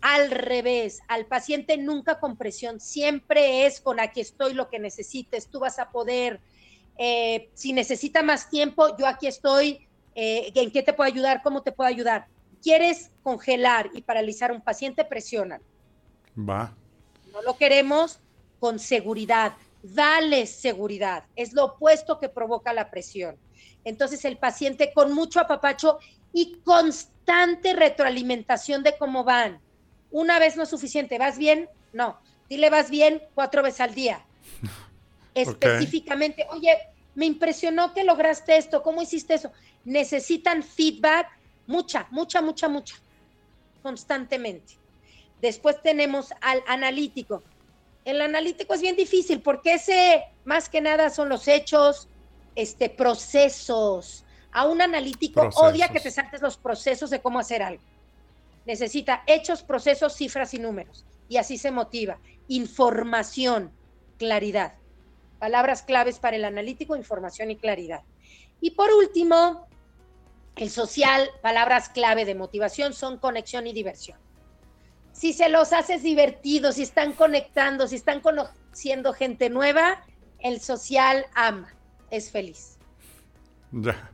Al 0.00 0.30
revés, 0.30 1.00
al 1.08 1.26
paciente 1.26 1.76
nunca 1.76 2.18
con 2.18 2.36
presión, 2.36 2.80
siempre 2.80 3.66
es 3.66 3.80
con 3.80 4.00
aquí 4.00 4.20
estoy 4.20 4.54
lo 4.54 4.70
que 4.70 4.78
necesites, 4.78 5.48
tú 5.48 5.60
vas 5.60 5.78
a 5.78 5.90
poder. 5.90 6.40
Eh, 6.96 7.50
si 7.54 7.72
necesita 7.72 8.22
más 8.22 8.48
tiempo, 8.48 8.96
yo 8.96 9.06
aquí 9.06 9.26
estoy. 9.26 9.86
Eh, 10.14 10.52
¿En 10.54 10.70
qué 10.70 10.82
te 10.82 10.92
puedo 10.92 11.06
ayudar? 11.08 11.42
¿Cómo 11.42 11.62
te 11.62 11.72
puedo 11.72 11.88
ayudar? 11.88 12.26
¿Quieres 12.62 13.10
congelar 13.22 13.90
y 13.94 14.02
paralizar 14.02 14.50
a 14.50 14.54
un 14.54 14.60
paciente? 14.60 15.04
Presiona. 15.04 15.60
Va. 16.36 16.74
No 17.32 17.42
lo 17.42 17.56
queremos 17.56 18.20
con 18.58 18.78
seguridad. 18.78 19.54
Dale 19.82 20.46
seguridad. 20.46 21.24
Es 21.36 21.52
lo 21.52 21.66
opuesto 21.66 22.18
que 22.18 22.28
provoca 22.28 22.72
la 22.72 22.90
presión. 22.90 23.36
Entonces 23.84 24.24
el 24.24 24.36
paciente 24.36 24.92
con 24.92 25.12
mucho 25.12 25.40
apapacho 25.40 25.98
y 26.32 26.58
constante 26.64 27.74
retroalimentación 27.74 28.82
de 28.82 28.96
cómo 28.98 29.24
van. 29.24 29.60
Una 30.10 30.38
vez 30.38 30.56
no 30.56 30.64
es 30.64 30.68
suficiente. 30.68 31.18
¿Vas 31.18 31.38
bien? 31.38 31.68
No. 31.92 32.20
Dile 32.48 32.70
vas 32.70 32.90
bien 32.90 33.22
cuatro 33.34 33.62
veces 33.62 33.80
al 33.80 33.94
día. 33.94 34.24
Específicamente, 35.34 36.46
oye, 36.50 36.76
me 37.14 37.26
impresionó 37.26 37.94
que 37.94 38.04
lograste 38.04 38.56
esto. 38.56 38.82
¿Cómo 38.82 39.02
hiciste 39.02 39.34
eso? 39.34 39.52
Necesitan 39.84 40.62
feedback 40.62 41.28
mucha, 41.66 42.06
mucha, 42.10 42.42
mucha, 42.42 42.68
mucha. 42.68 42.96
Constantemente. 43.82 44.74
Después 45.40 45.80
tenemos 45.82 46.32
al 46.40 46.62
analítico. 46.66 47.42
El 48.04 48.20
analítico 48.20 48.74
es 48.74 48.82
bien 48.82 48.96
difícil 48.96 49.40
porque 49.40 49.74
ese, 49.74 50.24
más 50.44 50.68
que 50.68 50.80
nada, 50.80 51.10
son 51.10 51.28
los 51.28 51.46
hechos, 51.48 52.08
este, 52.54 52.90
procesos. 52.90 54.24
A 54.52 54.66
un 54.66 54.82
analítico 54.82 55.48
odia 55.54 55.88
que 55.88 56.00
te 56.00 56.10
saltes 56.10 56.42
los 56.42 56.56
procesos 56.56 57.10
de 57.10 57.20
cómo 57.20 57.38
hacer 57.38 57.62
algo. 57.62 57.82
Necesita 58.66 59.22
hechos, 59.26 59.62
procesos, 59.62 60.14
cifras 60.14 60.54
y 60.54 60.58
números. 60.58 61.04
Y 61.28 61.36
así 61.36 61.56
se 61.56 61.70
motiva. 61.70 62.18
Información, 62.48 63.72
claridad. 64.18 64.74
Palabras 65.38 65.82
claves 65.82 66.18
para 66.18 66.36
el 66.36 66.44
analítico, 66.44 66.96
información 66.96 67.50
y 67.50 67.56
claridad. 67.56 68.02
Y 68.60 68.72
por 68.72 68.92
último, 68.92 69.68
el 70.56 70.68
social, 70.68 71.30
palabras 71.42 71.88
clave 71.88 72.24
de 72.24 72.34
motivación 72.34 72.92
son 72.92 73.18
conexión 73.18 73.66
y 73.66 73.72
diversión 73.72 74.18
si 75.20 75.34
se 75.34 75.48
los 75.48 75.74
haces 75.74 76.02
divertidos, 76.02 76.76
si 76.76 76.82
están 76.82 77.12
conectando, 77.12 77.86
si 77.86 77.96
están 77.96 78.20
conociendo 78.20 79.12
gente 79.12 79.50
nueva, 79.50 80.02
el 80.38 80.60
social 80.60 81.26
ama, 81.34 81.74
es 82.10 82.30
feliz. 82.30 82.76
Ya. 83.72 84.10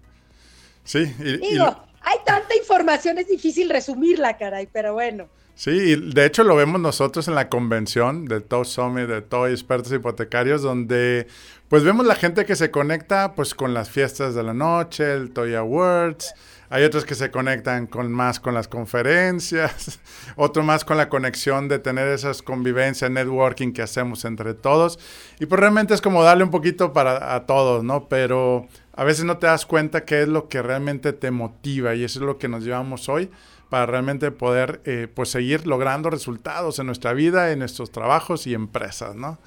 Sí. 0.85 1.05
Digo, 1.05 1.85
hay 2.01 2.19
tanta 2.25 2.55
información, 2.55 3.19
es 3.19 3.29
difícil 3.29 3.69
resumirla, 3.71 4.37
caray, 4.37 4.69
pero 4.73 4.93
bueno. 4.95 5.29
Sí, 5.57 5.71
y 5.71 6.13
de 6.13 6.27
hecho 6.27 6.45
lo 6.45 6.55
vemos 6.55 6.83
nosotros 6.83 7.29
en 7.29 7.35
la 7.35 7.49
convención 7.49 8.27
de 8.27 8.43
Toy 8.43 8.67
Summit, 8.67 9.07
de 9.07 9.23
Toy 9.23 9.53
Expertos 9.53 9.91
Hipotecarios, 9.91 10.61
donde 10.61 11.29
pues 11.71 11.83
vemos 11.83 12.05
la 12.05 12.15
gente 12.15 12.45
que 12.45 12.55
se 12.57 12.71
conecta 12.71 13.35
pues 13.35 13.55
con 13.55 13.73
las 13.73 13.89
fiestas 13.89 14.35
de 14.35 14.43
la 14.43 14.53
noche, 14.53 15.15
el 15.15 15.31
Toy 15.31 15.55
Awards, 15.55 16.35
hay 16.69 16.85
otros 16.85 17.07
que 17.07 17.15
se 17.15 17.31
conectan 17.31 17.87
con 17.87 18.13
más 18.13 18.39
con 18.39 18.53
las 18.53 18.69
conferencias, 18.69 19.99
otro 20.37 20.63
más 20.63 20.85
con 20.85 20.99
la 20.99 21.09
conexión 21.09 21.69
de 21.69 21.79
tener 21.79 22.09
esas 22.09 22.43
convivencias, 22.43 23.11
networking 23.11 23.73
que 23.73 23.81
hacemos 23.81 24.27
entre 24.27 24.53
todos. 24.53 24.99
Y 25.41 25.47
pues 25.47 25.59
realmente 25.59 25.95
es 25.95 26.03
como 26.03 26.23
darle 26.23 26.45
un 26.45 26.51
poquito 26.51 26.93
para 26.93 27.35
a 27.35 27.47
todos, 27.47 27.83
¿no? 27.83 28.09
Pero 28.09 28.69
a 28.93 29.05
veces 29.05 29.25
no 29.25 29.39
te 29.39 29.47
das 29.47 29.65
cuenta 29.65 30.05
qué 30.05 30.21
es 30.21 30.29
lo 30.29 30.49
que 30.49 30.61
realmente 30.61 31.15
te 31.15 31.31
motiva 31.31 31.95
y 31.95 32.05
eso 32.05 32.19
es 32.19 32.27
lo 32.27 32.37
que 32.37 32.49
nos 32.49 32.63
llevamos 32.63 33.09
hoy 33.09 33.31
para 33.69 33.87
realmente 33.87 34.31
poder 34.31 34.81
eh, 34.85 35.09
pues 35.13 35.31
seguir 35.31 35.67
logrando 35.67 36.11
resultados 36.11 36.79
en 36.79 36.87
nuestra 36.87 37.13
vida, 37.13 37.51
en 37.51 37.59
nuestros 37.61 37.91
trabajos 37.91 38.47
y 38.47 38.55
empresas, 38.55 39.15
¿no? 39.15 39.39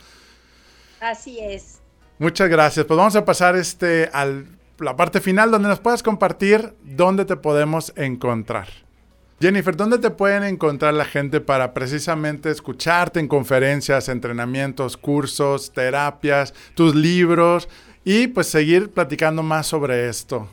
Así 1.00 1.40
es. 1.40 1.80
Muchas 2.18 2.50
gracias. 2.50 2.86
Pues 2.86 2.98
vamos 2.98 3.16
a 3.16 3.24
pasar 3.24 3.56
este 3.56 4.10
al 4.12 4.60
la 4.80 4.96
parte 4.96 5.22
final 5.22 5.52
donde 5.52 5.70
nos 5.70 5.80
puedas 5.80 6.04
compartir 6.04 6.74
dónde 6.84 7.26
te 7.26 7.36
podemos 7.36 7.94
encontrar. 7.96 8.68
Jennifer, 9.42 9.76
¿dónde 9.76 10.00
te 10.00 10.10
pueden 10.10 10.44
encontrar 10.44 10.94
la 10.94 11.06
gente 11.06 11.40
para 11.40 11.74
precisamente 11.74 12.50
escucharte 12.50 13.20
en 13.20 13.28
conferencias, 13.28 14.10
entrenamientos, 14.10 14.98
cursos, 14.98 15.72
terapias, 15.72 16.54
tus 16.76 16.94
libros 16.94 17.70
y 18.04 18.28
pues 18.28 18.48
seguir 18.48 18.92
platicando 18.92 19.42
más 19.42 19.68
sobre 19.68 20.10
esto? 20.10 20.50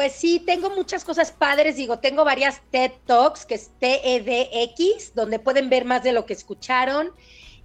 Pues 0.00 0.14
sí, 0.14 0.40
tengo 0.40 0.70
muchas 0.70 1.04
cosas 1.04 1.30
padres, 1.30 1.76
digo, 1.76 1.98
tengo 1.98 2.24
varias 2.24 2.62
TED 2.70 2.90
Talks, 3.04 3.44
que 3.44 3.56
es 3.56 3.70
TEDx, 3.80 5.14
donde 5.14 5.38
pueden 5.38 5.68
ver 5.68 5.84
más 5.84 6.02
de 6.02 6.14
lo 6.14 6.24
que 6.24 6.32
escucharon. 6.32 7.10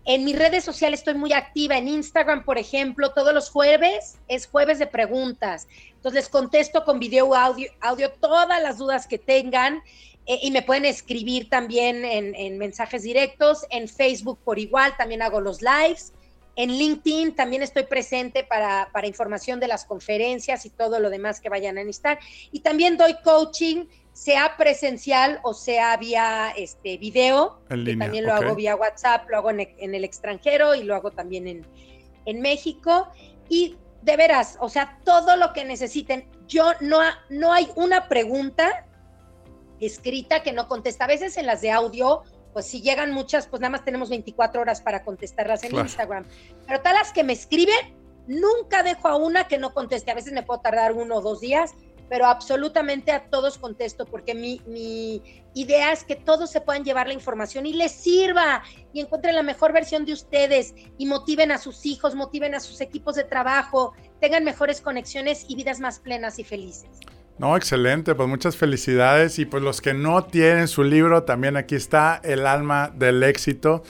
En 0.04 0.26
mis 0.26 0.38
redes 0.38 0.66
sociales 0.66 1.00
estoy 1.00 1.14
muy 1.14 1.32
activa, 1.32 1.78
en 1.78 1.88
Instagram, 1.88 2.44
por 2.44 2.58
ejemplo, 2.58 3.14
todos 3.14 3.34
los 3.34 3.50
jueves 3.50 4.18
es 4.28 4.48
jueves 4.48 4.80
de 4.80 4.88
preguntas. 4.88 5.70
Entonces 5.94 6.24
les 6.24 6.28
contesto 6.28 6.84
con 6.84 7.00
video, 7.00 7.34
audio, 7.34 7.72
audio 7.80 8.12
todas 8.12 8.62
las 8.62 8.80
dudas 8.80 9.08
que 9.08 9.18
tengan 9.18 9.82
eh, 10.26 10.40
y 10.42 10.52
me 10.52 10.62
pueden 10.62 10.84
escribir 10.84 11.48
también 11.48 12.04
en, 12.04 12.58
mensajes 12.58 13.04
directos. 13.04 13.66
En 13.70 13.88
Facebook 13.88 14.40
por 14.44 14.60
igual, 14.60 14.98
también 14.98 15.22
hago 15.22 15.40
los 15.40 15.62
lives. 15.62 16.12
En 16.56 16.70
LinkedIn 16.72 17.36
también 17.36 17.62
estoy 17.62 17.84
presente 17.84 18.44
para, 18.44 18.90
para 18.94 19.08
información 19.08 19.60
de 19.60 19.68
las 19.68 19.86
conferencias 19.86 20.66
y 20.66 20.70
todo 20.70 21.00
lo 21.00 21.10
demás 21.10 21.42
que 21.42 21.50
vayan 21.50 21.78
a 21.78 21.84
necesitar. 21.84 22.20
Y 22.52 22.62
también 22.62 22.98
doy 22.98 23.16
coaching 23.24 23.86
sea 24.16 24.56
presencial 24.56 25.42
o 25.44 25.54
sea 25.54 25.98
vía 25.98 26.54
este 26.56 26.98
video, 26.98 27.60
también 27.68 28.26
lo 28.26 28.34
hago 28.34 28.56
vía 28.56 28.78
WhatsApp, 28.78 29.30
lo 29.30 29.38
hago 29.38 29.50
en, 29.52 29.68
el 29.78 30.06
extranjero 30.06 30.74
y 30.74 30.84
lo 30.84 30.96
hago 30.96 31.12
también 31.12 31.50
en, 31.50 31.68
en, 32.26 32.40
México. 32.40 33.10
Y 33.50 33.76
de 34.04 34.16
veras, 34.16 34.58
o 34.62 34.70
sea, 34.70 35.00
todo 35.04 35.36
lo 35.36 35.52
que 35.52 35.66
necesiten. 35.66 36.30
Yo 36.48 36.72
no, 36.80 37.00
no 37.30 37.52
hay 37.52 37.68
una 37.76 38.08
pregunta 38.08 38.86
escrita 39.82 40.44
que 40.44 40.54
no 40.54 40.70
contesta. 40.70 41.04
A 41.04 41.08
veces 41.08 41.36
en 41.36 41.46
las 41.46 41.60
de 41.60 41.72
audio, 41.72 42.24
pues 42.56 42.68
si 42.68 42.82
llegan 42.82 43.12
muchas, 43.12 43.48
pues 43.48 43.60
nada 43.60 43.72
más 43.72 43.84
tenemos 43.84 44.10
24 44.10 44.62
horas 44.62 44.80
para 44.80 45.04
contestarlas 45.04 45.66
en 45.66 45.76
Instagram. 45.76 46.24
Pero 46.66 46.80
tal 46.80 46.94
las 46.94 47.12
que 47.12 47.22
me 47.22 47.34
escriben, 47.34 47.76
nunca 48.28 48.82
dejo 48.82 49.10
a 49.10 49.18
una 49.18 49.50
que 49.50 49.58
no 49.58 49.74
conteste. 49.74 50.10
A 50.10 50.16
veces 50.16 50.32
me 50.32 50.42
puedo 50.42 50.62
tardar 50.62 50.94
uno 50.94 51.18
o 51.18 51.22
dos 51.22 51.42
días, 51.42 51.74
pero 52.08 52.28
absolutamente 52.28 53.12
a 53.12 53.26
todos 53.30 53.58
contesto 53.58 54.06
porque 54.06 54.34
mi, 54.34 54.62
mi, 54.68 55.44
idea 55.54 55.92
es 55.92 56.06
que 56.06 56.16
todos 56.16 56.50
se 56.50 56.62
puedan 56.62 56.86
llevar 56.86 57.08
la 57.08 57.14
información 57.14 57.66
y 57.66 57.74
les 57.74 57.92
sirva 57.92 58.64
y 58.94 59.02
encuentren 59.02 59.36
la 59.36 59.44
mejor 59.44 59.74
versión 59.74 60.06
de 60.06 60.14
ustedes 60.14 60.76
y 60.98 61.08
motiven 61.08 61.52
a 61.52 61.58
sus 61.58 61.86
hijos, 61.86 62.16
motiven 62.16 62.56
a 62.56 62.62
sus 62.62 62.80
equipos 62.80 63.16
de 63.16 63.26
trabajo, 63.26 63.92
tengan 64.22 64.46
mejores 64.46 64.80
conexiones 64.80 65.46
y 65.50 65.56
vidas 65.56 65.82
más 65.82 66.00
plenas 66.00 66.40
y 66.40 66.46
felices. 66.46 67.02
No, 67.38 67.58
excelente, 67.58 68.16
pues 68.16 68.30
muchas 68.30 68.56
felicidades 68.56 69.40
y 69.40 69.46
pues 69.46 69.62
los 69.62 69.82
que 69.82 69.94
no 69.94 70.24
tienen 70.24 70.70
su 70.70 70.86
libro, 70.86 71.24
también 71.24 71.58
aquí 71.58 71.76
está 71.76 72.22
El 72.24 72.48
alma 72.48 72.92
del 72.96 73.24
éxito. 73.24 73.84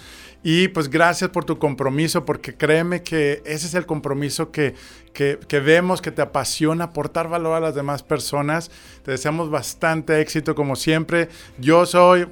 Y 0.47 0.67
pues 0.67 0.89
gracias 0.89 1.31
por 1.31 1.43
tu 1.43 1.57
compromiso, 1.57 2.23
porque 2.23 2.55
créeme 2.55 3.01
que 3.01 3.41
ese 3.45 3.65
es 3.65 3.73
el 3.73 3.87
compromiso 3.87 4.51
que, 4.51 4.75
que, 5.11 5.59
vemos, 5.59 6.03
que 6.03 6.11
te 6.11 6.21
apasiona 6.21 6.85
aportar 6.85 7.29
valor 7.29 7.55
a 7.55 7.59
las 7.59 7.73
demás 7.73 8.03
personas. 8.03 8.69
Te 9.03 9.09
deseamos 9.09 9.49
bastante 9.49 10.21
éxito 10.21 10.53
como 10.53 10.75
siempre. 10.75 11.29
Yo 11.57 11.87
soy, 11.87 12.27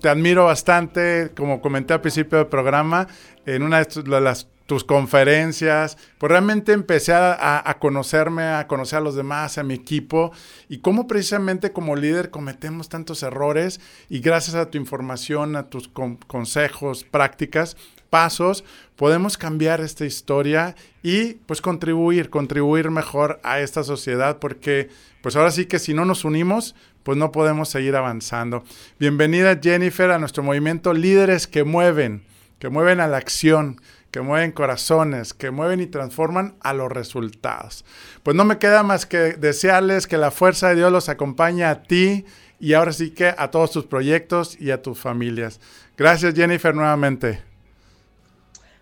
te 0.00 0.08
admiro 0.08 0.44
bastante, 0.44 1.32
como 1.36 1.60
comenté 1.60 1.94
al 1.94 2.00
principio 2.00 2.38
del 2.38 2.46
programa, 2.46 3.08
en 3.46 3.64
una 3.64 3.82
de 3.82 4.20
las 4.20 4.46
tus 4.66 4.82
conferencias, 4.82 5.96
pues 6.18 6.30
realmente 6.30 6.72
empecé 6.72 7.12
a, 7.14 7.76
conocerme, 7.80 8.42
a 8.42 8.66
conocer 8.66 8.98
a 8.98 9.02
los 9.02 9.14
demás, 9.14 9.58
a 9.58 9.62
mi 9.62 9.74
equipo 9.74 10.32
y 10.68 10.78
cómo 10.78 11.06
precisamente 11.06 11.72
como 11.72 11.94
líder 11.94 12.30
cometemos 12.30 12.88
tantos 12.88 13.22
errores 13.22 13.80
y 14.08 14.18
gracias 14.18 14.56
a 14.56 14.70
tu 14.70 14.76
información, 14.76 15.54
a 15.54 15.70
tus 15.70 15.88
consejos, 15.88 17.04
prácticas, 17.04 17.76
pasos, 18.10 18.64
podemos 18.96 19.38
cambiar 19.38 19.80
esta 19.80 20.04
historia 20.04 20.74
y 21.02 21.34
pues 21.46 21.60
contribuir, 21.60 22.30
contribuir 22.30 22.90
mejor 22.90 23.40
a 23.44 23.60
esta 23.60 23.84
sociedad 23.84 24.38
porque 24.38 24.88
pues 25.22 25.36
ahora 25.36 25.52
sí 25.52 25.66
que 25.66 25.78
si 25.78 25.94
no 25.94 26.04
nos 26.04 26.24
unimos, 26.24 26.74
pues 27.04 27.16
no 27.16 27.30
podemos 27.30 27.68
seguir 27.68 27.94
avanzando. 27.94 28.64
Bienvenida 28.98 29.60
Jennifer 29.62 30.10
a 30.10 30.18
nuestro 30.18 30.42
movimiento 30.42 30.92
Líderes 30.92 31.46
que 31.46 31.62
Mueven, 31.62 32.24
que 32.58 32.68
mueven 32.68 32.98
a 32.98 33.06
la 33.06 33.18
acción 33.18 33.80
que 34.16 34.22
mueven 34.22 34.50
corazones, 34.52 35.34
que 35.34 35.50
mueven 35.50 35.82
y 35.82 35.88
transforman 35.88 36.56
a 36.62 36.72
los 36.72 36.90
resultados. 36.90 37.84
Pues 38.22 38.34
no 38.34 38.46
me 38.46 38.56
queda 38.56 38.82
más 38.82 39.04
que 39.04 39.34
desearles 39.34 40.06
que 40.06 40.16
la 40.16 40.30
fuerza 40.30 40.70
de 40.70 40.76
Dios 40.76 40.90
los 40.90 41.10
acompañe 41.10 41.66
a 41.66 41.82
ti 41.82 42.24
y 42.58 42.72
ahora 42.72 42.94
sí 42.94 43.10
que 43.10 43.34
a 43.36 43.50
todos 43.50 43.72
tus 43.72 43.84
proyectos 43.84 44.58
y 44.58 44.70
a 44.70 44.80
tus 44.80 44.98
familias. 44.98 45.60
Gracias 45.98 46.32
Jennifer 46.32 46.74
nuevamente. 46.74 47.42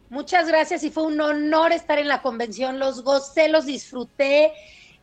Muchas 0.09 0.47
gracias 0.47 0.85
y 0.85 0.91
fue 0.91 1.03
un 1.03 1.21
honor 1.21 1.73
estar 1.73 1.99
en 1.99 2.07
la 2.07 2.23
convención. 2.23 2.79
Los 2.79 3.03
gocé, 3.03 3.49
los 3.49 3.67
disfruté. 3.67 4.53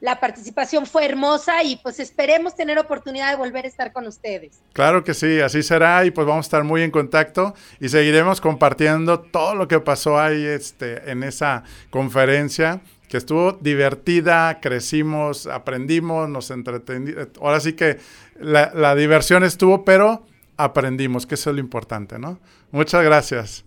La 0.02 0.20
participación 0.20 0.88
fue 0.88 1.06
hermosa 1.06 1.64
y 1.64 1.78
pues 1.78 2.00
esperemos 2.00 2.56
tener 2.56 2.80
oportunidad 2.80 3.30
de 3.30 3.38
volver 3.38 3.66
a 3.66 3.68
estar 3.68 3.94
con 3.94 4.08
ustedes. 4.08 4.60
Claro 4.74 5.04
que 5.04 5.14
sí, 5.14 5.40
así 5.40 5.62
será 5.62 6.04
y 6.06 6.12
pues 6.12 6.26
vamos 6.26 6.46
a 6.46 6.48
estar 6.48 6.64
muy 6.64 6.82
en 6.82 6.90
contacto 6.90 7.54
y 7.80 7.88
seguiremos 7.88 8.42
compartiendo 8.42 9.20
todo 9.20 9.54
lo 9.54 9.68
que 9.68 9.80
pasó 9.80 10.20
ahí 10.20 10.44
este, 10.44 11.12
en 11.12 11.22
esa 11.22 11.64
conferencia 11.92 12.82
que 13.08 13.18
estuvo 13.18 13.52
divertida, 13.52 14.60
crecimos, 14.60 15.46
aprendimos, 15.46 16.28
nos 16.30 16.50
entretenimos. 16.50 17.28
Ahora 17.40 17.60
sí 17.60 17.74
que 17.74 18.00
la, 18.40 18.72
la 18.74 18.96
diversión 18.96 19.44
estuvo, 19.44 19.86
pero 19.86 20.26
aprendimos, 20.58 21.28
que 21.28 21.36
eso 21.36 21.52
es 21.52 21.56
lo 21.56 21.60
importante, 21.60 22.18
¿no? 22.18 22.40
Muchas 22.72 23.04
gracias. 23.04 23.66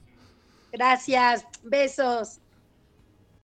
Gracias, 0.73 1.47
besos. 1.63 2.41